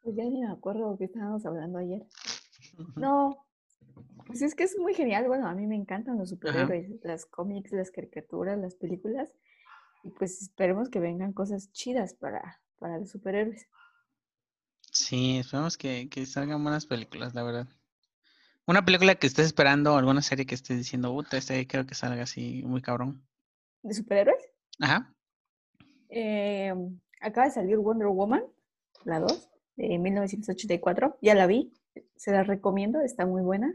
Pues 0.03 0.17
ya 0.17 0.25
ni 0.25 0.41
me 0.41 0.51
acuerdo 0.51 0.97
que 0.97 1.05
estábamos 1.05 1.45
hablando 1.47 1.79
ayer. 1.79 2.03
No, 2.97 3.47
pues 4.27 4.43
es 4.43 4.55
que 4.55 4.65
es 4.65 4.79
muy 4.79 4.95
genial. 4.95 5.27
Bueno, 5.27 5.49
a 5.49 5.55
mí 5.55 5.67
me 5.67 5.77
encantan 5.77 6.19
los 6.19 6.31
superhéroes, 6.31 6.91
las 7.03 7.27
cómics, 7.27 7.73
las 7.73 7.91
caricaturas, 7.91 8.59
las 8.59 8.75
películas. 8.75 9.29
Y 10.05 10.11
pues 10.11 10.43
esperemos 10.43 10.89
que 10.89 11.01
vengan 11.01 11.33
cosas 11.33 11.73
chidas 11.73 12.15
para, 12.15 12.61
para 12.79 12.99
los 12.99 13.11
superhéroes. 13.11 13.67
Sí, 14.93 15.39
esperemos 15.39 15.79
que, 15.79 16.09
que 16.11 16.27
salgan 16.27 16.63
buenas 16.63 16.85
películas, 16.87 17.35
la 17.35 17.43
verdad. 17.43 17.69
Una 18.69 18.85
película 18.85 19.15
que 19.15 19.27
estés 19.27 19.47
esperando, 19.47 19.97
alguna 19.97 20.21
serie 20.21 20.45
que 20.45 20.55
estés 20.55 20.77
diciendo, 20.77 21.11
puta, 21.11 21.39
este 21.39 21.67
creo 21.67 21.87
que 21.87 21.95
salga 21.95 22.25
así 22.25 22.63
muy 22.67 22.83
cabrón. 22.83 23.27
¿De 23.83 23.95
superhéroes? 23.95 24.45
Ajá. 24.79 25.11
Eh, 26.11 26.75
acaba 27.23 27.47
de 27.47 27.53
salir 27.55 27.79
Wonder 27.79 28.09
Woman, 28.09 28.45
la 29.05 29.21
2, 29.21 29.51
de 29.77 29.99
1984. 29.99 31.17
Ya 31.23 31.35
la 31.35 31.47
vi, 31.47 31.73
se 32.17 32.31
la 32.31 32.45
recomiendo, 32.45 33.01
está 33.01 33.25
muy 33.25 33.41
buena. 33.41 33.75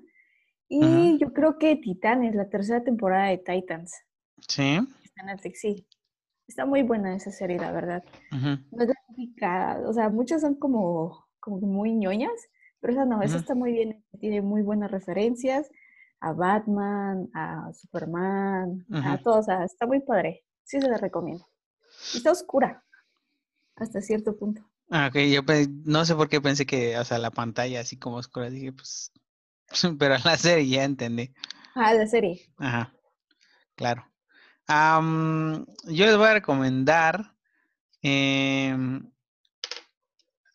Y 0.70 1.18
yo 1.20 1.34
creo 1.34 1.58
que 1.58 1.76
Titanes, 1.76 2.36
la 2.36 2.50
tercera 2.50 2.84
temporada 2.84 3.30
de 3.30 3.40
Titans, 3.40 3.94
Sí. 4.48 4.78
está 5.04 5.22
en 5.22 5.26
Netflix, 5.28 5.60
sí. 5.60 5.88
Está 6.48 6.68
muy 6.68 6.84
buena 6.84 7.16
esa 7.16 7.32
serie, 7.32 7.58
la 7.58 7.72
verdad. 7.72 8.04
No 8.32 8.84
es 8.84 8.88
la 8.90 8.96
típica, 9.08 9.82
o 9.88 9.94
sea, 9.94 10.10
muchas 10.10 10.42
son 10.42 10.54
como, 10.54 11.28
como 11.40 11.58
muy 11.62 11.96
ñoñas, 11.96 12.32
pero 12.84 12.94
esa 12.94 13.06
no, 13.06 13.22
esa 13.22 13.36
Ujú. 13.36 13.40
está 13.40 13.56
muy 13.56 13.72
bien, 13.72 14.04
tiene 14.20 14.42
muy 14.42 14.62
buenas 14.62 14.92
referencias 14.92 15.70
a 16.20 16.34
Batman, 16.34 17.30
a 17.34 17.72
Superman, 17.72 18.86
a 18.92 19.18
todos, 19.20 19.40
o 19.40 19.44
sea, 19.44 19.64
está 19.64 19.88
muy 19.88 20.02
padre. 20.02 20.44
Sí 20.66 20.82
se 20.82 20.90
la 20.90 20.98
recomiendo. 20.98 21.46
Está 22.14 22.32
oscura, 22.32 22.84
hasta 23.78 24.02
cierto 24.02 24.36
punto. 24.36 24.62
Ah, 24.90 25.08
ok, 25.08 25.18
yo 25.32 25.42
no 25.86 26.04
sé 26.04 26.14
por 26.14 26.28
qué 26.28 26.42
pensé 26.42 26.66
que, 26.66 26.98
o 26.98 27.06
sea, 27.06 27.20
la 27.20 27.32
pantalla 27.32 27.80
así 27.80 27.98
como 27.98 28.18
oscura, 28.18 28.50
dije, 28.50 28.74
pues, 28.74 29.14
pero 29.98 30.16
la 30.26 30.36
serie 30.36 30.68
ya 30.68 30.84
entendí. 30.84 31.34
Ah, 31.76 31.94
la 31.94 32.06
serie. 32.06 32.42
Ajá, 32.58 32.94
claro. 33.76 34.06
Am, 34.68 35.66
yo 35.86 36.06
les 36.06 36.18
voy 36.18 36.28
a 36.28 36.34
recomendar, 36.34 37.34
em, 38.02 39.10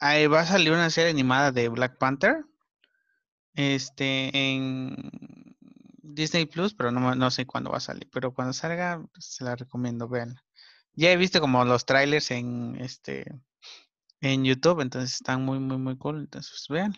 ahí 0.00 0.26
va 0.26 0.40
a 0.40 0.46
salir 0.46 0.72
una 0.72 0.90
serie 0.90 1.10
animada 1.10 1.52
de 1.52 1.68
Black 1.68 1.98
Panther, 1.98 2.44
este, 3.54 4.30
en 4.32 4.96
Disney 6.02 6.46
Plus, 6.46 6.74
pero 6.74 6.90
no, 6.90 7.14
no 7.14 7.30
sé 7.30 7.46
cuándo 7.46 7.70
va 7.70 7.78
a 7.78 7.80
salir, 7.80 8.08
pero 8.12 8.32
cuando 8.32 8.52
salga, 8.52 9.04
pues, 9.12 9.24
se 9.24 9.44
la 9.44 9.56
recomiendo, 9.56 10.08
vean. 10.08 10.36
Ya 10.94 11.10
he 11.10 11.16
visto 11.16 11.40
como 11.40 11.64
los 11.64 11.84
trailers 11.84 12.30
en, 12.30 12.76
este, 12.80 13.24
en 14.20 14.44
YouTube, 14.44 14.80
entonces 14.80 15.14
están 15.14 15.44
muy, 15.44 15.58
muy, 15.58 15.78
muy 15.78 15.96
cool, 15.96 16.20
entonces 16.20 16.66
vean. 16.68 16.94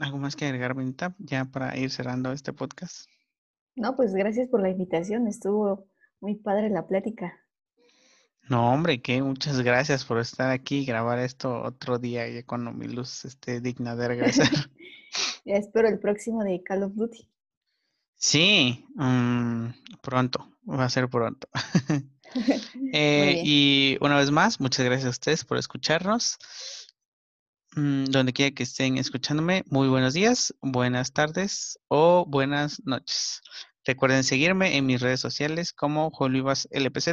¿Algo 0.00 0.18
más 0.18 0.36
que 0.36 0.46
agregar, 0.46 0.74
Benita, 0.74 1.14
ya 1.18 1.44
para 1.44 1.76
ir 1.76 1.90
cerrando 1.90 2.32
este 2.32 2.52
podcast? 2.52 3.08
No, 3.74 3.94
pues 3.94 4.14
gracias 4.14 4.48
por 4.48 4.60
la 4.62 4.70
invitación, 4.70 5.26
estuvo 5.26 5.86
muy 6.20 6.34
padre 6.36 6.70
la 6.70 6.86
plática. 6.86 7.41
No, 8.48 8.72
hombre, 8.72 9.00
que 9.00 9.22
muchas 9.22 9.60
gracias 9.60 10.04
por 10.04 10.18
estar 10.18 10.50
aquí 10.50 10.78
y 10.78 10.84
grabar 10.84 11.18
esto 11.18 11.62
otro 11.62 11.98
día 11.98 12.28
ya 12.28 12.44
cuando 12.44 12.72
mi 12.72 12.86
luz 12.86 13.24
esté 13.24 13.60
digna 13.60 13.96
de 13.96 14.08
regresar. 14.08 14.48
Ya 15.44 15.56
espero 15.56 15.88
el 15.88 15.98
próximo 15.98 16.42
de 16.42 16.62
Call 16.62 16.84
of 16.84 16.94
Duty. 16.94 17.28
sí, 18.14 18.86
mm, 18.94 19.66
pronto, 20.00 20.56
va 20.66 20.84
a 20.84 20.90
ser 20.90 21.08
pronto. 21.08 21.48
Eh, 22.94 23.42
y 23.44 23.98
una 24.00 24.16
vez 24.16 24.30
más, 24.30 24.58
muchas 24.58 24.86
gracias 24.86 25.06
a 25.06 25.10
ustedes 25.10 25.44
por 25.44 25.58
escucharnos. 25.58 26.38
Mm, 27.74 28.04
donde 28.04 28.32
quiera 28.32 28.54
que 28.54 28.62
estén 28.62 28.98
escuchándome, 28.98 29.64
muy 29.68 29.88
buenos 29.88 30.14
días, 30.14 30.54
buenas 30.60 31.12
tardes 31.12 31.78
o 31.88 32.24
buenas 32.26 32.82
noches. 32.84 33.42
Recuerden 33.84 34.24
seguirme 34.24 34.76
en 34.76 34.86
mis 34.86 35.00
redes 35.00 35.20
sociales 35.20 35.72
como 35.72 36.10
Jolivas 36.10 36.68
LPZ. 36.70 37.08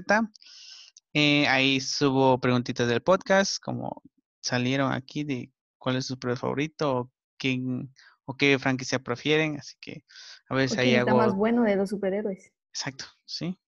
Eh, 1.14 1.48
ahí 1.48 1.80
subo 1.82 2.40
preguntitas 2.40 2.88
del 2.88 3.02
podcast, 3.02 3.62
como 3.62 4.02
salieron 4.42 4.92
aquí 4.94 5.24
de 5.24 5.52
cuál 5.78 5.96
es 5.96 6.06
su 6.06 6.14
superhéroe 6.14 6.40
favorito 6.40 6.98
o 6.98 7.12
quién 7.38 7.94
o 8.26 8.36
qué 8.38 8.60
franquicia 8.60 9.00
prefieren. 9.00 9.58
Así 9.58 9.76
que 9.82 10.04
a 10.50 10.56
veces 10.56 10.78
¿O 10.78 10.82
ahí 10.82 10.94
está 10.94 11.12
hago. 11.12 11.18
más 11.18 11.34
bueno 11.36 11.64
de 11.64 11.76
los 11.76 11.90
superhéroes? 11.90 12.52
Exacto, 12.70 13.06
sí. 13.26 13.60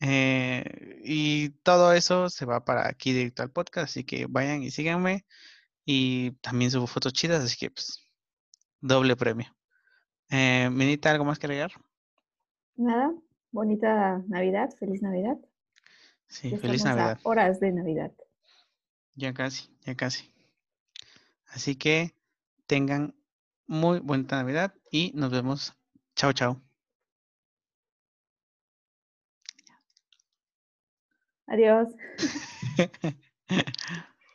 Eh, 0.00 1.00
y 1.04 1.50
todo 1.62 1.92
eso 1.92 2.28
se 2.28 2.44
va 2.44 2.64
para 2.64 2.88
aquí 2.88 3.12
directo 3.12 3.42
al 3.44 3.52
podcast, 3.52 3.84
así 3.90 4.02
que 4.04 4.26
vayan 4.28 4.62
y 4.62 4.70
síganme. 4.70 5.24
Y 5.84 6.32
también 6.40 6.70
subo 6.70 6.86
fotos 6.86 7.12
chidas, 7.12 7.44
así 7.44 7.56
que 7.56 7.70
pues 7.70 8.04
doble 8.80 9.16
premio. 9.16 9.46
Eh, 10.30 10.68
Minita, 10.72 11.10
¿algo 11.10 11.24
más 11.24 11.38
que 11.38 11.46
agregar? 11.46 11.72
Nada, 12.76 13.12
bonita 13.52 14.22
Navidad, 14.26 14.70
feliz 14.78 15.02
Navidad. 15.02 15.36
Sí, 16.32 16.50
Ya 16.50 16.56
feliz 16.58 16.86
a 16.86 16.94
Navidad. 16.94 17.20
horas 17.24 17.60
de 17.60 17.72
Navidad. 17.72 18.10
Ya 19.14 19.34
casi, 19.34 19.68
ya 19.82 19.94
casi. 19.94 20.32
Así 21.48 21.76
que 21.76 22.14
tengan 22.66 23.14
muy 23.66 24.00
buena 24.00 24.38
Navidad 24.38 24.74
y 24.90 25.12
nos 25.14 25.30
vemos. 25.30 25.74
Chao, 26.16 26.32
chao. 26.32 26.58
Adiós. 31.46 31.88